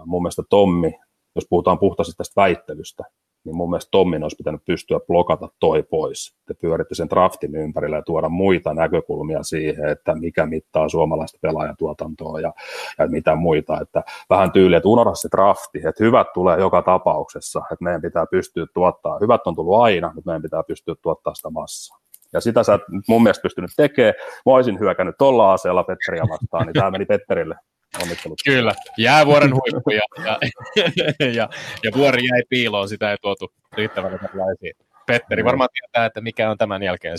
mun 0.06 0.22
mielestä 0.22 0.44
Tommi, 0.50 1.00
jos 1.36 1.46
puhutaan 1.50 1.80
puhtaasti 1.80 2.14
tästä 2.18 2.42
väittelystä, 2.42 3.04
niin 3.44 3.56
mun 3.56 3.70
mielestä 3.70 3.92
Tommin 3.92 4.24
olisi 4.24 4.36
pitänyt 4.36 4.66
pystyä 4.66 5.00
blokata 5.08 5.50
toi 5.60 5.84
pois. 5.84 6.36
Te 6.46 6.54
pyöritte 6.54 6.96
sen 6.96 7.10
draftin 7.10 7.56
ympärillä 7.56 7.96
ja 7.96 8.02
tuoda 8.02 8.30
muita 8.30 8.74
näkökulmia 8.74 9.44
siihen, 9.44 9.90
että 9.90 10.16
mikä 10.16 10.46
mittaa 10.46 10.90
suomalaista 10.90 11.40
pelaajatuotantoa 11.42 12.40
ja, 12.40 12.54
ja 13.00 13.08
mitä 13.08 13.36
muita. 13.36 13.82
Että 13.82 14.04
vähän 14.30 14.52
tyyli, 14.52 14.76
että 14.76 14.90
unohda 14.90 15.16
se 15.16 15.30
drafti, 15.32 15.78
että 15.78 16.04
hyvät 16.04 16.28
tulee 16.34 16.60
joka 16.60 16.82
tapauksessa, 16.82 17.62
että 17.72 17.84
meidän 17.84 18.02
pitää 18.02 18.26
pystyä 18.32 18.66
tuottaa. 18.74 19.18
Hyvät 19.22 19.48
on 19.48 19.56
tullut 19.56 19.82
aina, 19.82 20.12
mutta 20.16 20.30
meidän 20.30 20.42
pitää 20.42 20.64
pystyä 20.64 20.96
tuottaa 21.02 21.36
sitä 21.36 21.50
massaa. 21.50 22.00
Ja 22.34 22.42
sitä 22.42 22.64
sä 22.64 22.74
et 22.74 22.82
mun 23.08 23.24
mielestä 23.24 23.42
pystynyt 23.42 23.72
tekemään. 23.78 24.14
Mä 24.46 24.54
olisin 24.54 24.80
hyökännyt 24.80 25.16
tuolla 25.18 25.54
aseella 25.54 25.84
Petteriä 25.84 26.24
vastaan, 26.30 26.66
niin 26.66 26.74
tämä 26.74 26.92
meni 26.92 27.06
Petterille 27.06 27.56
Onnittelut. 28.02 28.40
Kyllä, 28.46 28.74
jäävuoren 28.98 29.54
huippu 29.54 29.90
ja, 29.92 30.02
ja, 30.26 30.40
ja, 31.26 31.50
ja, 31.84 31.92
vuori 31.96 32.26
jäi 32.26 32.44
piiloon, 32.50 32.90
sitä 32.90 33.12
ei 33.12 33.18
tuotu 33.22 33.54
riittävän 33.74 34.20
esiin. 34.58 34.74
Petteri 35.06 35.46
varmaan 35.46 35.70
tietää, 35.74 36.06
että 36.06 36.22
mikä 36.22 36.52
on 36.52 36.58
tämän 36.58 36.84
jälkeen 36.84 37.18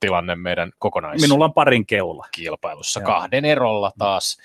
tilanne 0.00 0.36
meidän 0.36 0.72
kokonais... 0.78 1.20
Minulla 1.20 1.44
on 1.44 1.52
parin 1.52 1.86
keula. 1.86 2.26
Kilpailussa 2.32 3.00
kahden 3.00 3.44
erolla 3.44 3.92
taas 3.98 4.38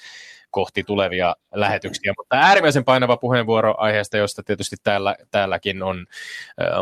kohti 0.54 0.84
tulevia 0.84 1.36
lähetyksiä. 1.54 2.14
Mutta 2.18 2.36
äärimmäisen 2.36 2.84
painava 2.84 3.18
puheenvuoro 3.18 3.76
aiheesta, 3.78 4.18
josta 4.18 4.44
tietysti 4.44 4.76
täällä, 4.84 5.16
täälläkin 5.32 5.84
on 5.84 6.06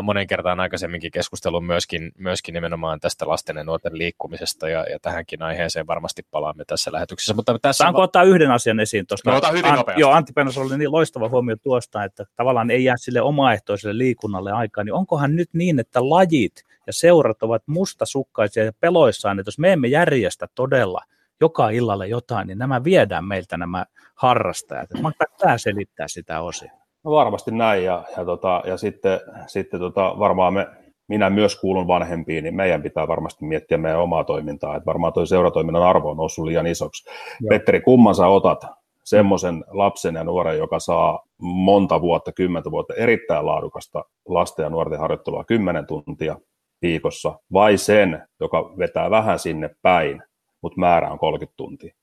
monen 0.02 0.26
kertaan 0.26 0.60
aikaisemminkin 0.60 1.10
keskustellut 1.10 1.66
myöskin, 1.66 2.12
myöskin 2.18 2.52
nimenomaan 2.52 3.00
tästä 3.00 3.28
lasten 3.28 3.56
ja 3.56 3.64
nuorten 3.64 3.98
liikkumisesta, 3.98 4.68
ja, 4.68 4.86
ja 4.90 4.98
tähänkin 5.02 5.42
aiheeseen 5.42 5.86
varmasti 5.86 6.22
palaamme 6.30 6.64
tässä 6.64 6.92
lähetyksessä. 6.92 7.34
Mutta 7.34 7.58
tässä 7.62 7.84
Saanko 7.84 7.98
va- 7.98 8.04
ottaa 8.04 8.22
yhden 8.22 8.50
asian 8.50 8.80
esiin 8.80 9.06
tuosta? 9.06 9.30
No, 9.30 9.40
hyvin 9.52 9.70
An- 9.70 9.76
nopeasti. 9.76 10.00
Joo, 10.00 10.10
Antti 10.10 10.32
Pennas 10.32 10.58
oli 10.58 10.78
niin 10.78 10.92
loistava 10.92 11.28
huomio 11.28 11.56
tuosta, 11.62 12.04
että 12.04 12.24
tavallaan 12.36 12.70
ei 12.70 12.84
jää 12.84 12.96
sille 12.96 13.20
omaehtoiselle 13.20 13.98
liikunnalle 13.98 14.52
aikaa, 14.52 14.84
niin 14.84 14.94
onkohan 14.94 15.36
nyt 15.36 15.48
niin, 15.52 15.78
että 15.78 16.08
lajit 16.08 16.64
ja 16.86 16.92
seurat 16.92 17.42
ovat 17.42 17.62
mustasukkaisia 17.66 18.64
ja 18.64 18.72
peloissaan, 18.80 19.38
että 19.38 19.48
jos 19.48 19.58
me 19.58 19.72
emme 19.72 19.88
järjestä 19.88 20.46
todella– 20.54 21.00
joka 21.42 21.70
illalle 21.70 22.06
jotain, 22.06 22.46
niin 22.46 22.58
nämä 22.58 22.84
viedään 22.84 23.24
meiltä 23.24 23.56
nämä 23.56 23.84
harrastajat. 24.16 24.88
Mä 25.02 25.10
tämä 25.38 25.58
selittää 25.58 26.08
sitä 26.08 26.40
osin. 26.40 26.70
No 27.04 27.10
varmasti 27.10 27.50
näin, 27.50 27.84
ja, 27.84 28.04
ja, 28.16 28.24
tota, 28.24 28.62
ja 28.66 28.76
sitten, 28.76 29.20
sitten 29.46 29.80
tota, 29.80 30.14
varmaan 30.18 30.54
me, 30.54 30.66
minä 31.08 31.30
myös 31.30 31.60
kuulun 31.60 31.86
vanhempiin, 31.86 32.44
niin 32.44 32.54
meidän 32.54 32.82
pitää 32.82 33.08
varmasti 33.08 33.44
miettiä 33.44 33.78
meidän 33.78 34.00
omaa 34.00 34.24
toimintaa, 34.24 34.76
että 34.76 34.86
varmaan 34.86 35.12
tuo 35.12 35.26
seuratoiminnan 35.26 35.82
arvo 35.82 36.10
on 36.10 36.16
noussut 36.16 36.44
liian 36.44 36.66
isoksi. 36.66 37.08
Joo. 37.08 37.48
Petteri, 37.48 37.80
kumman 37.80 38.14
sä 38.14 38.26
otat 38.26 38.64
semmoisen 39.04 39.64
lapsen 39.68 40.14
ja 40.14 40.24
nuoren, 40.24 40.58
joka 40.58 40.78
saa 40.78 41.24
monta 41.38 42.00
vuotta, 42.00 42.32
kymmentä 42.32 42.70
vuotta 42.70 42.94
erittäin 42.94 43.46
laadukasta 43.46 44.04
lasten 44.28 44.62
ja 44.62 44.70
nuorten 44.70 44.98
harjoittelua 44.98 45.44
kymmenen 45.44 45.86
tuntia 45.86 46.36
viikossa, 46.82 47.38
vai 47.52 47.76
sen, 47.76 48.28
joka 48.40 48.74
vetää 48.78 49.10
vähän 49.10 49.38
sinne 49.38 49.70
päin, 49.82 50.22
mutta 50.62 50.80
määrä 50.80 51.10
on 51.10 51.18
30 51.18 51.56
tuntia. 51.56 51.94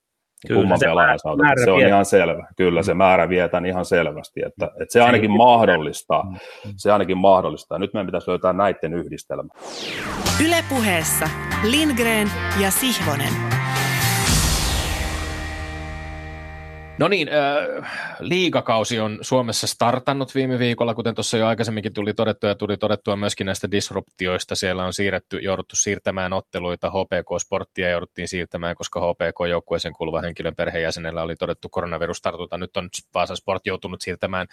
Kyllä, 0.47 0.62
Kumman 0.62 0.80
pelaajan 0.80 1.20
saa 1.20 1.36
se 1.64 1.72
on 1.72 1.82
ihan 1.82 2.05
selvä. 2.05 2.47
Kyllä 2.57 2.84
se 2.84 2.93
määrä 2.93 3.30
vietään 3.30 3.66
ihan 3.66 3.86
selvästi, 3.86 4.41
että, 4.45 4.66
että 4.66 4.93
se 4.93 5.01
ainakin 5.01 5.32
mahdollistaa. 5.32 6.24
Mm, 6.24 6.30
mm. 6.32 6.74
Se 6.78 6.91
ainakin 6.91 7.18
mahdollistaa. 7.18 7.80
Nyt 7.80 7.93
meidän 7.93 8.05
pitäisi 8.05 8.30
löytää 8.30 8.53
näiden 8.53 8.93
yhdistelmä. 8.93 9.49
Ylepuheessa 10.45 11.30
Lindgren 11.64 12.32
ja 12.62 12.72
Sihvonen. 12.72 13.34
No 16.99 17.07
niin, 17.07 17.29
liigakausi 18.19 18.99
on 18.99 19.17
Suomessa 19.21 19.67
startannut 19.67 20.35
viime 20.35 20.59
viikolla, 20.59 20.93
kuten 20.93 21.15
tuossa 21.15 21.37
jo 21.37 21.47
aikaisemminkin 21.47 21.93
tuli 21.93 22.13
todettua 22.13 22.49
ja 22.49 22.55
tuli 22.55 22.77
todettua 22.77 23.15
myöskin 23.15 23.45
näistä 23.45 23.71
disruptioista. 23.71 24.55
Siellä 24.55 24.85
on 24.85 24.93
siirretty, 24.93 25.37
jouduttu 25.37 25.75
siirtämään 25.75 26.33
otteluita, 26.33 26.89
HPK-sporttia 26.89 27.89
jouduttiin 27.89 28.27
siirtämään, 28.27 28.75
koska 28.75 28.99
HPK-joukkueeseen 28.99 29.93
kuuluva 29.93 30.21
henkilön 30.21 30.55
perheenjäsenellä 30.55 31.23
oli 31.23 31.35
todettu 31.35 31.69
koronavirustartunta. 31.69 32.57
Nyt 32.57 32.77
on 32.77 32.89
Vaasan 33.13 33.37
Sport 33.37 33.67
joutunut 33.67 34.01
siirtämään 34.01 34.47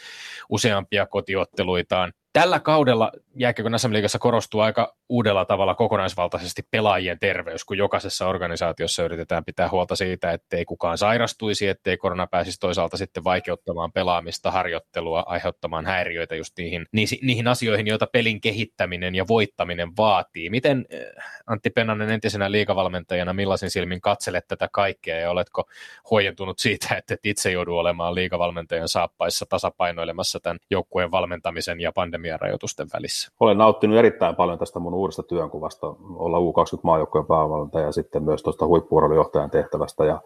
useampia 0.49 1.07
kotiotteluitaan 1.07 2.13
tällä 2.37 2.61
kaudella 2.61 3.13
jääkiekon 3.35 3.79
SM 3.79 3.93
Liigassa 3.93 4.19
korostuu 4.19 4.61
aika 4.61 4.97
uudella 5.09 5.45
tavalla 5.45 5.75
kokonaisvaltaisesti 5.75 6.63
pelaajien 6.71 7.19
terveys, 7.19 7.65
kun 7.65 7.79
jokaisessa 7.79 8.29
organisaatiossa 8.29 9.03
yritetään 9.03 9.45
pitää 9.45 9.71
huolta 9.71 9.97
siitä, 9.97 10.33
ettei 10.33 10.65
kukaan 10.65 10.99
sairastuisi, 10.99 11.69
ettei 11.69 11.97
korona 11.97 12.27
pääsisi 12.27 12.61
toisaalta 12.61 12.97
sitten 12.97 13.25
vaikeuttamaan 13.25 13.93
pelaamista, 13.93 14.51
harjoittelua, 14.51 15.25
aiheuttamaan 15.27 15.87
häiriöitä 15.87 16.35
just 16.35 16.59
niihin, 16.59 16.87
niihin 17.23 17.49
asioihin, 17.49 17.87
joita 17.87 18.07
pelin 18.07 18.41
kehittäminen 18.41 19.15
ja 19.15 19.29
voittaminen 19.29 19.97
vaatii. 19.97 20.51
Miten 20.51 20.87
eh, 20.91 21.07
Antti 21.47 21.71
Pennanen 21.71 22.11
entisenä 22.11 22.53
liikavalmentajana, 22.53 23.33
millaisin 23.33 23.71
silmin 23.71 24.01
katselet 24.01 24.49
tätä 24.49 24.69
kaikkea 24.73 25.19
ja 25.19 25.31
oletko 25.31 25.65
huojentunut 26.11 26.59
siitä, 26.59 26.95
että 26.97 27.15
et 27.15 27.27
itse 27.27 27.53
joudu 27.53 27.79
olemaan 27.79 28.15
liikavalmentajan 28.15 28.89
saappaissa 28.89 29.47
tasapainoilemassa 29.49 30.41
tämän 30.41 30.59
joukkueen 30.71 31.11
valmentamisen 31.11 31.81
ja 31.81 31.93
pandemian 31.93 32.26
pandemian 32.27 32.41
rajoitusten 32.41 32.87
välissä. 32.93 33.33
Olen 33.41 33.59
nauttinut 33.59 33.99
erittäin 33.99 34.37
paljon 34.37 34.59
tästä 34.59 34.79
mun 34.79 34.95
uudesta 34.95 35.23
työnkuvasta, 35.23 35.87
olla 36.15 36.39
U20 36.39 36.81
maajoukkojen 36.83 37.27
päävalmentaja 37.27 37.87
ja 37.87 37.93
sitten 37.93 38.23
myös 38.23 38.43
tuosta 38.43 38.67
huippuurheilujohtajan 38.67 39.51
tehtävästä. 39.51 40.05
Ja 40.05 40.21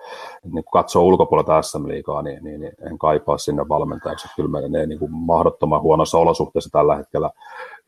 niin 0.44 0.52
kun 0.52 0.72
katsoo 0.72 1.02
ulkopuolelta 1.02 1.62
SM-liigaa, 1.62 2.22
niin, 2.22 2.44
niin, 2.44 2.60
niin, 2.60 2.72
en 2.90 2.98
kaipaa 2.98 3.38
sinne 3.38 3.68
valmentajaksi. 3.68 4.28
Kyllä 4.36 4.50
meidän 4.50 4.88
niin 4.88 4.98
kuin 4.98 5.12
mahdottoman 5.12 5.82
huonossa 5.82 6.18
olosuhteessa 6.18 6.70
tällä 6.72 6.96
hetkellä 6.96 7.30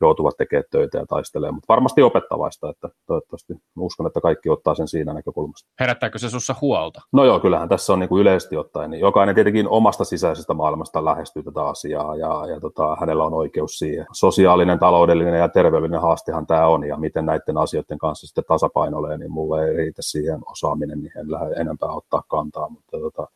joutuvat 0.01 0.37
tekemään 0.37 0.63
töitä 0.71 0.97
ja 0.97 1.05
taistelemaan, 1.05 1.53
mutta 1.55 1.73
varmasti 1.73 2.01
opettavaista, 2.01 2.69
että 2.69 2.89
toivottavasti 3.07 3.53
uskon, 3.77 4.07
että 4.07 4.21
kaikki 4.21 4.49
ottaa 4.49 4.75
sen 4.75 4.87
siinä 4.87 5.13
näkökulmasta. 5.13 5.69
Herättääkö 5.79 6.19
se 6.19 6.29
sinussa 6.29 6.55
huolta? 6.61 7.01
No 7.13 7.25
joo, 7.25 7.39
kyllähän 7.39 7.69
tässä 7.69 7.93
on 7.93 7.99
niin 7.99 8.09
kuin 8.09 8.21
yleisesti 8.21 8.57
ottaen, 8.57 8.91
niin 8.91 9.01
jokainen 9.01 9.35
tietenkin 9.35 9.67
omasta 9.67 10.03
sisäisestä 10.03 10.53
maailmasta 10.53 11.05
lähestyy 11.05 11.43
tätä 11.43 11.65
asiaa 11.65 12.15
ja, 12.15 12.45
ja 12.47 12.59
tota, 12.59 12.97
hänellä 12.99 13.23
on 13.23 13.33
oikeus 13.33 13.79
siihen. 13.79 14.05
Sosiaalinen, 14.11 14.79
taloudellinen 14.79 15.39
ja 15.39 15.49
terveellinen 15.49 16.01
haastehan 16.01 16.47
tämä 16.47 16.67
on 16.67 16.87
ja 16.87 16.97
miten 16.97 17.25
näiden 17.25 17.57
asioiden 17.57 17.97
kanssa 17.97 18.27
sitten 18.27 18.43
tasapainoilee, 18.47 19.17
niin 19.17 19.31
mulle 19.31 19.65
ei 19.65 19.77
riitä 19.77 20.01
siihen 20.01 20.39
osaaminen, 20.45 21.01
niin 21.01 21.11
en 21.19 21.31
lähde 21.31 21.55
enempää 21.55 21.89
ottaa 21.89 22.23
kantaa, 22.27 22.69
mutta 22.69 22.99
tota, 22.99 23.27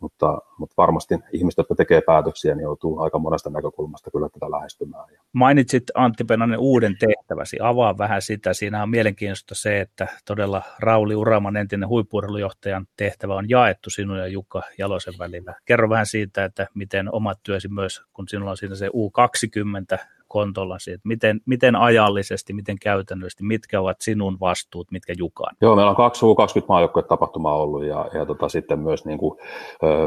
mutta, 0.00 0.38
mutta 0.58 0.74
varmasti 0.76 1.14
ihmiset, 1.32 1.58
jotka 1.58 1.74
tekee 1.74 2.00
päätöksiä, 2.00 2.54
niin 2.54 2.62
joutuu 2.62 3.00
aika 3.00 3.18
monesta 3.18 3.50
näkökulmasta 3.50 4.10
kyllä 4.10 4.28
tätä 4.28 4.50
lähestymään. 4.50 5.04
Mainitsit 5.32 5.84
Antti 5.94 6.24
Penanen 6.24 6.58
uuden 6.58 6.96
tehtäväsi, 6.98 7.56
avaa 7.62 7.98
vähän 7.98 8.22
sitä. 8.22 8.54
Siinä 8.54 8.82
on 8.82 8.90
mielenkiintoista 8.90 9.54
se, 9.54 9.80
että 9.80 10.06
todella 10.24 10.62
Rauli 10.80 11.14
Uraman 11.14 11.56
entinen 11.56 11.88
huippuurheilujohtajan 11.88 12.86
tehtävä 12.96 13.34
on 13.34 13.48
jaettu 13.48 13.90
sinun 13.90 14.18
ja 14.18 14.26
Jukka 14.26 14.62
Jalosen 14.78 15.14
välillä. 15.18 15.54
Kerro 15.64 15.88
vähän 15.88 16.06
siitä, 16.06 16.44
että 16.44 16.66
miten 16.74 17.14
omat 17.14 17.38
työsi 17.42 17.68
myös, 17.68 18.02
kun 18.12 18.28
sinulla 18.28 18.50
on 18.50 18.56
siinä 18.56 18.74
se 18.74 18.88
U20 18.88 20.15
kontolla 20.28 20.76
että 20.94 21.08
miten, 21.08 21.40
miten 21.46 21.76
ajallisesti, 21.76 22.52
miten 22.52 22.76
käytännöllisesti, 22.82 23.44
mitkä 23.44 23.80
ovat 23.80 23.96
sinun 24.00 24.36
vastuut, 24.40 24.90
mitkä 24.90 25.14
Jukan? 25.16 25.56
Joo, 25.60 25.76
meillä 25.76 25.90
on 25.90 25.96
kaksi 25.96 26.26
U20 26.26 26.64
maajoukkojen 26.68 27.08
tapahtumaa 27.08 27.56
ollut 27.56 27.84
ja, 27.84 28.10
ja 28.14 28.26
tota, 28.26 28.48
sitten 28.48 28.78
myös 28.78 29.04
niin 29.04 29.18
kuin, 29.18 29.38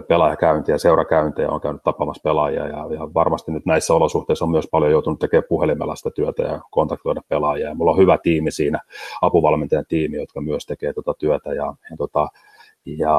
pelaajakäyntiä, 0.07 0.77
seurakäyntejä 0.77 1.49
on 1.49 1.61
käynyt 1.61 1.83
tapaamassa 1.83 2.21
pelaajia 2.23 2.67
ja, 2.67 2.77
ja, 2.93 3.13
varmasti 3.13 3.51
nyt 3.51 3.65
näissä 3.65 3.93
olosuhteissa 3.93 4.45
on 4.45 4.51
myös 4.51 4.67
paljon 4.71 4.91
joutunut 4.91 5.19
tekemään 5.19 5.43
puhelimella 5.49 5.95
sitä 5.95 6.09
työtä 6.15 6.43
ja 6.43 6.59
kontaktoida 6.71 7.21
pelaajia. 7.27 7.67
Ja 7.67 7.75
mulla 7.75 7.91
on 7.91 7.97
hyvä 7.97 8.17
tiimi 8.23 8.51
siinä, 8.51 8.79
apuvalmentajan 9.21 9.85
tiimi, 9.87 10.17
jotka 10.17 10.41
myös 10.41 10.65
tekee 10.65 10.93
tuota 10.93 11.13
työtä 11.13 11.53
ja, 11.53 11.73
ja, 11.91 11.97
tota, 11.97 12.27
ja 12.85 13.17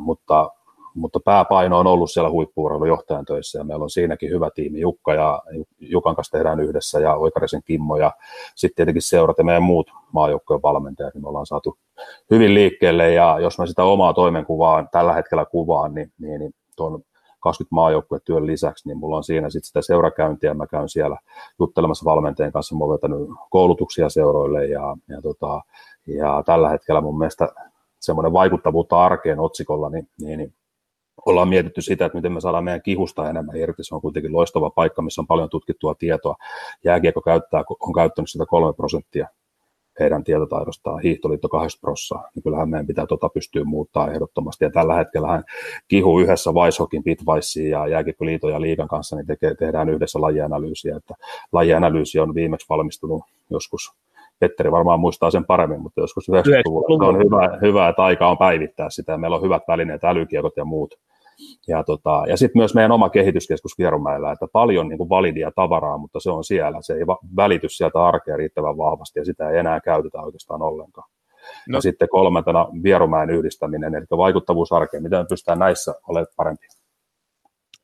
mutta 0.00 0.50
mutta 0.96 1.20
pääpaino 1.20 1.78
on 1.78 1.86
ollut 1.86 2.10
siellä 2.10 2.30
huippuurheilujohtajan 2.30 3.24
töissä 3.24 3.58
ja 3.58 3.64
meillä 3.64 3.82
on 3.82 3.90
siinäkin 3.90 4.30
hyvä 4.30 4.50
tiimi. 4.54 4.80
Jukka 4.80 5.14
ja 5.14 5.42
Jukan 5.80 6.16
kanssa 6.16 6.38
tehdään 6.38 6.60
yhdessä 6.60 7.00
ja 7.00 7.14
Oikarisen 7.14 7.62
Kimmo 7.64 7.96
ja 7.96 8.12
sitten 8.54 8.76
tietenkin 8.76 9.02
seurat 9.02 9.38
ja 9.38 9.44
meidän 9.44 9.62
muut 9.62 9.90
maajoukkojen 10.12 10.62
valmentajat, 10.62 11.14
niin 11.14 11.22
me 11.22 11.28
ollaan 11.28 11.46
saatu 11.46 11.78
hyvin 12.30 12.54
liikkeelle. 12.54 13.12
Ja 13.12 13.38
jos 13.40 13.58
mä 13.58 13.66
sitä 13.66 13.84
omaa 13.84 14.14
toimenkuvaa 14.14 14.86
tällä 14.92 15.12
hetkellä 15.12 15.44
kuvaan, 15.44 15.94
niin, 15.94 16.12
niin, 16.18 16.40
niin 16.40 16.54
tuon 16.76 17.02
20 17.40 18.24
työn 18.24 18.46
lisäksi, 18.46 18.88
niin 18.88 18.98
mulla 18.98 19.16
on 19.16 19.24
siinä 19.24 19.50
sitten 19.50 19.66
sitä 19.66 19.82
seurakäyntiä, 19.82 20.54
mä 20.54 20.66
käyn 20.66 20.88
siellä 20.88 21.16
juttelemassa 21.58 22.04
valmentajien 22.04 22.52
kanssa, 22.52 22.76
mä 22.76 22.84
oon 22.84 22.94
vetänyt 22.94 23.28
koulutuksia 23.50 24.08
seuroille 24.08 24.66
ja, 24.66 24.96
ja, 25.08 25.22
tota, 25.22 25.60
ja 26.06 26.42
tällä 26.46 26.68
hetkellä 26.68 27.00
mun 27.00 27.18
mielestä 27.18 27.48
semmoinen 28.00 28.32
vaikuttavuutta 28.32 29.04
arkeen 29.04 29.40
otsikolla, 29.40 29.90
niin, 29.90 30.08
niin, 30.20 30.38
niin 30.38 30.54
ollaan 31.26 31.48
mietitty 31.48 31.80
sitä, 31.80 32.06
että 32.06 32.18
miten 32.18 32.32
me 32.32 32.40
saadaan 32.40 32.64
meidän 32.64 32.82
kihusta 32.82 33.30
enemmän 33.30 33.56
irti. 33.56 33.84
Se 33.84 33.94
on 33.94 34.00
kuitenkin 34.00 34.32
loistava 34.32 34.70
paikka, 34.70 35.02
missä 35.02 35.20
on 35.20 35.26
paljon 35.26 35.50
tutkittua 35.50 35.94
tietoa. 35.94 36.36
Jääkiekko 36.84 37.20
käyttää, 37.20 37.64
on 37.80 37.92
käyttänyt 37.92 38.30
sitä 38.30 38.46
kolme 38.46 38.72
prosenttia 38.72 39.28
heidän 40.00 40.24
tietotaidostaan 40.24 41.00
hiihtoliitto 41.02 41.48
80 41.48 41.80
prossaa, 41.80 42.28
niin 42.34 42.42
kyllähän 42.42 42.68
meidän 42.68 42.86
pitää 42.86 43.06
tota 43.06 43.28
pystyä 43.28 43.64
muuttaa 43.64 44.10
ehdottomasti. 44.10 44.64
Ja 44.64 44.70
tällä 44.70 44.94
hetkellä 44.94 45.42
kihu 45.88 46.20
yhdessä 46.20 46.52
Weishokin, 46.52 47.04
Bitweissiin 47.04 47.70
ja 47.70 47.86
Jääkiekkoliiton 47.86 48.50
ja 48.50 48.60
Liikan 48.60 48.88
kanssa, 48.88 49.16
niin 49.16 49.26
tekee, 49.26 49.54
tehdään 49.54 49.88
yhdessä 49.88 50.20
lajianalyysiä. 50.20 50.96
Että 50.96 51.14
lajianalyysi 51.52 52.18
on 52.18 52.34
viimeksi 52.34 52.66
valmistunut 52.68 53.22
joskus 53.50 53.92
Petteri 54.38 54.72
varmaan 54.72 55.00
muistaa 55.00 55.30
sen 55.30 55.44
paremmin, 55.44 55.80
mutta 55.80 56.00
joskus 56.00 56.28
90-luvulla 56.28 57.08
on 57.08 57.18
hyvä, 57.18 57.58
hyvä, 57.62 57.88
että 57.88 58.02
aika 58.02 58.28
on 58.28 58.38
päivittää 58.38 58.90
sitä, 58.90 59.18
meillä 59.18 59.36
on 59.36 59.42
hyvät 59.42 59.62
välineet, 59.68 60.04
älykiekot 60.04 60.56
ja 60.56 60.64
muut. 60.64 60.94
Ja, 61.68 61.84
tota, 61.84 62.22
ja 62.28 62.36
sitten 62.36 62.60
myös 62.60 62.74
meidän 62.74 62.92
oma 62.92 63.10
kehityskeskus 63.10 63.78
Vierumäellä, 63.78 64.32
että 64.32 64.46
paljon 64.52 64.88
niin 64.88 64.98
kuin 64.98 65.08
validia 65.08 65.50
tavaraa, 65.54 65.98
mutta 65.98 66.20
se 66.20 66.30
on 66.30 66.44
siellä, 66.44 66.78
se 66.80 66.94
ei 66.94 67.06
välity 67.36 67.68
sieltä 67.68 68.04
arkea 68.04 68.36
riittävän 68.36 68.78
vahvasti, 68.78 69.18
ja 69.18 69.24
sitä 69.24 69.50
ei 69.50 69.58
enää 69.58 69.80
käytetä 69.80 70.20
oikeastaan 70.20 70.62
ollenkaan. 70.62 71.08
No. 71.68 71.76
Ja 71.76 71.80
sitten 71.80 72.08
kolmantena 72.08 72.68
Vierumäen 72.82 73.30
yhdistäminen, 73.30 73.94
eli 73.94 74.04
vaikuttavuusarkeen, 74.16 75.02
miten 75.02 75.18
me 75.18 75.26
pystytään 75.28 75.58
näissä 75.58 75.94
olemaan 76.08 76.32
parempia. 76.36 76.68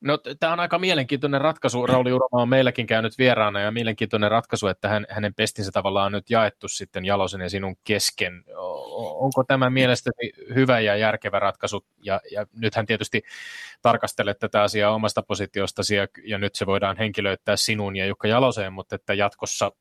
No, 0.03 0.17
tämä 0.39 0.53
on 0.53 0.59
aika 0.59 0.79
mielenkiintoinen 0.79 1.41
ratkaisu. 1.41 1.85
Rauli 1.85 2.11
Uroma 2.11 2.41
on 2.41 2.49
meilläkin 2.49 2.87
käynyt 2.87 3.17
vieraana 3.17 3.59
ja 3.59 3.71
mielenkiintoinen 3.71 4.31
ratkaisu, 4.31 4.67
että 4.67 4.87
hän, 4.87 5.05
hänen 5.09 5.33
pestinsä 5.33 5.71
tavallaan 5.71 6.05
on 6.05 6.11
nyt 6.11 6.29
jaettu 6.29 6.67
sitten 6.67 7.05
Jalosen 7.05 7.41
ja 7.41 7.49
sinun 7.49 7.75
kesken. 7.83 8.43
Onko 8.95 9.43
tämä 9.43 9.69
mielestäni 9.69 10.31
hyvä 10.55 10.79
ja 10.79 10.95
järkevä 10.95 11.39
ratkaisu? 11.39 11.85
Ja, 12.01 12.21
ja 12.31 12.45
nythän 12.55 12.85
tietysti 12.85 13.21
tarkastelet 13.81 14.39
tätä 14.39 14.61
asiaa 14.61 14.91
omasta 14.91 15.23
positiostasi 15.23 15.95
ja, 15.95 16.07
ja 16.23 16.37
nyt 16.37 16.55
se 16.55 16.65
voidaan 16.65 16.97
henkilöittää 16.97 17.55
sinun 17.55 17.95
ja 17.95 18.05
Jukka 18.05 18.27
Jaloseen, 18.27 18.73
mutta 18.73 18.95
että 18.95 19.13
jatkossa 19.13 19.71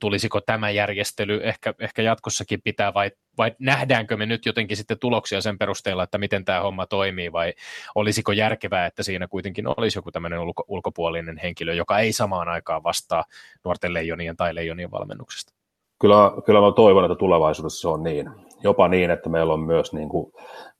tulisiko 0.00 0.40
tämä 0.40 0.70
järjestely 0.70 1.40
ehkä, 1.42 1.74
ehkä 1.78 2.02
jatkossakin 2.02 2.62
pitää 2.64 2.94
vai, 2.94 3.10
vai 3.38 3.52
nähdäänkö 3.58 4.16
me 4.16 4.26
nyt 4.26 4.46
jotenkin 4.46 4.76
sitten 4.76 4.98
tuloksia 4.98 5.40
sen 5.40 5.58
perusteella, 5.58 6.02
että 6.02 6.18
miten 6.18 6.44
tämä 6.44 6.60
homma 6.60 6.86
toimii 6.86 7.32
vai 7.32 7.52
olisiko 7.94 8.32
järkevää, 8.32 8.86
että 8.86 9.02
siinä 9.02 9.28
kuitenkin 9.28 9.64
olisi 9.66 9.98
joku 9.98 10.10
tämmöinen 10.12 10.38
ulko, 10.38 10.64
ulkopuolinen 10.68 11.40
henkilö, 11.42 11.74
joka 11.74 11.98
ei 11.98 12.12
samaan 12.12 12.48
aikaan 12.48 12.82
vastaa 12.82 13.24
nuorten 13.64 13.94
leijonien 13.94 14.36
tai 14.36 14.54
leijonien 14.54 14.90
valmennuksesta? 14.90 15.52
Kyllä, 16.00 16.32
kyllä 16.46 16.60
mä 16.60 16.72
toivon, 16.72 17.04
että 17.04 17.18
tulevaisuudessa 17.18 17.80
se 17.80 17.88
on 17.88 18.02
niin. 18.02 18.47
Jopa 18.62 18.88
niin, 18.88 19.10
että 19.10 19.28
meillä 19.28 19.52
on 19.52 19.60
myös 19.60 19.92
niin 19.92 20.08
kuin 20.08 20.32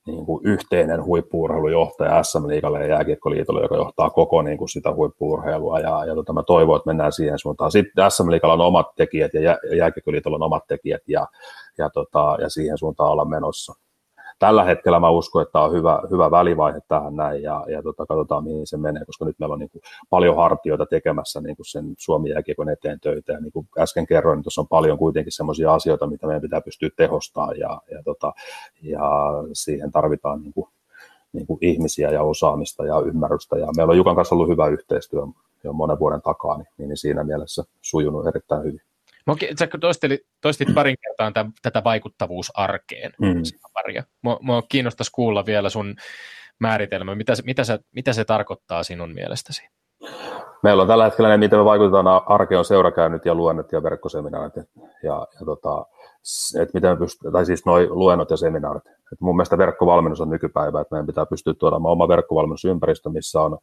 niin 0.05 0.25
kuin 0.25 0.45
yhteinen 0.45 1.05
huippuurheilujohtaja 1.05 2.23
SM 2.23 2.47
Liikalle 2.47 2.79
ja 2.79 2.87
Jääkiekkoliitolle, 2.87 3.61
joka 3.61 3.75
johtaa 3.75 4.09
koko 4.09 4.41
niin 4.41 4.57
kuin 4.57 4.69
sitä 4.69 4.93
huippuurheilua. 4.93 5.79
Ja, 5.79 6.05
ja 6.05 6.15
tota, 6.15 6.33
mä 6.33 6.43
toivon, 6.43 6.77
että 6.77 6.89
mennään 6.89 7.11
siihen 7.11 7.39
suuntaan. 7.39 7.71
Sitten 7.71 8.11
SM 8.11 8.31
Liikalla 8.31 8.53
on 8.53 8.61
omat 8.61 8.87
tekijät 8.95 9.33
ja 9.33 9.57
Jääkiekkoliitolla 9.77 10.35
on 10.35 10.43
omat 10.43 10.67
tekijät 10.67 11.01
ja, 11.07 11.27
ja, 11.77 11.89
tota, 11.89 12.37
ja 12.41 12.49
siihen 12.49 12.77
suuntaan 12.77 13.11
olla 13.11 13.25
menossa 13.25 13.73
tällä 14.39 14.63
hetkellä 14.63 14.99
mä 14.99 15.09
uskon, 15.09 15.41
että 15.41 15.51
tämä 15.51 15.65
on 15.65 15.73
hyvä, 15.73 16.01
hyvä 16.11 16.31
välivaihe 16.31 16.79
tähän 16.87 17.15
näin 17.15 17.41
ja, 17.43 17.65
ja 17.67 17.83
tota, 17.83 18.05
katsotaan 18.05 18.43
mihin 18.43 18.67
se 18.67 18.77
menee, 18.77 19.05
koska 19.05 19.25
nyt 19.25 19.39
meillä 19.39 19.53
on 19.53 19.59
niin 19.59 19.69
kuin 19.69 19.81
paljon 20.09 20.35
hartioita 20.35 20.85
tekemässä 20.85 21.41
niin 21.41 21.55
kuin 21.55 21.65
sen 21.65 21.93
Suomi 21.97 22.29
jääkiekon 22.29 22.69
eteen 22.69 22.99
töitä 22.99 23.33
ja 23.33 23.39
niin 23.39 23.51
kuin 23.51 23.67
äsken 23.79 24.07
kerroin, 24.07 24.37
niin 24.37 24.43
tuossa 24.43 24.61
on 24.61 24.67
paljon 24.67 24.97
kuitenkin 24.97 25.31
sellaisia 25.31 25.73
asioita, 25.73 26.07
mitä 26.07 26.27
meidän 26.27 26.41
pitää 26.41 26.61
pystyä 26.61 26.89
tehostamaan 26.97 27.59
ja, 27.59 27.81
ja, 27.91 28.03
tota, 28.03 28.33
ja 28.81 29.09
siihen 29.53 29.91
tarvitaan 29.91 30.41
niin 30.41 30.53
kuin, 30.53 30.67
niin 31.33 31.47
kuin 31.47 31.57
ihmisiä 31.61 32.11
ja 32.11 32.23
osaamista 32.23 32.85
ja 32.85 32.99
ymmärrystä 32.99 33.57
ja 33.57 33.67
meillä 33.77 33.91
on 33.91 33.97
Jukan 33.97 34.15
kanssa 34.15 34.35
ollut 34.35 34.49
hyvä 34.49 34.67
yhteistyö 34.67 35.21
jo 35.63 35.73
monen 35.73 35.99
vuoden 35.99 36.21
takaa, 36.21 36.57
niin, 36.57 36.67
niin 36.77 36.97
siinä 36.97 37.23
mielessä 37.23 37.63
sujunut 37.81 38.27
erittäin 38.27 38.63
hyvin. 38.63 38.81
Sä 39.59 39.67
toistit, 39.81 40.21
toistit 40.41 40.73
parin 40.75 40.95
kertaan 41.01 41.33
tämän, 41.33 41.51
tätä 41.61 41.83
vaikuttavuusarkeen. 41.83 43.11
Mm. 43.21 43.43
Mua, 44.21 44.39
mua 44.41 44.61
kiinnostaisi 44.61 45.11
kuulla 45.11 45.45
vielä 45.45 45.69
sun 45.69 45.95
määritelmä. 46.59 47.15
Mitä, 47.15 47.33
mitä, 47.45 47.63
se, 47.63 47.79
mitä 47.95 48.13
se 48.13 48.25
tarkoittaa 48.25 48.83
sinun 48.83 49.13
mielestäsi? 49.13 49.69
Meillä 50.63 50.81
on 50.81 50.87
tällä 50.87 51.03
hetkellä 51.03 51.29
ne, 51.29 51.37
miten 51.37 51.59
me 51.59 51.65
vaikutetaan 51.65 52.07
arkeen, 52.25 52.59
on 52.59 52.65
seurakäynnit 52.65 53.25
ja 53.25 53.35
luennot 53.35 53.71
ja 53.71 53.83
verkkoseminaarit. 53.83 54.55
Ja, 55.03 55.27
ja 55.39 55.45
tota, 55.45 55.85
että 56.61 56.73
miten 56.73 56.89
me 56.89 56.97
pystyt, 56.97 57.31
tai 57.31 57.45
siis 57.45 57.65
noi 57.65 57.87
luennot 57.89 58.29
ja 58.29 58.37
seminaarit. 58.37 58.87
Et 58.87 59.21
mun 59.21 59.35
mielestä 59.35 59.57
verkkovalmennus 59.57 60.21
on 60.21 60.29
nykypäivä, 60.29 60.81
että 60.81 60.95
meidän 60.95 61.07
pitää 61.07 61.25
pystyä 61.25 61.53
tuomaan 61.53 61.91
oma 61.91 62.07
verkkovalmennusympäristö, 62.07 63.09
missä 63.09 63.41
on 63.41 63.57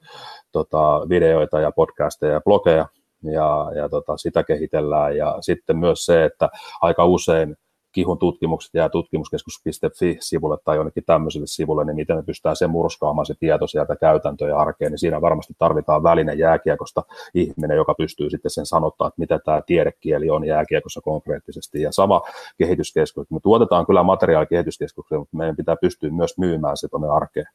tota, 0.53 1.09
videoita 1.09 1.61
ja 1.61 1.73
podcasteja 1.73 2.33
ja 2.33 2.41
blogeja, 2.41 2.87
ja, 3.23 3.71
ja 3.75 3.89
tota, 3.89 4.17
sitä 4.17 4.45
kehitellään. 4.45 5.17
Ja 5.17 5.37
sitten 5.41 5.77
myös 5.77 6.05
se, 6.05 6.25
että 6.25 6.49
aika 6.81 7.05
usein 7.05 7.57
kihun 7.97 8.18
tutkimukset 8.18 8.74
jää 8.74 8.88
tutkimuskeskus.fi-sivulle 8.88 10.57
tai 10.64 10.76
jonnekin 10.76 11.05
tämmöiselle 11.07 11.47
sivulle, 11.47 11.84
niin 11.84 11.97
miten 11.97 12.16
me 12.16 12.22
pystytään 12.22 12.57
se 12.57 12.66
murskaamaan 12.66 13.26
se 13.26 13.34
tieto 13.40 13.66
sieltä 13.66 13.97
käytäntöjä 13.97 14.57
arkeen, 14.57 14.92
niin 14.92 14.99
siinä 14.99 15.20
varmasti 15.20 15.55
tarvitaan 15.59 16.03
väline 16.03 16.34
jääkiekosta 16.34 17.03
ihminen, 17.34 17.76
joka 17.76 17.94
pystyy 17.94 18.30
sitten 18.30 18.51
sen 18.51 18.66
sanottaa, 18.66 19.09
että 19.09 19.20
mitä 19.20 19.38
tämä 19.38 19.62
tiedekieli 19.66 20.30
on 20.30 20.44
jääkiekossa 20.44 21.01
konkreettisesti. 21.01 21.82
Ja 21.82 21.92
sama 21.92 22.22
kehityskeskus, 22.59 23.30
me 23.30 23.40
tuotetaan 23.42 23.86
kyllä 23.86 24.03
materiaalikehityskeskukseen, 24.03 25.20
mutta 25.20 25.36
meidän 25.36 25.57
pitää 25.57 25.76
pystyä 25.80 26.11
myös 26.11 26.38
myymään 26.38 26.76
se 26.76 26.88
tuonne 26.88 27.09
arkeen 27.09 27.47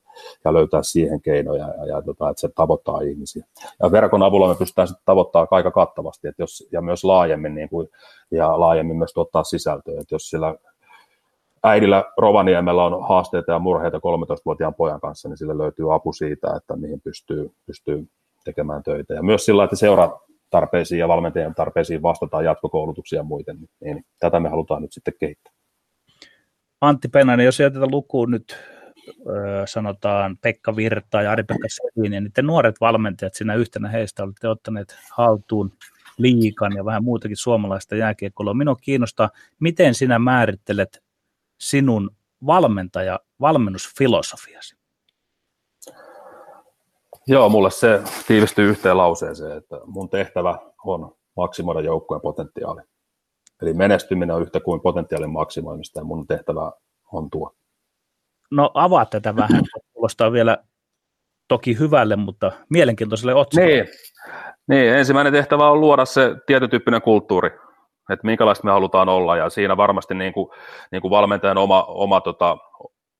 ja 0.46 0.54
löytää 0.54 0.84
siihen 0.84 1.22
keinoja, 1.22 1.68
ja, 1.68 1.86
ja 1.86 2.02
tota, 2.02 2.30
että 2.30 2.42
se 2.42 2.50
tavoittaa 2.56 3.02
ihmisiä. 3.02 3.46
Ja 3.84 3.92
verkon 3.92 4.24
avulla 4.24 4.48
me 4.48 4.56
pystytään 4.56 4.88
sitten 4.88 5.06
tavoittamaan 5.06 5.48
aika 5.52 5.72
kattavasti, 5.72 6.28
että 6.28 6.44
jos, 6.44 6.68
ja 6.72 6.82
myös 6.82 7.04
laajemmin 7.04 7.56
niin 7.56 7.70
kuin 7.70 7.88
ja 8.32 8.60
laajemmin 8.60 8.98
myös 8.98 9.14
tuottaa 9.14 9.44
sisältöä. 9.44 10.02
Että 10.02 10.16
jos 10.16 10.30
sillä 10.30 10.56
äidillä 11.64 12.04
Rovaniemellä 12.18 12.84
on 12.84 13.08
haasteita 13.08 13.52
ja 13.52 13.60
murheita 13.60 13.98
13-vuotiaan 13.98 14.74
pojan 14.74 15.02
kanssa, 15.02 15.30
niin 15.30 15.38
sille 15.38 15.58
löytyy 15.58 15.96
apu 15.96 16.14
siitä, 16.14 16.56
että 16.56 16.76
mihin 16.76 17.02
pystyy, 17.02 17.52
pystyy 17.66 18.08
tekemään 18.44 18.84
töitä. 18.84 19.14
Ja 19.14 19.24
myös 19.24 19.46
sillä, 19.46 19.64
että 19.64 19.76
seuraa 19.76 20.20
tarpeisiin 20.50 21.00
ja 21.00 21.08
valmentajien 21.08 21.56
tarpeisiin 21.56 22.02
vastataan 22.02 22.46
jatkokoulutuksia 22.46 23.20
ja 23.20 23.24
muiden, 23.24 23.58
niin, 23.58 23.70
niin 23.82 24.06
tätä 24.20 24.40
me 24.40 24.50
halutaan 24.50 24.82
nyt 24.82 24.94
sitten 24.94 25.14
kehittää. 25.20 25.54
Antti 26.82 27.08
Pennanen, 27.08 27.46
jos 27.46 27.60
jätetään 27.60 27.92
lukuun 27.92 28.32
nyt 28.32 28.58
sanotaan 29.66 30.38
Pekka 30.38 30.76
Virta 30.76 31.22
ja 31.22 31.32
Ari-Pekka 31.32 31.68
ja 31.96 32.10
niiden 32.10 32.46
nuoret 32.46 32.76
valmentajat 32.82 33.34
siinä 33.34 33.56
yhtenä 33.56 33.90
heistä 33.90 34.24
olette 34.24 34.48
ottaneet 34.48 34.96
haltuun 35.12 35.72
liikan 36.22 36.76
ja 36.76 36.86
vähän 36.86 37.04
muutakin 37.04 37.38
suomalaista 37.38 37.96
jääkiekkoa. 37.96 38.54
Minua 38.54 38.76
kiinnostaa, 38.76 39.30
miten 39.60 39.96
sinä 39.96 40.20
määrittelet 40.20 41.04
sinun 41.60 42.16
valmentaja, 42.46 43.20
valmennusfilosofiasi? 43.42 44.76
Joo, 47.28 47.50
mulle 47.50 47.72
se 47.72 48.02
tiivistyy 48.28 48.70
yhteen 48.70 48.98
lauseeseen, 48.98 49.58
että 49.58 49.80
mun 49.86 50.10
tehtävä 50.10 50.58
on 50.86 51.16
maksimoida 51.38 51.82
joukkueen 51.82 52.22
potentiaali. 52.22 52.82
Eli 53.62 53.74
menestyminen 53.74 54.36
on 54.36 54.42
yhtä 54.42 54.60
kuin 54.60 54.82
potentiaalin 54.82 55.30
maksimoimista 55.30 56.00
ja 56.00 56.04
mun 56.04 56.28
tehtävä 56.28 56.72
on 57.12 57.30
tuo. 57.30 57.56
No 58.52 58.72
avaa 58.74 59.06
tätä 59.06 59.36
vähän, 59.36 59.64
kuulostaa 59.94 60.32
vielä 60.32 60.58
toki 61.48 61.80
hyvälle, 61.80 62.16
mutta 62.16 62.52
mielenkiintoiselle 62.70 63.34
otsikolle. 63.34 63.72
Niin. 63.72 63.88
Niin, 64.68 64.94
ensimmäinen 64.94 65.34
tehtävä 65.34 65.70
on 65.70 65.82
luoda 65.82 66.06
se 66.06 66.36
tietotyyppinen 66.46 67.02
kulttuuri, 67.02 67.50
että 68.10 68.26
minkälaista 68.26 68.66
me 68.66 68.72
halutaan 68.72 69.10
olla, 69.10 69.38
ja 69.38 69.50
siinä 69.50 69.78
varmasti 69.78 70.14
niin 70.14 70.34
kuin, 70.34 70.50
niin 70.92 71.02
kuin 71.02 71.12
valmentajan 71.12 71.58
oma, 71.58 71.84
oma, 71.84 72.22
tota, 72.22 72.58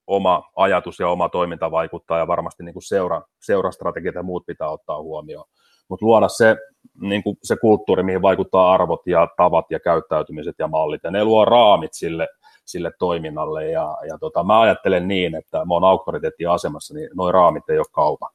oma 0.08 0.44
ajatus 0.56 1.00
ja 1.00 1.10
oma 1.10 1.30
toiminta 1.30 1.72
vaikuttaa, 1.72 2.18
ja 2.18 2.28
varmasti 2.28 2.64
niin 2.64 2.74
kuin 2.74 2.84
seura, 2.84 3.22
seurastrategiat 3.40 4.16
ja 4.16 4.24
muut 4.24 4.46
pitää 4.46 4.70
ottaa 4.70 5.02
huomioon. 5.02 5.46
Mutta 5.90 6.06
luoda 6.06 6.28
se, 6.28 6.58
niin 7.02 7.24
kuin 7.24 7.38
se 7.44 7.56
kulttuuri, 7.56 8.04
mihin 8.04 8.22
vaikuttaa 8.22 8.74
arvot 8.74 9.02
ja 9.08 9.28
tavat 9.38 9.66
ja 9.70 9.80
käyttäytymiset 9.80 10.56
ja 10.60 10.68
mallit, 10.68 11.02
ja 11.04 11.12
ne 11.12 11.24
luo 11.24 11.46
raamit 11.46 11.94
sille, 11.94 12.28
sille 12.66 12.92
toiminnalle, 13.00 13.70
ja, 13.70 13.98
ja 14.10 14.18
tota, 14.20 14.44
mä 14.44 14.62
ajattelen 14.62 15.08
niin, 15.08 15.36
että 15.36 15.58
mä 15.58 15.74
oon 15.74 15.84
auktoriteettiasemassa, 15.84 16.94
niin 16.94 17.10
noin 17.16 17.34
raamit 17.34 17.70
ei 17.70 17.78
ole 17.78 17.86
kaupan. 17.92 18.30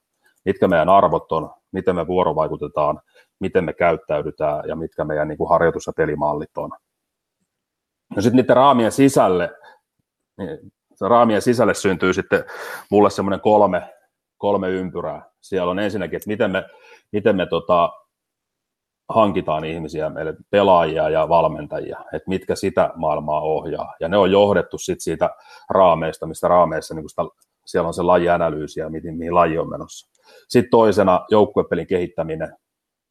Mitkä 0.46 0.68
meidän 0.68 0.88
arvot 0.88 1.32
on, 1.32 1.50
miten 1.72 1.96
me 1.96 2.06
vuorovaikutetaan, 2.06 3.00
miten 3.40 3.64
me 3.64 3.72
käyttäydytään 3.72 4.68
ja 4.68 4.76
mitkä 4.76 5.04
meidän 5.04 5.28
niin 5.28 5.38
kuin 5.38 5.50
harjoitus- 5.50 5.86
ja 5.86 5.92
pelimallit 5.96 6.58
on. 6.58 6.70
No 8.16 8.22
sitten 8.22 8.36
niiden 8.36 8.56
raamien 8.56 8.92
sisälle, 8.92 9.50
niin 10.38 10.58
raamien 11.00 11.42
sisälle 11.42 11.74
syntyy 11.74 12.12
sitten 12.12 12.44
mulle 12.90 13.10
semmoinen 13.10 13.40
kolme, 13.40 13.94
kolme 14.38 14.70
ympyrää. 14.70 15.30
Siellä 15.40 15.70
on 15.70 15.78
ensinnäkin, 15.78 16.16
että 16.16 16.28
miten 16.28 16.50
me, 16.50 16.64
miten 17.12 17.36
me 17.36 17.46
tota, 17.46 17.92
hankitaan 19.08 19.64
ihmisiä, 19.64 20.10
meille 20.10 20.34
pelaajia 20.50 21.10
ja 21.10 21.28
valmentajia, 21.28 21.98
että 22.12 22.28
mitkä 22.28 22.54
sitä 22.54 22.92
maailmaa 22.96 23.40
ohjaa. 23.40 23.94
Ja 24.00 24.08
ne 24.08 24.16
on 24.16 24.30
johdettu 24.30 24.78
sitten 24.78 25.00
siitä 25.00 25.30
raameista, 25.70 26.26
mistä 26.26 26.48
raameissa 26.48 26.94
niin 26.94 27.08
sitä, 27.08 27.22
siellä 27.66 27.88
on 27.88 27.94
se 27.94 28.02
lajianalyysi 28.02 28.80
ja 28.80 28.90
mihin, 28.90 29.16
mihin 29.16 29.34
laji 29.34 29.58
on 29.58 29.70
menossa. 29.70 30.15
Sitten 30.48 30.70
toisena 30.70 31.26
joukkuepelin 31.30 31.86
kehittäminen, 31.86 32.56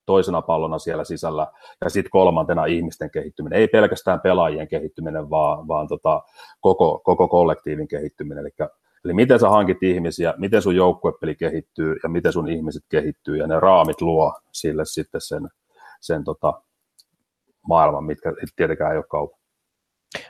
toisena 0.05 0.41
pallona 0.41 0.80
siellä 0.80 1.03
sisällä, 1.03 1.47
ja 1.84 1.89
sitten 1.89 2.11
kolmantena 2.11 2.66
ihmisten 2.66 3.11
kehittyminen, 3.11 3.59
ei 3.59 3.68
pelkästään 3.68 4.22
pelaajien 4.22 4.68
kehittyminen, 4.68 5.30
vaan, 5.30 5.68
vaan 5.68 5.88
tota, 5.88 6.22
koko, 6.61 7.01
koko 7.03 7.28
kollektiivin 7.28 7.88
kehittyminen, 7.88 8.41
eli 8.41 8.70
Eli 9.05 9.13
miten 9.13 9.39
sä 9.39 9.49
hankit 9.49 9.84
ihmisiä, 9.84 10.34
miten 10.38 10.61
sun 10.61 10.76
joukkuepeli 10.76 11.36
kehittyy 11.36 11.95
ja 12.03 12.09
miten 12.09 12.34
sun 12.34 12.49
ihmiset 12.49 12.84
kehittyy 12.89 13.38
ja 13.38 13.47
ne 13.47 13.59
raamit 13.59 14.01
luo 14.01 14.39
sille 14.53 14.86
sitten 14.86 15.22
sen, 15.22 15.47
sen 16.01 16.24
tota, 16.24 16.61
maailman, 17.68 18.03
mitkä 18.03 18.34
tietenkään 18.55 18.91
ei 18.91 18.97
ole 18.97 19.05
kaupan. 19.09 19.39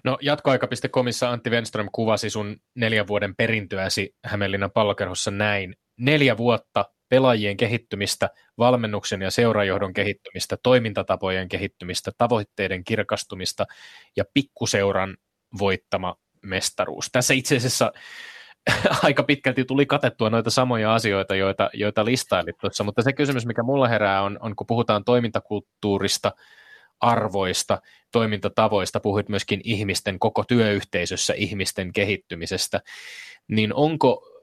No 0.04 0.18
jatkoaika.comissa 0.22 1.32
Antti 1.32 1.50
Wenström 1.50 1.90
kuvasi 1.92 2.30
sun 2.30 2.58
neljän 2.76 3.08
vuoden 3.08 3.36
perintöäsi 3.36 4.16
Hämeenlinnan 4.26 4.72
pallokerhossa 4.72 5.32
näin. 5.32 5.76
Neljä 5.98 6.38
vuotta 6.38 6.86
pelaajien 7.10 7.58
kehittymistä, 7.58 8.30
valmennuksen 8.58 9.22
ja 9.22 9.32
seurajohdon 9.32 9.94
kehittymistä, 9.94 10.58
toimintatapojen 10.64 11.50
kehittymistä, 11.50 12.12
tavoitteiden 12.18 12.84
kirkastumista 12.84 13.66
ja 14.18 14.24
pikkuseuran 14.34 15.18
voittama 15.60 16.16
mestaruus. 16.42 17.10
Tässä 17.12 17.34
itse 17.34 17.56
asiassa 17.56 17.92
aika 19.04 19.24
pitkälti 19.24 19.66
tuli 19.66 19.86
katettua 19.86 20.30
noita 20.30 20.50
samoja 20.50 20.94
asioita, 20.96 21.36
joita, 21.36 21.70
joita 21.74 22.06
listailit 22.06 22.58
tuossa, 22.62 22.84
mutta 22.84 23.02
se 23.02 23.14
kysymys, 23.14 23.46
mikä 23.46 23.64
mulla 23.64 23.88
herää, 23.88 24.22
on, 24.22 24.38
on 24.42 24.56
kun 24.56 24.68
puhutaan 24.68 25.04
toimintakulttuurista, 25.04 26.32
arvoista, 27.00 27.82
toimintatavoista, 28.12 29.00
puhuit 29.00 29.30
myöskin 29.30 29.62
ihmisten 29.64 30.20
koko 30.20 30.44
työyhteisössä 30.44 31.34
ihmisten 31.38 31.94
kehittymisestä, 31.94 32.82
niin 33.48 33.74
onko 33.74 34.35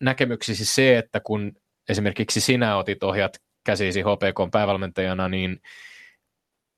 näkemyksesi 0.00 0.64
se, 0.64 0.98
että 0.98 1.20
kun 1.20 1.52
esimerkiksi 1.88 2.40
sinä 2.40 2.76
otit 2.76 3.02
ohjat 3.02 3.32
käsisi 3.66 4.00
HPK 4.02 4.50
päävalmentajana, 4.52 5.28
niin 5.28 5.60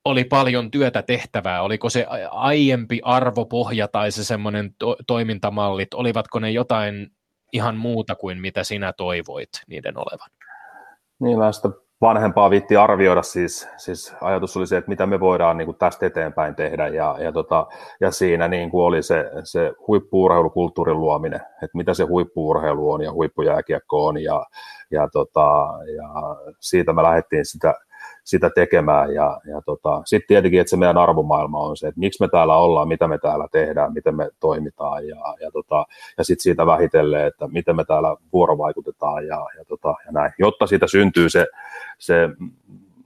oli 0.05 0.23
paljon 0.23 0.71
työtä 0.71 1.01
tehtävää? 1.01 1.61
Oliko 1.61 1.89
se 1.89 2.05
aiempi 2.31 2.99
arvopohja 3.03 3.87
tai 3.87 4.11
se 4.11 4.23
semmoinen 4.23 4.75
to- 4.79 4.97
toimintamallit, 5.07 5.93
olivatko 5.93 6.39
ne 6.39 6.51
jotain 6.51 7.11
ihan 7.53 7.77
muuta 7.77 8.15
kuin 8.15 8.41
mitä 8.41 8.63
sinä 8.63 8.93
toivoit 8.93 9.49
niiden 9.67 9.97
olevan? 9.97 10.29
Niin, 11.19 11.37
mä 11.37 11.51
sitä 11.51 11.69
vanhempaa 12.03 12.49
viitti 12.49 12.77
arvioida, 12.77 13.21
siis, 13.21 13.69
siis 13.77 14.15
ajatus 14.21 14.57
oli 14.57 14.67
se, 14.67 14.77
että 14.77 14.89
mitä 14.89 15.05
me 15.05 15.19
voidaan 15.19 15.57
niin 15.57 15.65
kuin 15.65 15.77
tästä 15.77 16.05
eteenpäin 16.05 16.55
tehdä, 16.55 16.87
ja, 16.87 17.15
ja, 17.19 17.31
tota, 17.31 17.67
ja 17.99 18.11
siinä 18.11 18.47
niin 18.47 18.69
kuin 18.69 18.83
oli 18.83 19.03
se, 19.03 19.31
se 19.43 19.73
huippuurheilukulttuurin 19.87 20.99
luominen, 20.99 21.41
että 21.63 21.77
mitä 21.77 21.93
se 21.93 22.03
huippuurheilu 22.03 22.91
on 22.91 23.01
ja 23.01 23.11
huippujääkiekko 23.11 24.05
on, 24.05 24.23
ja, 24.23 24.45
ja, 24.91 25.09
tota, 25.13 25.69
ja 25.95 26.09
siitä 26.59 26.93
me 26.93 27.03
lähdettiin 27.03 27.45
sitä, 27.45 27.73
sitä 28.23 28.49
tekemään. 28.55 29.13
Ja, 29.13 29.41
ja 29.45 29.61
tota, 29.65 30.01
sitten 30.05 30.27
tietenkin, 30.27 30.61
että 30.61 30.69
se 30.69 30.77
meidän 30.77 30.97
arvomaailma 30.97 31.59
on 31.59 31.77
se, 31.77 31.87
että 31.87 31.99
miksi 31.99 32.23
me 32.23 32.27
täällä 32.27 32.57
ollaan, 32.57 32.87
mitä 32.87 33.07
me 33.07 33.17
täällä 33.17 33.47
tehdään, 33.51 33.93
miten 33.93 34.15
me 34.15 34.29
toimitaan 34.39 35.07
ja, 35.07 35.35
ja, 35.41 35.51
tota, 35.51 35.85
ja 36.17 36.23
sitten 36.23 36.43
siitä 36.43 36.65
vähitellen, 36.65 37.25
että 37.25 37.47
miten 37.47 37.75
me 37.75 37.85
täällä 37.85 38.15
vuorovaikutetaan 38.33 39.27
ja, 39.27 39.45
ja, 39.57 39.65
tota, 39.67 39.95
ja 40.05 40.11
näin, 40.11 40.31
jotta 40.39 40.67
siitä 40.67 40.87
syntyy 40.87 41.29
se, 41.29 41.47
se 41.99 42.29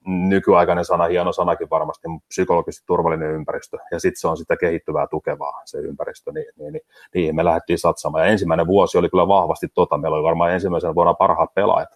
nykyaikainen 0.07 0.85
sana, 0.85 1.05
hieno 1.05 1.31
sanakin 1.31 1.69
varmasti, 1.69 2.07
psykologisesti 2.27 2.87
turvallinen 2.87 3.31
ympäristö, 3.31 3.77
ja 3.91 3.99
sitten 3.99 4.19
se 4.19 4.27
on 4.27 4.37
sitä 4.37 4.57
kehittyvää, 4.57 5.07
tukevaa 5.07 5.61
se 5.65 5.77
ympäristö, 5.77 6.31
niin, 6.31 6.45
niin, 6.57 6.73
niin 6.73 6.83
niin 7.13 7.35
me 7.35 7.45
lähdettiin 7.45 7.79
satsamaan. 7.79 8.25
Ja 8.25 8.31
ensimmäinen 8.31 8.67
vuosi 8.67 8.97
oli 8.97 9.09
kyllä 9.09 9.27
vahvasti 9.27 9.67
tota, 9.73 9.97
meillä 9.97 10.17
oli 10.17 10.23
varmaan 10.23 10.51
ensimmäisenä 10.51 10.95
vuonna 10.95 11.13
parhaat 11.13 11.53
pelaajat, 11.53 11.89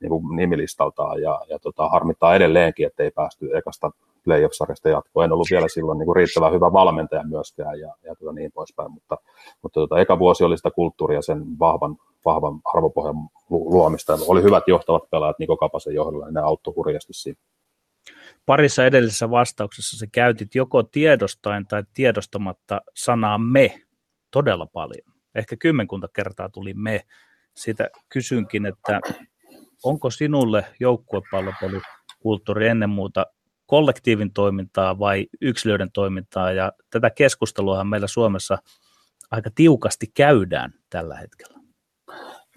niin 0.00 0.10
kuin 0.10 0.36
nimilistaltaan 0.36 1.22
ja, 1.22 1.40
ja 1.48 1.58
tota, 1.58 1.88
harmittaa 1.88 2.34
edelleenkin, 2.34 2.86
että 2.86 3.02
ei 3.02 3.10
päästy 3.10 3.56
ekasta 3.56 3.90
playoff-sarjasta 4.24 4.88
jatkoon. 4.88 5.24
En 5.24 5.32
ollut 5.32 5.48
vielä 5.50 5.68
silloin 5.68 5.98
niin 5.98 6.06
kuin 6.06 6.16
riittävän 6.16 6.52
hyvä 6.52 6.72
valmentaja 6.72 7.24
myöskään 7.24 7.80
ja, 7.80 7.94
ja 8.04 8.14
tota, 8.14 8.32
niin 8.32 8.52
poispäin, 8.52 8.92
mutta, 8.92 9.16
mutta 9.62 9.80
tota, 9.80 9.98
eka 9.98 10.18
vuosi 10.18 10.44
oli 10.44 10.56
sitä 10.56 10.70
kulttuuria 10.70 11.22
sen 11.22 11.58
vahvan, 11.58 11.96
vahvan 12.24 12.60
arvopohjan 12.74 13.16
luomista. 13.50 14.18
Oli 14.26 14.42
hyvät 14.42 14.64
johtavat 14.66 15.10
pelaajat 15.10 15.38
Niko 15.38 15.56
Kapasen 15.56 15.94
johdolla 15.94 16.26
ja 16.26 16.32
ne 16.32 16.40
auttoi 16.40 16.74
hurjasti 16.76 17.12
siinä. 17.12 17.40
Parissa 18.46 18.86
edellisessä 18.86 19.30
vastauksessa 19.30 19.98
se 19.98 20.06
käytit 20.12 20.54
joko 20.54 20.82
tiedostain 20.82 21.66
tai 21.66 21.82
tiedostamatta 21.94 22.80
sanaa 22.94 23.38
me 23.38 23.80
todella 24.30 24.66
paljon. 24.66 25.12
Ehkä 25.34 25.56
kymmenkunta 25.56 26.08
kertaa 26.12 26.48
tuli 26.48 26.74
me. 26.74 27.00
Sitä 27.56 27.90
kysynkin, 28.08 28.66
että 28.66 29.00
onko 29.84 30.10
sinulle 30.10 30.64
joukkuepallopelikulttuuri 30.80 32.68
ennen 32.68 32.90
muuta 32.90 33.26
kollektiivin 33.66 34.32
toimintaa 34.32 34.98
vai 34.98 35.26
yksilöiden 35.40 35.92
toimintaa, 35.92 36.52
ja 36.52 36.72
tätä 36.90 37.10
keskustelua 37.10 37.84
meillä 37.84 38.06
Suomessa 38.06 38.58
aika 39.30 39.50
tiukasti 39.54 40.06
käydään 40.14 40.74
tällä 40.90 41.16
hetkellä. 41.16 41.62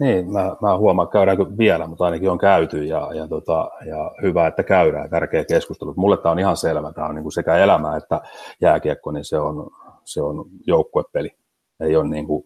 Niin, 0.00 0.32
mä, 0.32 0.56
mä 0.62 0.78
huomaan, 0.78 1.08
käydäänkö 1.08 1.46
vielä, 1.58 1.86
mutta 1.86 2.04
ainakin 2.04 2.30
on 2.30 2.38
käyty 2.38 2.84
ja, 2.84 3.10
ja, 3.14 3.28
tota, 3.28 3.70
ja 3.86 4.12
hyvä, 4.22 4.46
että 4.46 4.62
käydään, 4.62 5.10
tärkeä 5.10 5.44
keskustelu. 5.44 5.94
Mulle 5.96 6.16
tämä 6.16 6.32
on 6.32 6.38
ihan 6.38 6.56
selvä, 6.56 6.92
tämä 6.92 7.06
on 7.06 7.14
niin 7.14 7.22
kuin 7.22 7.32
sekä 7.32 7.56
elämä 7.56 7.96
että 7.96 8.20
jääkiekko, 8.60 9.10
niin 9.10 9.24
se 9.24 9.38
on, 9.38 9.70
se 10.04 10.22
on 10.22 10.44
joukkuepeli. 10.66 11.30
Ei 11.80 11.96
ole 11.96 12.08
niin 12.08 12.26
kuin 12.26 12.44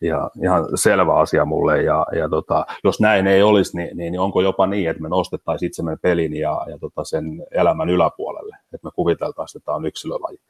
ja 0.00 0.30
ihan 0.42 0.68
selvä 0.74 1.14
asia 1.14 1.44
mulle. 1.44 1.82
Ja, 1.82 2.06
ja 2.16 2.28
tota, 2.28 2.66
jos 2.84 3.00
näin 3.00 3.26
ei 3.26 3.42
olisi, 3.42 3.76
niin, 3.76 3.96
niin, 3.96 4.12
niin 4.12 4.20
onko 4.20 4.40
jopa 4.40 4.66
niin, 4.66 4.90
että 4.90 5.02
me 5.02 5.08
nostettaisiin 5.08 5.66
itsemme 5.66 5.96
pelin 5.96 6.36
ja, 6.36 6.66
ja 6.68 6.78
tota 6.78 7.04
sen 7.04 7.46
elämän 7.50 7.90
yläpuolelle, 7.90 8.56
että 8.74 8.86
me 8.86 8.90
kuviteltaisiin, 8.94 9.60
että 9.60 9.66
tämä 9.66 9.76
on 9.76 9.86
yksilölaji. 9.86 10.40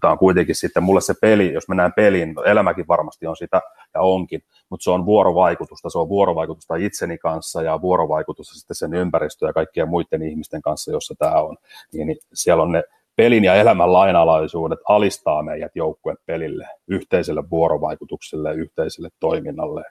Tämä 0.00 0.12
on 0.12 0.18
kuitenkin 0.18 0.54
sitten 0.54 0.82
mulle 0.82 1.00
se 1.00 1.14
peli, 1.20 1.52
jos 1.52 1.68
mennään 1.68 1.92
peliin, 1.92 2.34
no 2.34 2.42
elämäkin 2.42 2.88
varmasti 2.88 3.26
on 3.26 3.36
sitä 3.36 3.60
ja 3.94 4.00
onkin, 4.00 4.42
mutta 4.70 4.84
se 4.84 4.90
on 4.90 5.06
vuorovaikutusta, 5.06 5.90
se 5.90 5.98
on 5.98 6.08
vuorovaikutusta 6.08 6.76
itseni 6.76 7.18
kanssa 7.18 7.62
ja 7.62 7.80
vuorovaikutusta 7.80 8.54
sitten 8.54 8.76
sen 8.76 8.94
ympäristöä 8.94 9.48
ja 9.48 9.52
kaikkien 9.52 9.88
muiden 9.88 10.22
ihmisten 10.22 10.62
kanssa, 10.62 10.92
jossa 10.92 11.14
tämä 11.18 11.42
on. 11.42 11.56
Niin, 11.92 12.06
niin 12.06 12.18
siellä 12.32 12.62
on 12.62 12.72
ne 12.72 12.82
pelin 13.20 13.44
ja 13.44 13.54
elämän 13.54 13.92
lainalaisuudet 13.92 14.78
alistaa 14.88 15.42
meidät 15.42 15.76
joukkueen 15.76 16.18
pelille, 16.26 16.68
yhteiselle 16.88 17.50
vuorovaikutukselle, 17.50 18.54
yhteiselle 18.54 19.08
toiminnalle. 19.20 19.84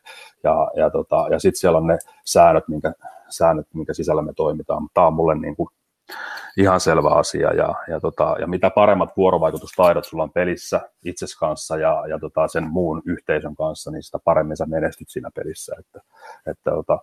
Ja, 0.43 0.71
ja, 0.75 0.89
tota, 0.89 1.27
ja 1.31 1.39
sitten 1.39 1.59
siellä 1.59 1.77
on 1.77 1.87
ne 1.87 1.97
säännöt 2.25 2.67
minkä, 2.67 2.93
säännöt, 3.29 3.67
minkä 3.73 3.93
sisällä 3.93 4.21
me 4.21 4.33
toimitaan. 4.35 4.87
Tämä 4.93 5.07
on 5.07 5.13
mulle 5.13 5.35
niin 5.35 5.55
kuin 5.55 5.69
ihan 6.57 6.79
selvä 6.79 7.09
asia. 7.09 7.53
Ja, 7.53 7.75
ja, 7.87 7.99
tota, 7.99 8.35
ja 8.39 8.47
mitä 8.47 8.69
paremmat 8.69 9.17
vuorovaikutustaidot 9.17 10.05
sulla 10.05 10.23
on 10.23 10.31
pelissä 10.31 10.81
itses 11.05 11.35
kanssa 11.35 11.77
ja, 11.77 12.03
ja 12.07 12.19
tota, 12.19 12.47
sen 12.47 12.67
muun 12.67 13.01
yhteisön 13.05 13.55
kanssa, 13.55 13.91
niin 13.91 14.03
sitä 14.03 14.17
paremmin 14.23 14.57
sä 14.57 14.65
menestyt 14.65 15.09
siinä 15.09 15.29
pelissä. 15.35 15.75
Että, 15.79 16.01
että 16.47 16.71
tota, 16.71 16.99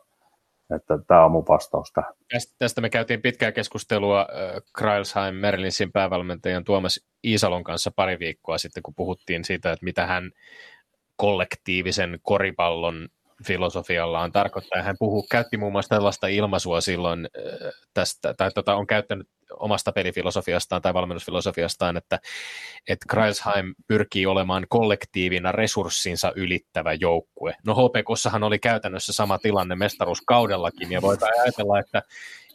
että 0.77 0.99
tämä 1.07 1.25
on 1.25 1.31
mun 1.31 1.45
vastaus 1.49 1.93
tähän. 1.93 2.15
Tästä 2.59 2.81
me 2.81 2.91
käytiin 2.91 3.23
pitkää 3.23 3.53
keskustelua 3.53 4.21
äh, 4.21 4.63
Krailsheim 4.79 5.35
Merlinsin 5.35 5.93
päävalmentajan 5.93 6.65
Tuomas 6.65 7.07
Iisalon 7.25 7.65
kanssa 7.65 7.91
pari 7.97 8.19
viikkoa 8.19 8.59
sitten, 8.59 8.83
kun 8.83 8.95
puhuttiin 8.95 9.45
siitä, 9.45 9.73
että 9.73 9.85
mitä 9.85 10.07
hän 10.07 10.31
kollektiivisen 11.17 12.19
koripallon 12.23 13.09
filosofiallaan 13.45 14.33
tarkoittaa. 14.33 14.83
Hän 14.83 14.97
puhuu, 14.99 15.27
käytti 15.31 15.57
muun 15.57 15.73
muassa 15.73 15.95
tällaista 15.95 16.27
ilmaisua 16.27 16.81
silloin 16.81 17.29
tästä, 17.95 18.35
tai 18.35 18.51
tota, 18.55 18.75
on 18.77 18.87
käyttänyt 18.87 19.29
omasta 19.61 19.93
pelifilosofiastaan 19.93 20.83
tai 20.83 20.95
valmennusfilosofiastaan, 20.95 21.97
että, 21.97 22.19
että 22.89 23.07
Kreisheim 23.09 23.75
pyrkii 23.87 24.27
olemaan 24.27 24.67
kollektiivina 24.69 25.53
resurssinsa 25.53 26.33
ylittävä 26.37 26.93
joukkue. 26.93 27.57
No 27.67 27.75
HPKssahan 27.75 28.43
oli 28.43 28.59
käytännössä 28.59 29.13
sama 29.13 29.39
tilanne 29.39 29.77
mestaruuskaudellakin, 29.77 30.93
ja 30.93 31.03
voidaan 31.03 31.41
ajatella, 31.43 31.79
että 31.79 32.03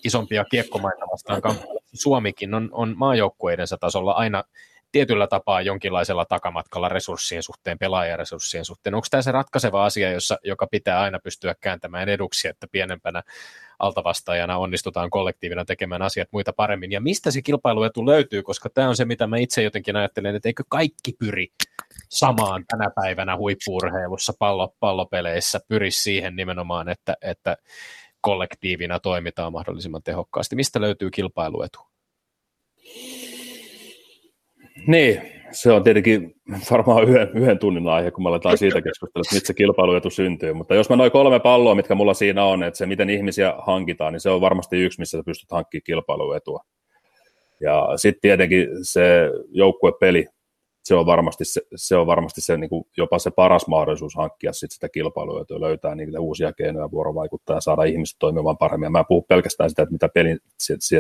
isompia 0.04 0.46
kiekkomaita 0.46 1.06
vastaan 1.12 1.42
Suomikin 1.94 2.54
on, 2.54 2.70
on 2.72 2.94
maajoukkueidensa 2.98 3.78
tasolla 3.78 4.12
aina 4.12 4.44
tietyllä 4.92 5.28
tapaa 5.28 5.62
jonkinlaisella 5.62 6.26
takamatkalla 6.26 6.89
resurssien 6.89 7.44
suhteen, 7.44 7.80
pelaajaresurssien 7.80 8.66
suhteen. 8.66 8.96
Onko 8.96 9.08
tämä 9.12 9.22
se 9.22 9.32
ratkaiseva 9.32 9.86
asia, 9.86 10.12
jossa, 10.12 10.38
joka 10.44 10.68
pitää 10.68 11.02
aina 11.02 11.20
pystyä 11.20 11.56
kääntämään 11.62 12.10
eduksi, 12.10 12.48
että 12.48 12.68
pienempänä 12.72 13.24
altavastaajana 13.80 14.58
onnistutaan 14.58 15.10
kollektiivina 15.10 15.66
tekemään 15.66 16.02
asiat 16.02 16.28
muita 16.32 16.54
paremmin? 16.54 16.92
Ja 16.92 17.02
mistä 17.02 17.32
se 17.32 17.42
kilpailuetu 17.42 18.06
löytyy, 18.06 18.44
koska 18.44 18.70
tämä 18.70 18.89
on 18.89 18.96
se, 18.96 19.06
mitä 19.06 19.28
mä 19.28 19.38
itse 19.38 19.64
jotenkin 19.64 19.96
ajattelen, 19.96 20.36
että 20.36 20.50
eikö 20.50 20.64
kaikki 20.70 21.14
pyri 21.20 21.48
samaan 22.10 22.66
tänä 22.68 22.89
päivänä 22.96 23.38
huippuurheilussa, 23.38 24.34
pallo, 24.39 24.76
pallopeleissä, 24.80 25.60
pyri 25.68 25.92
siihen 25.92 26.36
nimenomaan, 26.36 26.89
että, 26.89 27.18
että 27.22 27.58
kollektiivina 28.22 29.00
toimitaan 29.00 29.52
mahdollisimman 29.52 30.04
tehokkaasti. 30.04 30.56
Mistä 30.56 30.82
löytyy 30.82 31.10
kilpailuetu? 31.12 31.80
Niin, 34.88 35.22
se 35.52 35.72
on 35.72 35.84
tietenkin 35.84 36.36
varmaan 36.72 37.04
yhden, 37.04 37.30
yhden 37.34 37.60
tunnin 37.60 37.88
aihe, 37.88 38.12
kun 38.12 38.24
me 38.24 38.30
aletaan 38.30 38.58
siitä 38.58 38.82
keskustella, 38.82 39.22
että 39.22 39.36
mistä 39.36 39.48
se 39.48 39.54
kilpailuetu 39.54 40.10
syntyy. 40.10 40.54
Mutta 40.54 40.76
jos 40.76 40.90
mä 40.90 40.96
noin 40.96 41.12
kolme 41.12 41.40
palloa, 41.40 41.76
mitkä 41.76 41.96
mulla 41.96 42.14
siinä 42.14 42.46
on, 42.46 42.64
että 42.64 42.78
se 42.78 42.86
miten 42.86 43.10
ihmisiä 43.10 43.54
hankitaan, 43.58 44.14
niin 44.14 44.20
se 44.20 44.30
on 44.30 44.42
varmasti 44.42 44.78
yksi, 44.78 45.00
missä 45.00 45.18
sä 45.18 45.24
pystyt 45.26 45.52
hankkimaan 45.52 45.84
kilpailuetua. 45.86 46.64
Ja 47.62 47.88
sitten 47.96 48.22
tietenkin 48.22 48.68
se 48.82 49.30
joukkuepeli, 49.52 50.28
se 50.84 50.96
on 50.96 51.06
varmasti 51.06 51.46
se, 51.46 51.62
se, 51.76 51.96
on 51.96 52.08
varmasti 52.08 52.42
se 52.42 52.58
niin 52.58 52.70
kuin 52.70 52.84
jopa 52.98 53.20
se 53.20 53.32
paras 53.32 53.68
mahdollisuus 53.68 54.16
hankkia 54.16 54.54
sit 54.54 54.72
sitä 54.72 54.90
kilpailua, 54.90 55.42
että 55.42 55.60
löytää 55.60 55.96
niitä 55.96 56.20
uusia 56.20 56.54
keinoja 56.54 56.92
vuorovaikuttaa 56.92 57.58
ja 57.58 57.62
saada 57.62 57.84
ihmiset 57.84 58.16
toimimaan 58.20 58.58
paremmin. 58.58 58.86
Ja 58.86 58.90
mä 58.90 59.00
en 59.00 59.06
puhu 59.08 59.22
pelkästään 59.22 59.70
sitä, 59.70 59.82
että 59.82 59.94
mitä 59.94 60.10
pelin 60.10 60.40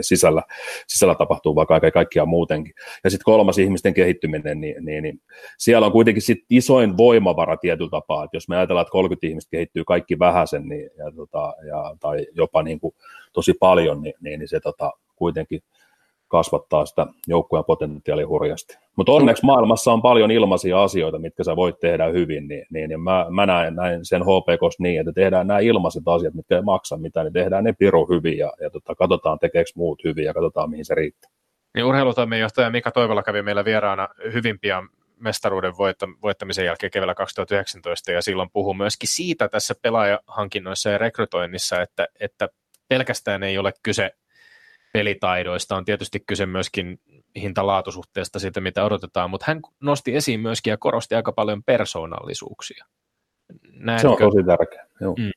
sisällä, 0.01 0.43
sisällä 0.87 1.15
tapahtuu, 1.15 1.55
vaan 1.55 1.67
kaikkea 1.67 1.91
kaikkia 1.91 2.25
muutenkin. 2.25 2.73
Ja 3.03 3.09
sitten 3.09 3.25
kolmas 3.25 3.57
ihmisten 3.57 3.93
kehittyminen, 3.93 4.61
niin, 4.61 4.85
niin, 4.85 5.03
niin 5.03 5.21
siellä 5.57 5.85
on 5.85 5.91
kuitenkin 5.91 6.21
sit 6.21 6.39
isoin 6.49 6.97
voimavara 6.97 7.57
tietyllä 7.57 7.89
tapaa, 7.89 8.23
että 8.23 8.37
jos 8.37 8.47
me 8.49 8.57
ajatellaan, 8.57 8.81
että 8.81 8.91
30 8.91 9.27
ihmistä 9.27 9.51
kehittyy 9.51 9.83
kaikki 9.83 10.19
vähäsen 10.19 10.67
niin, 10.67 10.89
ja, 10.97 11.11
tota, 11.15 11.53
ja, 11.67 11.95
tai 11.99 12.27
jopa 12.31 12.63
niin 12.63 12.79
kuin 12.79 12.95
tosi 13.33 13.53
paljon, 13.59 14.01
niin, 14.01 14.13
niin, 14.21 14.39
niin 14.39 14.49
se 14.49 14.59
tota, 14.59 14.91
kuitenkin– 15.15 15.61
kasvattaa 16.31 16.85
sitä 16.85 17.07
joukkueen 17.27 17.65
potentiaalia 17.65 18.27
hurjasti. 18.27 18.77
Mutta 18.95 19.11
onneksi 19.11 19.45
maailmassa 19.45 19.93
on 19.93 20.01
paljon 20.01 20.31
ilmaisia 20.31 20.83
asioita, 20.83 21.19
mitkä 21.19 21.43
sä 21.43 21.55
voit 21.55 21.79
tehdä 21.79 22.05
hyvin, 22.05 22.47
niin, 22.47 22.65
niin, 22.69 22.89
niin 22.89 23.01
mä, 23.01 23.25
mä 23.29 23.45
näen, 23.45 23.75
näin 23.75 24.05
sen 24.05 24.21
HPKs 24.21 24.79
niin, 24.79 24.99
että 24.99 25.13
tehdään 25.13 25.47
nämä 25.47 25.59
ilmaiset 25.59 26.03
asiat, 26.05 26.33
mitkä 26.33 26.55
ei 26.55 26.61
maksa 26.61 26.97
mitään, 26.97 27.25
niin 27.25 27.33
tehdään 27.33 27.63
ne 27.63 27.73
piru 27.73 28.05
hyvin 28.05 28.37
ja, 28.37 28.53
ja 28.61 28.69
tota, 28.69 28.95
katsotaan 28.95 29.39
tekeekö 29.39 29.71
muut 29.75 30.03
hyvin 30.03 30.25
ja 30.25 30.33
katsotaan 30.33 30.69
mihin 30.69 30.85
se 30.85 30.95
riittää. 30.95 31.31
Niin 31.75 31.85
urheilutoimenjohtaja 31.85 32.69
Mika 32.69 32.91
Toivola 32.91 33.23
kävi 33.23 33.41
meillä 33.41 33.65
vieraana 33.65 34.07
hyvin 34.33 34.59
pian 34.59 34.89
mestaruuden 35.19 35.73
voittamisen 36.21 36.65
jälkeen 36.65 36.91
keväällä 36.91 37.15
2019 37.15 38.11
ja 38.11 38.21
silloin 38.21 38.49
puhui 38.53 38.75
myöskin 38.75 39.09
siitä 39.09 39.49
tässä 39.49 39.75
pelaajahankinnoissa 39.81 40.89
ja 40.89 40.97
rekrytoinnissa, 40.97 41.81
että, 41.81 42.07
että 42.19 42.49
pelkästään 42.87 43.43
ei 43.43 43.57
ole 43.57 43.73
kyse 43.83 44.11
pelitaidoista 44.93 45.75
on 45.75 45.85
tietysti 45.85 46.19
kyse 46.27 46.45
myöskin 46.45 46.99
hinta-laatusuhteesta 47.35 48.39
siitä, 48.39 48.61
mitä 48.61 48.83
odotetaan, 48.83 49.29
mutta 49.29 49.45
hän 49.47 49.61
nosti 49.81 50.15
esiin 50.15 50.39
myöskin 50.39 50.71
ja 50.71 50.77
korosti 50.77 51.15
aika 51.15 51.31
paljon 51.31 51.63
persoonallisuuksia. 51.63 52.85
Näetkö? 53.73 54.01
Se 54.01 54.07
on 54.07 54.17
tosi 54.17 54.43
tärkeä. 54.45 54.85
Joo. 55.01 55.15
Mm 55.19 55.31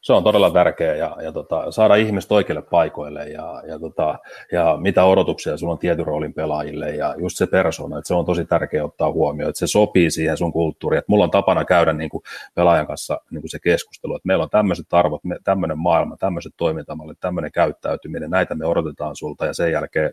se 0.00 0.12
on 0.12 0.24
todella 0.24 0.50
tärkeää 0.50 0.94
ja, 0.94 1.16
ja 1.22 1.32
tota, 1.32 1.70
saada 1.70 1.94
ihmiset 1.94 2.32
oikeille 2.32 2.62
paikoille 2.62 3.28
ja, 3.28 3.62
ja, 3.66 3.78
tota, 3.78 4.18
ja 4.52 4.76
mitä 4.80 5.04
odotuksia 5.04 5.56
sulla 5.56 5.72
on 5.72 5.78
tietyn 5.78 6.06
roolin 6.06 6.34
pelaajille 6.34 6.90
ja 6.90 7.14
just 7.18 7.36
se 7.36 7.46
persona, 7.46 7.98
että 7.98 8.08
se 8.08 8.14
on 8.14 8.24
tosi 8.24 8.44
tärkeää 8.44 8.84
ottaa 8.84 9.12
huomioon, 9.12 9.48
että 9.48 9.58
se 9.58 9.66
sopii 9.66 10.10
siihen 10.10 10.36
sun 10.36 10.52
kulttuuriin, 10.52 10.98
että 10.98 11.12
mulla 11.12 11.24
on 11.24 11.30
tapana 11.30 11.64
käydä 11.64 11.92
niin 11.92 12.10
kuin 12.10 12.22
pelaajan 12.54 12.86
kanssa 12.86 13.20
niin 13.30 13.42
kuin 13.42 13.50
se 13.50 13.58
keskustelu, 13.58 14.16
että 14.16 14.26
meillä 14.26 14.44
on 14.44 14.50
tämmöiset 14.50 14.86
arvot, 14.92 15.20
tämmöinen 15.44 15.78
maailma, 15.78 16.16
tämmöiset 16.16 16.52
toimintamallit, 16.56 17.20
tämmöinen 17.20 17.52
käyttäytyminen, 17.52 18.30
näitä 18.30 18.54
me 18.54 18.66
odotetaan 18.66 19.16
sulta 19.16 19.46
ja 19.46 19.54
sen 19.54 19.72
jälkeen 19.72 20.12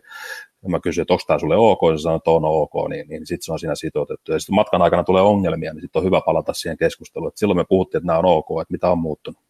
ja 0.62 0.70
mä 0.70 0.80
kysyn, 0.80 1.02
että 1.02 1.14
onko 1.14 1.24
tämä 1.26 1.38
sulle 1.38 1.56
ok, 1.56 1.80
ja 1.92 1.98
sanoo, 1.98 2.16
että 2.16 2.30
on 2.30 2.44
ok, 2.44 2.88
niin, 2.88 3.08
niin 3.08 3.26
sitten 3.26 3.44
se 3.44 3.52
on 3.52 3.58
siinä 3.58 3.74
sitoutettu. 3.74 4.32
Ja 4.32 4.38
sitten 4.38 4.54
matkan 4.54 4.82
aikana 4.82 5.04
tulee 5.04 5.22
ongelmia, 5.22 5.72
niin 5.72 5.80
sitten 5.80 6.00
on 6.00 6.06
hyvä 6.06 6.20
palata 6.26 6.52
siihen 6.52 6.76
keskusteluun. 6.76 7.28
Että 7.28 7.38
silloin 7.38 7.56
me 7.56 7.64
puhuttiin, 7.68 7.98
että 7.98 8.06
nämä 8.06 8.18
on 8.18 8.24
ok, 8.24 8.46
että 8.62 8.72
mitä 8.72 8.90
on 8.90 8.98
muuttunut. 8.98 9.45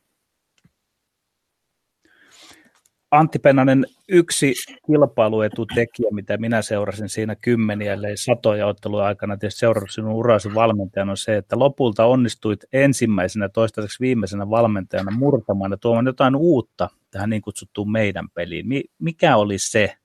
Antti 3.11 3.39
Pennanen, 3.39 3.87
yksi 4.09 4.55
kilpailuetutekijä, 4.87 6.11
mitä 6.11 6.37
minä 6.37 6.63
seurasin 6.63 7.09
siinä 7.09 7.37
kymmeniä, 7.37 7.93
ellei 7.93 8.17
satoja 8.17 8.67
otteluja 8.67 9.05
aikana, 9.05 9.37
tietysti 9.37 9.59
seurasin 9.59 9.95
sinun 9.95 10.13
urasi 10.13 10.55
valmentajana, 10.55 11.13
on 11.13 11.17
se, 11.17 11.37
että 11.37 11.59
lopulta 11.59 12.05
onnistuit 12.05 12.65
ensimmäisenä, 12.73 13.49
toistaiseksi 13.49 14.01
viimeisenä 14.01 14.51
valmentajana 14.51 15.11
murtamaan 15.19 15.71
ja 15.71 15.77
tuomaan 15.77 16.07
jotain 16.07 16.37
uutta 16.37 16.89
tähän 17.11 17.31
niin 17.31 17.43
kutsuttuun 17.43 17.93
meidän 17.93 18.31
peliin. 18.31 18.67
Mikä 18.99 19.37
oli 19.37 19.59
se, 19.59 19.97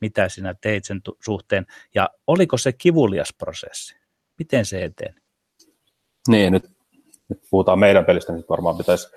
mitä 0.00 0.28
sinä 0.28 0.54
teit 0.60 0.84
sen 0.84 1.00
suhteen, 1.24 1.66
ja 1.94 2.08
oliko 2.26 2.56
se 2.58 2.72
kivulias 2.72 3.34
prosessi? 3.38 3.96
Miten 4.38 4.64
se 4.64 4.84
eteen? 4.84 5.14
Niin, 6.28 6.52
nyt, 6.52 6.64
nyt 7.28 7.42
puhutaan 7.50 7.78
meidän 7.78 8.04
pelistä, 8.04 8.32
niin 8.32 8.44
varmaan 8.48 8.76
pitäisi 8.76 9.08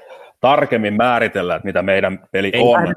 tarkemmin 0.50 0.94
määritellä, 0.94 1.56
että 1.56 1.66
mitä 1.66 1.82
meidän 1.82 2.20
peli 2.32 2.50
ei 2.54 2.62
on. 2.62 2.96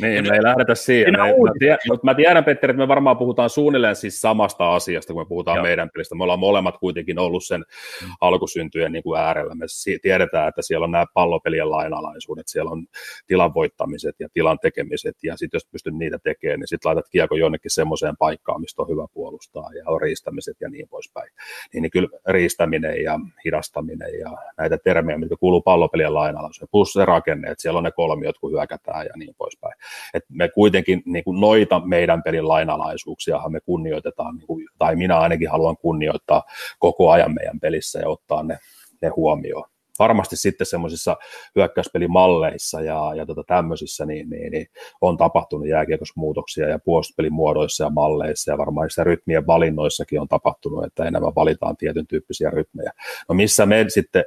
Niin, 0.00 0.28
me 0.28 0.34
ei 0.34 0.42
lähdetä 0.42 0.74
siihen. 0.74 1.12
Me, 1.12 1.18
mä, 1.18 1.52
tiedän, 1.58 1.78
mä 2.02 2.14
tiedän, 2.14 2.44
Petteri, 2.44 2.70
että 2.70 2.82
me 2.82 2.88
varmaan 2.88 3.16
puhutaan 3.16 3.50
suunnilleen 3.50 3.96
siis 3.96 4.20
samasta 4.20 4.74
asiasta, 4.74 5.12
kun 5.12 5.22
me 5.22 5.28
puhutaan 5.28 5.56
Joo. 5.56 5.62
meidän 5.62 5.90
pelistä. 5.90 6.14
Me 6.14 6.22
ollaan 6.22 6.38
molemmat 6.38 6.78
kuitenkin 6.78 7.18
ollut 7.18 7.44
sen 7.44 7.60
mm. 7.60 8.08
alkusyntyjen 8.20 8.92
niin 8.92 9.02
kuin 9.02 9.20
äärellä. 9.20 9.54
Me 9.54 9.66
tiedetään, 10.02 10.48
että 10.48 10.62
siellä 10.62 10.84
on 10.84 10.90
nämä 10.90 11.06
pallopelien 11.14 11.70
lainalaisuudet, 11.70 12.48
siellä 12.48 12.70
on 12.70 12.86
tilan 13.26 13.54
voittamiset 13.54 14.14
ja 14.18 14.28
tilan 14.32 14.58
tekemiset, 14.58 15.16
ja 15.22 15.36
sitten 15.36 15.56
jos 15.56 15.66
pystyt 15.66 15.94
niitä 15.94 16.18
tekemään, 16.18 16.60
niin 16.60 16.68
sitten 16.68 16.88
laitat 16.88 17.08
kiekko 17.10 17.36
jonnekin 17.36 17.70
semmoiseen 17.70 18.16
paikkaan, 18.16 18.60
mistä 18.60 18.82
on 18.82 18.88
hyvä 18.88 19.06
puolustaa, 19.14 19.70
ja 19.74 19.84
on 19.86 20.00
riistämiset 20.00 20.56
ja 20.60 20.68
niin 20.68 20.88
poispäin. 20.88 21.30
Niin, 21.72 21.82
niin 21.82 21.90
kyllä 21.90 22.08
riistäminen 22.28 23.02
ja 23.02 23.20
hidastaminen 23.44 24.18
ja 24.20 24.30
näitä 24.58 24.78
termejä, 24.78 25.18
mitkä 25.18 25.36
kuuluu 25.40 25.62
pallopelien 25.62 26.14
lainalaisuuteen, 26.14 26.68
plus 26.72 26.92
se 26.92 27.04
rakenne, 27.04 27.50
että 27.50 27.62
siellä 27.62 27.78
on 27.78 27.84
ne 27.84 27.90
kolmiot, 27.90 28.38
kun 28.38 28.52
hyökätään 28.52 29.06
ja 29.06 29.12
niin 29.16 29.34
poispäin 29.38 29.74
että 30.14 30.28
me 30.32 30.48
kuitenkin 30.48 31.02
niin 31.04 31.24
kuin 31.24 31.40
noita 31.40 31.80
meidän 31.84 32.22
pelin 32.22 32.48
lainalaisuuksia 32.48 33.40
me 33.48 33.60
kunnioitetaan, 33.60 34.36
niin 34.36 34.46
kuin, 34.46 34.66
tai 34.78 34.96
minä 34.96 35.18
ainakin 35.18 35.50
haluan 35.50 35.76
kunnioittaa 35.76 36.42
koko 36.78 37.10
ajan 37.10 37.34
meidän 37.34 37.60
pelissä 37.60 37.98
ja 37.98 38.08
ottaa 38.08 38.42
ne, 38.42 38.58
ne 39.02 39.08
huomioon 39.08 39.64
varmasti 39.98 40.36
sitten 40.36 40.66
semmoisissa 40.66 41.16
hyökkäyspelimalleissa 41.56 42.80
ja, 42.80 43.12
ja 43.14 43.26
tota 43.26 43.44
tämmöisissä 43.46 44.06
niin, 44.06 44.30
niin, 44.30 44.52
niin, 44.52 44.66
on 45.00 45.16
tapahtunut 45.16 45.68
jääkiekossa 45.68 46.14
muutoksia 46.16 46.68
ja 46.68 46.78
puolustuspelin 46.78 47.32
muodoissa 47.32 47.84
ja 47.84 47.90
malleissa 47.90 48.50
ja 48.50 48.58
varmaan 48.58 48.84
niissä 48.84 49.04
rytmien 49.04 49.46
valinnoissakin 49.46 50.20
on 50.20 50.28
tapahtunut, 50.28 50.84
että 50.84 51.04
enemmän 51.04 51.34
valitaan 51.34 51.76
tietyn 51.76 52.06
tyyppisiä 52.06 52.50
rytmejä. 52.50 52.92
No 53.28 53.34
missä 53.34 53.66
me 53.66 53.84
sitten 53.88 54.24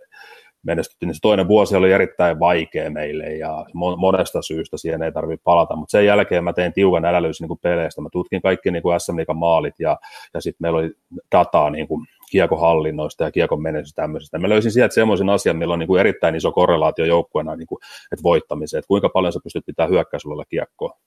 menestyttiin, 0.63 1.13
se 1.13 1.19
toinen 1.21 1.47
vuosi 1.47 1.75
oli 1.75 1.91
erittäin 1.91 2.39
vaikea 2.39 2.89
meille 2.89 3.25
ja 3.25 3.65
monesta 3.97 4.41
syystä 4.41 4.77
siihen 4.77 5.03
ei 5.03 5.11
tarvitse 5.11 5.43
palata, 5.43 5.75
mutta 5.75 5.91
sen 5.91 6.05
jälkeen 6.05 6.43
mä 6.43 6.53
tein 6.53 6.73
tiukan 6.73 7.05
analyysin 7.05 7.47
niin 7.47 7.59
peleistä, 7.61 8.01
mä 8.01 8.09
tutkin 8.11 8.41
kaikki 8.41 8.71
niin 8.71 8.83
SM 8.97 9.37
maalit 9.37 9.75
ja, 9.79 9.97
ja 10.33 10.41
sitten 10.41 10.57
meillä 10.59 10.79
oli 10.79 10.91
dataa 11.31 11.69
niin 11.69 11.87
kuin 11.87 12.05
kiekohallinnoista 12.31 13.23
ja 13.23 13.31
kiekon 13.31 13.61
menestystä 13.61 14.01
tämmöisestä. 14.01 14.39
Mä 14.39 14.49
löysin 14.49 14.71
sieltä 14.71 14.93
semmoisen 14.93 15.29
asian, 15.29 15.57
millä 15.57 15.73
on 15.73 15.79
niin 15.79 15.87
kuin 15.87 15.99
erittäin 15.99 16.35
iso 16.35 16.51
korrelaatio 16.51 17.05
joukkueena, 17.05 17.55
niin 17.55 17.67
kuin, 17.67 17.79
että 18.11 18.23
voittamiseen, 18.23 18.79
että 18.79 18.87
kuinka 18.87 19.09
paljon 19.09 19.33
sä 19.33 19.39
pystyt 19.43 19.65
pitämään 19.65 19.91
hyökkäysuudella 19.91 20.45
kiekkoa. 20.45 20.97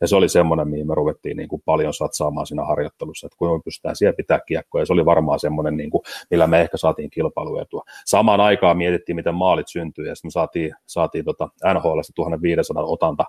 Ja 0.00 0.08
se 0.08 0.16
oli 0.16 0.28
semmoinen, 0.28 0.68
mihin 0.68 0.86
me 0.86 0.94
ruvettiin 0.94 1.36
niin 1.36 1.48
kuin 1.48 1.62
paljon 1.64 1.94
satsaamaan 1.94 2.46
siinä 2.46 2.64
harjoittelussa, 2.64 3.26
että 3.26 3.36
kuinka 3.38 3.56
me 3.56 3.62
pystytään 3.64 3.96
siellä 3.96 4.16
pitää 4.16 4.40
kiekkoa, 4.46 4.80
ja 4.80 4.86
se 4.86 4.92
oli 4.92 5.04
varmaan 5.04 5.40
semmoinen, 5.40 5.76
niin 5.76 5.90
kuin, 5.90 6.02
millä 6.30 6.46
me 6.46 6.60
ehkä 6.60 6.76
saatiin 6.76 7.10
kilpailuetua. 7.10 7.82
Samaan 8.04 8.40
aikaan 8.40 8.76
mietittiin, 8.76 9.16
miten 9.16 9.34
maalit 9.34 9.68
syntyy, 9.68 10.08
ja 10.08 10.14
sitten 10.14 10.28
me 10.28 10.30
saatiin, 10.30 10.74
saatiin 10.86 11.24
tota 11.24 11.48
NHL 11.74 12.00
1500 12.14 12.84
otanta, 12.84 13.24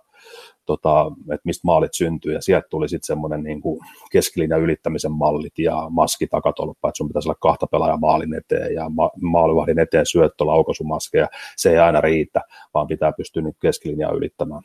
tota, 0.65 1.11
että 1.22 1.45
mistä 1.45 1.61
maalit 1.65 1.93
syntyy, 1.93 2.34
ja 2.34 2.41
sieltä 2.41 2.67
tuli 2.70 2.89
sitten 2.89 3.07
semmoinen 3.07 3.43
niin 3.43 3.61
kuin 3.61 3.80
keskilinjan 4.11 4.61
ylittämisen 4.61 5.11
mallit 5.11 5.59
ja 5.59 5.86
maski 5.89 6.28
takatolppa, 6.28 6.89
että 6.89 6.97
sun 6.97 7.07
pitäisi 7.07 7.30
olla 7.30 7.38
kahta 7.41 7.67
pelaajaa 7.67 7.97
maalin 7.97 8.34
eteen 8.34 8.74
ja 8.74 8.89
ma- 8.89 9.11
maalivahdin 9.22 9.80
eteen 9.80 10.05
syöttö, 10.05 10.45
laukaisumaskeja, 10.45 11.28
se 11.57 11.72
ei 11.72 11.78
aina 11.78 12.01
riitä, 12.01 12.41
vaan 12.74 12.88
pitää 12.88 13.11
pystyä 13.11 13.41
nyt 13.41 13.55
keskilinjaa 13.61 14.11
ylittämään. 14.11 14.61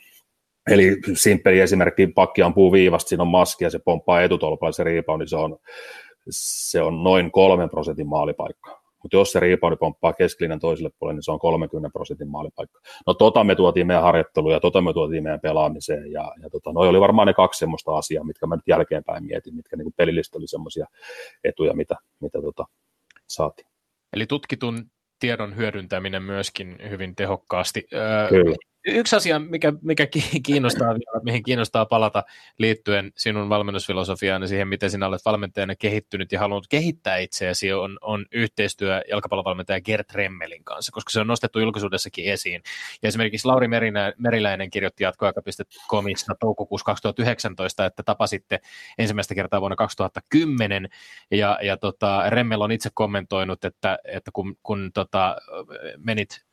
Eli 0.71 0.97
simppeli 1.15 1.61
esimerkki, 1.61 2.07
pakki 2.07 2.43
ampuu 2.43 2.73
viivasta, 2.73 3.09
siinä 3.09 3.23
on 3.23 3.29
maski 3.29 3.65
ja 3.65 3.71
se 3.71 3.79
pomppaa 3.79 4.23
etutolpalla 4.23 4.73
se 4.73 4.85
rebound, 4.85 5.21
niin 5.21 5.29
se 5.29 5.37
on, 5.37 5.59
se 6.31 6.83
on 6.83 7.05
noin 7.05 7.33
kolmen 7.33 7.71
prosentin 7.71 8.07
maalipaikka. 8.07 8.85
Mutta 9.03 9.17
jos 9.17 9.33
se 9.33 9.41
rebound 9.41 9.77
pomppaa 9.77 10.13
keskilinjan 10.13 10.61
toiselle 10.61 10.91
puolelle, 10.99 11.17
niin 11.17 11.23
se 11.23 11.31
on 11.31 11.39
30 11.39 11.91
prosentin 11.93 12.29
maalipaikka. 12.29 12.81
No 13.07 13.15
tota 13.15 13.45
me 13.45 13.55
tuotiin 13.55 13.87
meidän 13.87 14.03
harjoitteluun 14.03 14.53
ja 14.53 14.61
tota 14.61 14.81
me 14.81 14.93
tuotiin 14.93 15.23
meidän 15.23 15.41
pelaamiseen. 15.41 16.13
Ja, 16.13 16.33
ja 16.43 16.51
tota, 16.51 16.73
noi 16.73 16.89
oli 16.89 17.01
varmaan 17.01 17.27
ne 17.27 17.35
kaksi 17.35 17.59
semmoista 17.59 17.97
asiaa, 17.97 18.25
mitkä 18.25 18.47
mä 18.47 18.57
nyt 18.57 18.69
jälkeenpäin 18.69 19.25
mietin, 19.25 19.55
mitkä 19.55 19.77
niin 19.77 19.93
pelillistä 19.97 20.39
oli 20.39 20.49
semmoisia 20.49 20.87
etuja, 21.45 21.75
mitä, 21.75 21.95
mitä 22.21 22.43
tota, 22.43 22.65
saatiin. 23.27 23.67
Eli 24.13 24.27
tutkitun 24.27 24.85
tiedon 25.19 25.57
hyödyntäminen 25.57 26.23
myöskin 26.23 26.77
hyvin 26.91 27.17
tehokkaasti. 27.17 27.87
Kyllä 28.29 28.55
yksi 28.87 29.17
asia, 29.17 29.39
mikä, 29.39 29.73
mikä 29.83 30.07
kiinnostaa 30.47 30.89
vielä, 30.89 31.25
mihin 31.25 31.43
kiinnostaa 31.43 31.87
palata 31.87 32.25
liittyen 32.59 33.13
sinun 33.17 33.49
valmennusfilosofiaan 33.49 34.43
ja 34.43 34.49
siihen, 34.49 34.69
miten 34.69 34.91
sinä 34.91 35.07
olet 35.07 35.25
valmentajana 35.25 35.75
kehittynyt 35.77 36.33
ja 36.33 36.41
halunnut 36.41 36.69
kehittää 36.69 37.17
itseäsi, 37.17 37.73
on, 37.73 37.99
on 38.01 38.27
yhteistyö 38.33 39.03
jalkapallovalmentaja 39.11 39.81
Gert 39.81 40.13
Remmelin 40.13 40.65
kanssa, 40.65 40.93
koska 40.93 41.11
se 41.11 41.21
on 41.21 41.27
nostettu 41.27 41.61
julkisuudessakin 41.61 42.25
esiin. 42.25 42.63
Ja 43.03 43.09
esimerkiksi 43.09 43.49
Lauri 43.49 43.69
Merinä, 43.69 44.13
Meriläinen 44.19 44.71
kirjoitti 44.71 45.05
jatkoaika.comista 45.05 46.35
toukokuussa 46.41 46.85
2019, 46.85 47.87
että 47.87 48.03
tapasitte 48.03 48.61
ensimmäistä 48.99 49.35
kertaa 49.35 49.61
vuonna 49.61 49.77
2010, 49.77 50.89
ja, 51.31 51.59
ja 51.63 51.77
tota, 51.77 52.31
Remmel 52.31 52.61
on 52.61 52.73
itse 52.73 52.91
kommentoinut, 52.95 53.65
että, 53.65 53.99
että 54.05 54.31
kun, 54.35 54.57
kun 54.63 54.91
tota, 54.95 55.37
menit 55.97 56.45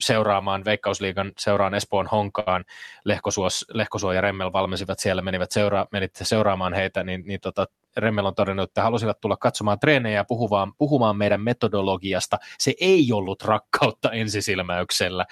seuraamaan 0.00 0.64
Veikkausliigan 0.64 1.32
seuraan 1.38 1.74
Espoon 1.74 2.06
Honkaan, 2.06 2.64
Lehkosuos, 3.04 3.66
Lehkosuo 3.72 4.12
ja 4.12 4.20
Remmel 4.20 4.52
valmensivat 4.52 4.98
siellä, 4.98 5.22
menivät 5.22 5.50
seura, 5.50 5.86
menitte 5.92 6.24
seuraamaan 6.24 6.74
heitä, 6.74 7.02
niin, 7.02 7.22
niin 7.26 7.40
tota, 7.40 7.66
Remmel 7.98 8.26
on 8.26 8.34
todennut, 8.34 8.70
että 8.70 8.82
halusivat 8.82 9.20
tulla 9.20 9.36
katsomaan 9.36 9.80
treenejä 9.80 10.16
ja 10.16 10.24
puhumaan, 10.24 10.72
puhumaan 10.78 11.16
meidän 11.16 11.40
metodologiasta. 11.40 12.38
Se 12.58 12.74
ei 12.80 13.12
ollut 13.12 13.42
rakkautta 13.42 14.10
ensisilmäyksellä, 14.10 15.26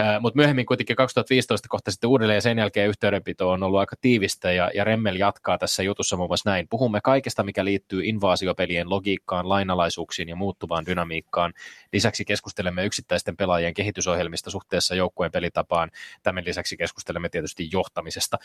äh, 0.00 0.20
mutta 0.20 0.36
myöhemmin 0.36 0.66
kuitenkin 0.66 0.96
2015 0.96 1.68
kohta 1.68 1.90
sitten 1.90 2.10
uudelleen 2.10 2.36
ja 2.36 2.40
sen 2.40 2.58
jälkeen 2.58 2.88
yhteydenpito 2.88 3.50
on 3.50 3.62
ollut 3.62 3.80
aika 3.80 3.96
tiivistä 4.00 4.52
ja, 4.52 4.70
ja 4.74 4.84
Remmel 4.84 5.16
jatkaa 5.16 5.58
tässä 5.58 5.82
jutussa 5.82 6.16
muun 6.16 6.28
muassa 6.28 6.50
näin. 6.50 6.68
Puhumme 6.68 7.00
kaikesta, 7.00 7.42
mikä 7.42 7.64
liittyy 7.64 8.04
invaasiopelien 8.04 8.90
logiikkaan, 8.90 9.48
lainalaisuuksiin 9.48 10.28
ja 10.28 10.36
muuttuvaan 10.36 10.86
dynamiikkaan. 10.86 11.52
Lisäksi 11.92 12.24
keskustelemme 12.24 12.84
yksittäisten 12.84 13.36
pelaajien 13.36 13.74
kehitysohjelmista 13.74 14.50
suhteessa 14.50 14.94
joukkueen 14.94 15.32
pelitapaan. 15.32 15.90
Tämän 16.22 16.44
lisäksi 16.44 16.76
keskustelemme 16.76 17.28
tietysti 17.28 17.68
johtamisesta. 17.72 18.38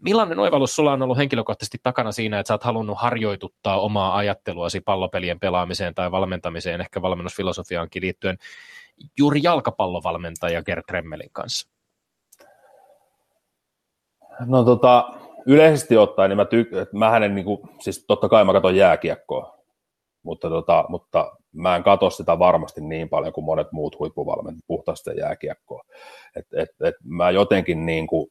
Millainen 0.00 0.38
oivallus 0.38 0.76
sulla 0.76 0.92
on 0.92 1.02
ollut 1.02 1.16
henkilökohtaisesti 1.16 1.78
takana 1.82 2.12
siinä, 2.12 2.38
että 2.38 2.48
sä 2.48 2.54
oot 2.54 2.64
halunnut 2.64 2.98
harjoituttaa 2.98 3.80
omaa 3.80 4.16
ajatteluasi 4.16 4.80
pallopelien 4.80 5.40
pelaamiseen 5.40 5.94
tai 5.94 6.10
valmentamiseen, 6.10 6.80
ehkä 6.80 7.02
valmennusfilosofiaankin 7.02 8.02
liittyen 8.02 8.38
juuri 9.18 9.40
jalkapallovalmentaja 9.42 10.62
Gert 10.62 10.90
Remmelin 10.90 11.30
kanssa? 11.32 11.68
No 14.46 14.64
tota, 14.64 15.12
yleisesti 15.46 15.96
ottaen, 15.96 16.28
niin 16.28 16.36
mä 16.36 16.44
tyk- 16.44 16.76
että 16.76 16.96
mähän 16.96 17.22
en, 17.22 17.34
niin 17.34 17.44
kuin, 17.44 17.60
siis 17.80 18.04
totta 18.06 18.28
kai 18.28 18.44
mä 18.44 18.52
katson 18.52 18.76
jääkiekkoa, 18.76 19.58
mutta, 20.22 20.48
tota, 20.48 20.84
mutta 20.88 21.32
mä 21.52 21.76
en 21.76 21.82
katso 21.82 22.10
sitä 22.10 22.38
varmasti 22.38 22.80
niin 22.80 23.08
paljon 23.08 23.32
kuin 23.32 23.44
monet 23.44 23.72
muut 23.72 23.98
huippuvalmentajat 23.98 24.64
puhtaasti 24.66 25.10
jääkiekkoa. 25.18 25.82
Et, 26.36 26.46
et, 26.56 26.68
et 26.84 26.94
mä 27.04 27.30
jotenkin 27.30 27.86
niin 27.86 28.06
kuin, 28.06 28.30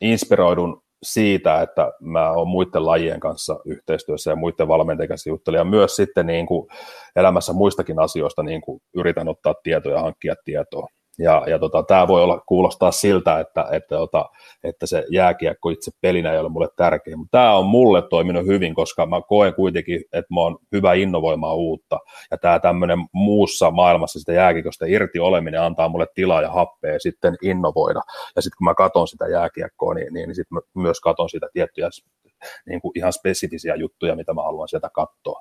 inspiroidun 0.00 0.82
siitä, 1.02 1.62
että 1.62 1.92
mä 2.00 2.30
oon 2.30 2.48
muiden 2.48 2.86
lajien 2.86 3.20
kanssa 3.20 3.60
yhteistyössä 3.64 4.30
ja 4.30 4.36
muiden 4.36 4.68
valmentajien 4.68 5.08
kanssa 5.08 5.30
juttelin, 5.30 5.58
ja 5.58 5.64
myös 5.64 5.96
sitten 5.96 6.26
niin 6.26 6.46
kuin 6.46 6.68
elämässä 7.16 7.52
muistakin 7.52 7.98
asioista 7.98 8.42
niin 8.42 8.60
kuin 8.60 8.80
yritän 8.94 9.28
ottaa 9.28 9.54
tietoa 9.62 9.92
ja 9.92 10.00
hankkia 10.00 10.34
tietoa. 10.44 10.86
Ja, 11.18 11.44
ja 11.46 11.58
tota, 11.58 11.82
tämä 11.82 12.08
voi 12.08 12.22
olla, 12.22 12.42
kuulostaa 12.46 12.90
siltä, 12.90 13.40
että, 13.40 13.66
että, 13.72 13.96
tota, 13.96 14.24
että 14.64 14.86
se 14.86 15.04
jääkiekko 15.10 15.70
itse 15.70 15.90
pelinä 16.00 16.32
ei 16.32 16.38
ole 16.38 16.48
mulle 16.48 16.68
tärkeä, 16.76 17.16
mutta 17.16 17.38
tämä 17.38 17.54
on 17.54 17.66
mulle 17.66 18.02
toiminut 18.02 18.46
hyvin, 18.46 18.74
koska 18.74 19.06
mä 19.06 19.20
koen 19.28 19.54
kuitenkin, 19.54 20.00
että 20.12 20.34
mä 20.34 20.40
oon 20.40 20.58
hyvä 20.72 20.94
innovoimaan 20.94 21.56
uutta, 21.56 21.98
ja 22.30 22.38
tämä 22.38 22.58
tämmöinen 22.58 22.98
muussa 23.12 23.70
maailmassa 23.70 24.18
sitä 24.18 24.32
jääkiekosta 24.32 24.86
irti 24.86 25.18
oleminen 25.18 25.62
antaa 25.62 25.88
mulle 25.88 26.06
tilaa 26.14 26.42
ja 26.42 26.50
happea 26.50 26.98
sitten 26.98 27.36
innovoida, 27.42 28.00
ja 28.36 28.42
sitten 28.42 28.56
kun 28.58 28.64
mä 28.64 28.74
katson 28.74 29.08
sitä 29.08 29.28
jääkiekkoa, 29.28 29.94
niin, 29.94 30.14
niin, 30.14 30.28
niin 30.28 30.36
sitten 30.36 30.54
mä 30.54 30.82
myös 30.82 31.00
katson 31.00 31.28
sitä 31.28 31.46
tiettyjä 31.52 31.88
niin 32.68 32.80
kuin 32.80 32.92
ihan 32.94 33.12
spesifisiä 33.12 33.74
juttuja, 33.74 34.16
mitä 34.16 34.34
mä 34.34 34.42
haluan 34.42 34.68
sieltä 34.68 34.90
katsoa. 34.92 35.40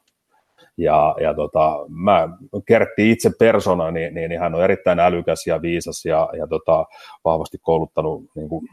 Ja, 0.78 1.16
ja 1.22 1.34
tota, 1.34 1.86
mä 1.90 2.30
Kertti 2.66 3.12
itse 3.12 3.32
persona, 3.40 3.92
niin, 3.92 4.14
niin, 4.14 4.30
niin, 4.30 4.42
hän 4.42 4.56
on 4.56 4.64
erittäin 4.64 5.00
älykäs 5.00 5.48
ja 5.48 5.62
viisas 5.62 6.06
ja, 6.06 6.30
ja 6.38 6.48
tota, 6.48 6.86
vahvasti 7.26 7.58
kouluttanut 7.62 8.24
niin 8.36 8.50
kuin 8.50 8.68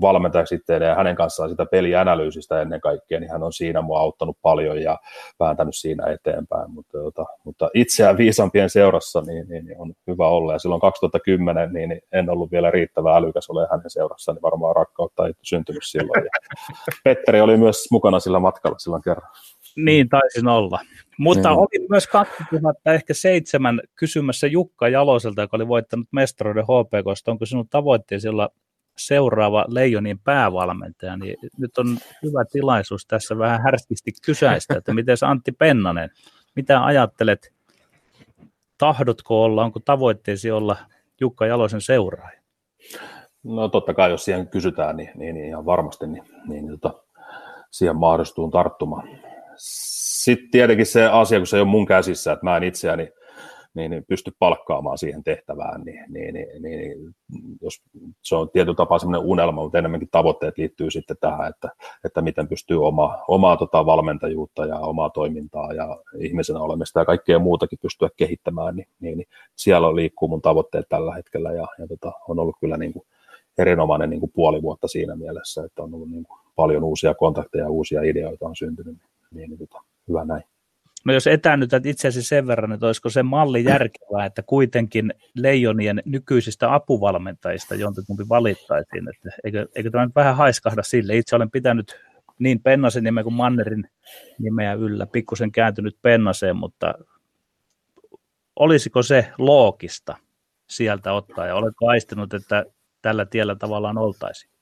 valmentajaksi 0.00 0.56
sitten 0.56 0.82
ja 0.82 0.94
hänen 0.94 1.16
kanssaan 1.16 1.50
sitä 1.50 1.66
pelianalyysistä 1.66 2.62
ennen 2.62 2.80
kaikkea, 2.80 3.20
niin 3.20 3.30
hän 3.30 3.42
on 3.42 3.52
siinä 3.52 3.82
mua 3.82 4.00
auttanut 4.00 4.36
paljon 4.42 4.82
ja 4.82 4.98
vääntänyt 5.40 5.76
siinä 5.76 6.06
eteenpäin, 6.06 6.70
mutta, 6.70 6.98
tota, 6.98 7.24
mutta 7.44 7.70
itseään 7.74 8.16
viisampien 8.16 8.70
seurassa 8.70 9.20
niin, 9.20 9.48
niin, 9.48 9.64
niin, 9.64 9.80
on 9.80 9.92
hyvä 10.06 10.28
olla. 10.28 10.52
Ja 10.52 10.58
silloin 10.58 10.80
2010 10.80 11.72
niin, 11.72 11.88
niin 11.88 12.00
en 12.12 12.30
ollut 12.30 12.50
vielä 12.50 12.70
riittävän 12.70 13.16
älykäs 13.16 13.50
ole 13.50 13.68
hänen 13.70 13.90
seurassaan, 13.90 14.36
niin 14.36 14.42
varmaan 14.42 14.76
rakkautta 14.76 15.26
ei 15.26 15.32
syntynyt 15.42 15.82
silloin. 15.84 16.24
Ja 16.24 16.30
Petteri 17.04 17.40
oli 17.40 17.56
myös 17.56 17.86
mukana 17.90 18.20
sillä 18.20 18.38
matkalla 18.38 18.78
silloin 18.78 19.02
kerran. 19.02 19.30
Niin 19.84 20.08
taisin 20.08 20.48
olla. 20.48 20.80
Mutta 21.18 21.48
niin. 21.48 21.58
oli 21.58 21.86
myös 21.88 22.06
2007 22.06 23.80
kysymässä 23.96 24.46
Jukka 24.46 24.88
Jaloselta, 24.88 25.42
joka 25.42 25.56
oli 25.56 25.68
voittanut 25.68 26.06
mestaruuden 26.10 26.64
HPKsta, 26.64 27.30
onko 27.30 27.46
sinun 27.46 27.68
tavoitteesi 27.68 28.28
olla 28.28 28.48
seuraava 28.96 29.64
Leijonin 29.68 30.18
päävalmentaja, 30.18 31.16
niin 31.16 31.36
nyt 31.58 31.78
on 31.78 31.98
hyvä 32.22 32.44
tilaisuus 32.52 33.06
tässä 33.06 33.38
vähän 33.38 33.62
härskisti 33.62 34.10
kysäistä, 34.24 34.74
että 34.76 34.94
miten 34.94 35.16
Antti 35.26 35.52
Pennanen, 35.52 36.10
mitä 36.56 36.84
ajattelet, 36.84 37.52
tahdotko 38.78 39.44
olla, 39.44 39.64
onko 39.64 39.80
tavoitteesi 39.80 40.50
olla 40.50 40.76
Jukka 41.20 41.46
Jalosen 41.46 41.80
seuraaja? 41.80 42.40
No 43.42 43.68
totta 43.68 43.94
kai, 43.94 44.10
jos 44.10 44.24
siihen 44.24 44.48
kysytään, 44.48 44.96
niin, 44.96 45.10
niin, 45.14 45.34
niin 45.34 45.48
ihan 45.48 45.66
varmasti, 45.66 46.06
niin, 46.06 46.24
niin, 46.48 46.66
niin 46.66 46.80
tota, 46.80 47.02
siihen 47.70 47.96
mahdollistuu 47.96 48.50
tarttumaan 48.50 49.08
sitten 49.58 50.50
tietenkin 50.50 50.86
se 50.86 51.06
asia, 51.06 51.38
kun 51.38 51.46
se 51.46 51.56
ei 51.56 51.60
ole 51.60 51.68
mun 51.70 51.86
käsissä, 51.86 52.32
että 52.32 52.44
mä 52.44 52.56
en 52.56 52.62
itseäni 52.62 53.08
niin, 53.74 53.90
niin 53.90 54.04
pysty 54.04 54.32
palkkaamaan 54.38 54.98
siihen 54.98 55.24
tehtävään, 55.24 55.80
niin, 55.80 56.04
niin, 56.08 56.34
niin, 56.34 56.62
niin 56.62 57.14
jos 57.60 57.82
se 58.22 58.36
on 58.36 58.50
tietyllä 58.50 58.76
tapaa 58.76 58.98
semmoinen 58.98 59.28
unelma, 59.28 59.62
mutta 59.62 59.78
enemmänkin 59.78 60.08
tavoitteet 60.10 60.58
liittyy 60.58 60.90
sitten 60.90 61.16
tähän, 61.20 61.48
että, 61.48 61.68
että 62.04 62.22
miten 62.22 62.48
pystyy 62.48 62.86
oma, 62.86 63.18
omaa 63.28 63.56
tota 63.56 63.86
valmentajuutta 63.86 64.66
ja 64.66 64.78
omaa 64.78 65.10
toimintaa 65.10 65.72
ja 65.72 65.98
ihmisenä 66.18 66.60
olemista 66.60 67.00
ja 67.00 67.04
kaikkea 67.04 67.38
muutakin 67.38 67.78
pystyä 67.82 68.08
kehittämään, 68.16 68.76
niin, 68.76 68.88
niin, 69.00 69.18
niin 69.18 69.28
siellä 69.56 69.96
liikkuu 69.96 70.28
mun 70.28 70.42
tavoitteet 70.42 70.86
tällä 70.88 71.14
hetkellä 71.14 71.52
ja, 71.52 71.66
ja 71.78 71.86
tota, 71.88 72.12
on 72.28 72.38
ollut 72.38 72.56
kyllä 72.60 72.76
niin 72.76 72.92
kuin 72.92 73.06
erinomainen 73.58 74.10
niin 74.10 74.20
kuin 74.20 74.32
puoli 74.34 74.62
vuotta 74.62 74.88
siinä 74.88 75.16
mielessä, 75.16 75.64
että 75.64 75.82
on 75.82 75.94
ollut 75.94 76.10
niin 76.10 76.24
kuin 76.24 76.40
paljon 76.56 76.84
uusia 76.84 77.14
kontakteja 77.14 77.64
ja 77.64 77.70
uusia 77.70 78.02
ideoita 78.02 78.46
on 78.46 78.56
syntynyt, 78.56 78.96
niin, 78.96 79.08
niin 79.34 79.58
tota, 79.58 79.82
hyvä 80.08 80.24
näin. 80.24 80.42
No 81.04 81.12
jos 81.12 81.26
etäännytät 81.26 81.86
itseäsi 81.86 82.22
sen 82.22 82.46
verran, 82.46 82.72
että 82.72 82.86
olisiko 82.86 83.10
se 83.10 83.22
malli 83.22 83.64
järkevää, 83.64 84.26
että 84.26 84.42
kuitenkin 84.42 85.14
leijonien 85.34 86.02
nykyisistä 86.04 86.74
apuvalmentajista 86.74 87.74
jompikumpi 87.74 88.28
valittaisiin, 88.28 89.08
että 89.08 89.30
eikö, 89.44 89.68
eikö 89.74 89.90
tämä 89.90 90.06
nyt 90.06 90.14
vähän 90.14 90.36
haiskahda 90.36 90.82
sille? 90.82 91.16
Itse 91.16 91.36
olen 91.36 91.50
pitänyt 91.50 92.00
niin 92.38 92.60
Pennasen 92.62 93.04
nimeä 93.04 93.22
kuin 93.24 93.34
Mannerin 93.34 93.90
nimeä 94.38 94.72
yllä, 94.72 95.06
pikkusen 95.06 95.52
kääntynyt 95.52 95.96
Pennaseen, 96.02 96.56
mutta 96.56 96.94
olisiko 98.56 99.02
se 99.02 99.28
loogista 99.38 100.16
sieltä 100.66 101.12
ottaa 101.12 101.46
ja 101.46 101.54
oletko 101.54 101.88
aistinut, 101.88 102.34
että 102.34 102.64
tällä 103.02 103.24
tiellä 103.24 103.54
tavallaan 103.54 103.98
oltaisiin? 103.98 104.52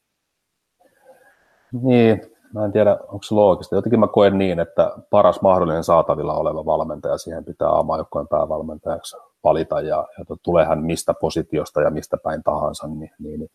Niin, 1.82 2.35
mä 2.54 2.64
en 2.64 2.72
tiedä, 2.72 2.96
onko 3.08 3.22
se 3.22 3.34
loogista. 3.34 3.74
Jotenkin 3.74 4.00
mä 4.00 4.06
koen 4.06 4.38
niin, 4.38 4.60
että 4.60 4.92
paras 5.10 5.42
mahdollinen 5.42 5.84
saatavilla 5.84 6.34
oleva 6.34 6.64
valmentaja, 6.64 7.18
siihen 7.18 7.44
pitää 7.44 7.82
maajoukkojen 7.82 8.28
päävalmentajaksi 8.28 9.16
valita, 9.44 9.80
ja, 9.80 10.06
ja 10.18 10.36
tulee 10.42 10.64
hän 10.64 10.82
mistä 10.82 11.14
positiosta 11.20 11.82
ja 11.82 11.90
mistä 11.90 12.16
päin 12.24 12.42
tahansa, 12.42 12.86
niin, 12.86 13.10
niin, 13.18 13.40
niin 13.40 13.50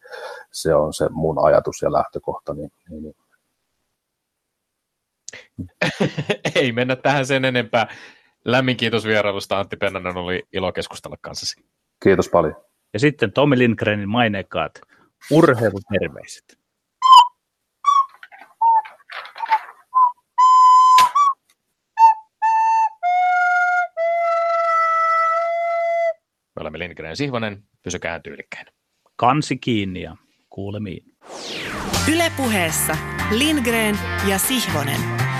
se 0.52 0.76
on 0.76 0.94
se 0.94 1.10
mun 1.10 1.46
ajatus 1.46 1.82
ja 1.82 1.92
lähtökohta. 1.92 2.54
Niin, 2.54 2.72
niin, 2.90 3.04
niin. 3.04 3.16
Ei 6.56 6.72
mennä 6.72 6.96
tähän 6.96 7.26
sen 7.26 7.46
enempää. 7.46 7.88
Lämmin 8.46 8.78
kiitos 8.78 9.06
vierailusta 9.06 9.60
Antti 9.60 9.78
Pennanen, 9.78 10.18
oli 10.18 10.44
ilo 10.54 10.72
keskustella 10.72 11.18
kanssasi. 11.22 11.64
Kiitos 12.04 12.30
paljon. 12.30 12.56
Ja 12.94 13.00
sitten 13.00 13.32
Tommi 13.32 13.58
Lindgrenin 13.58 14.10
maineikaat 14.10 14.82
urheiluterveiset. 15.32 16.61
Me 26.62 26.64
olemme 26.64 26.80
Lindgren 26.80 27.18
Sihvonen, 27.18 27.64
pysykää 27.84 28.20
tyylikkäin. 28.20 28.66
Kansi 29.16 29.58
kiinni 29.58 30.02
ja 30.02 30.16
kuulemiin. 30.50 31.06
Ylepuheessa 32.14 32.98
Lindgren 33.32 34.00
ja 34.30 34.38
Sihvonen. 34.38 35.31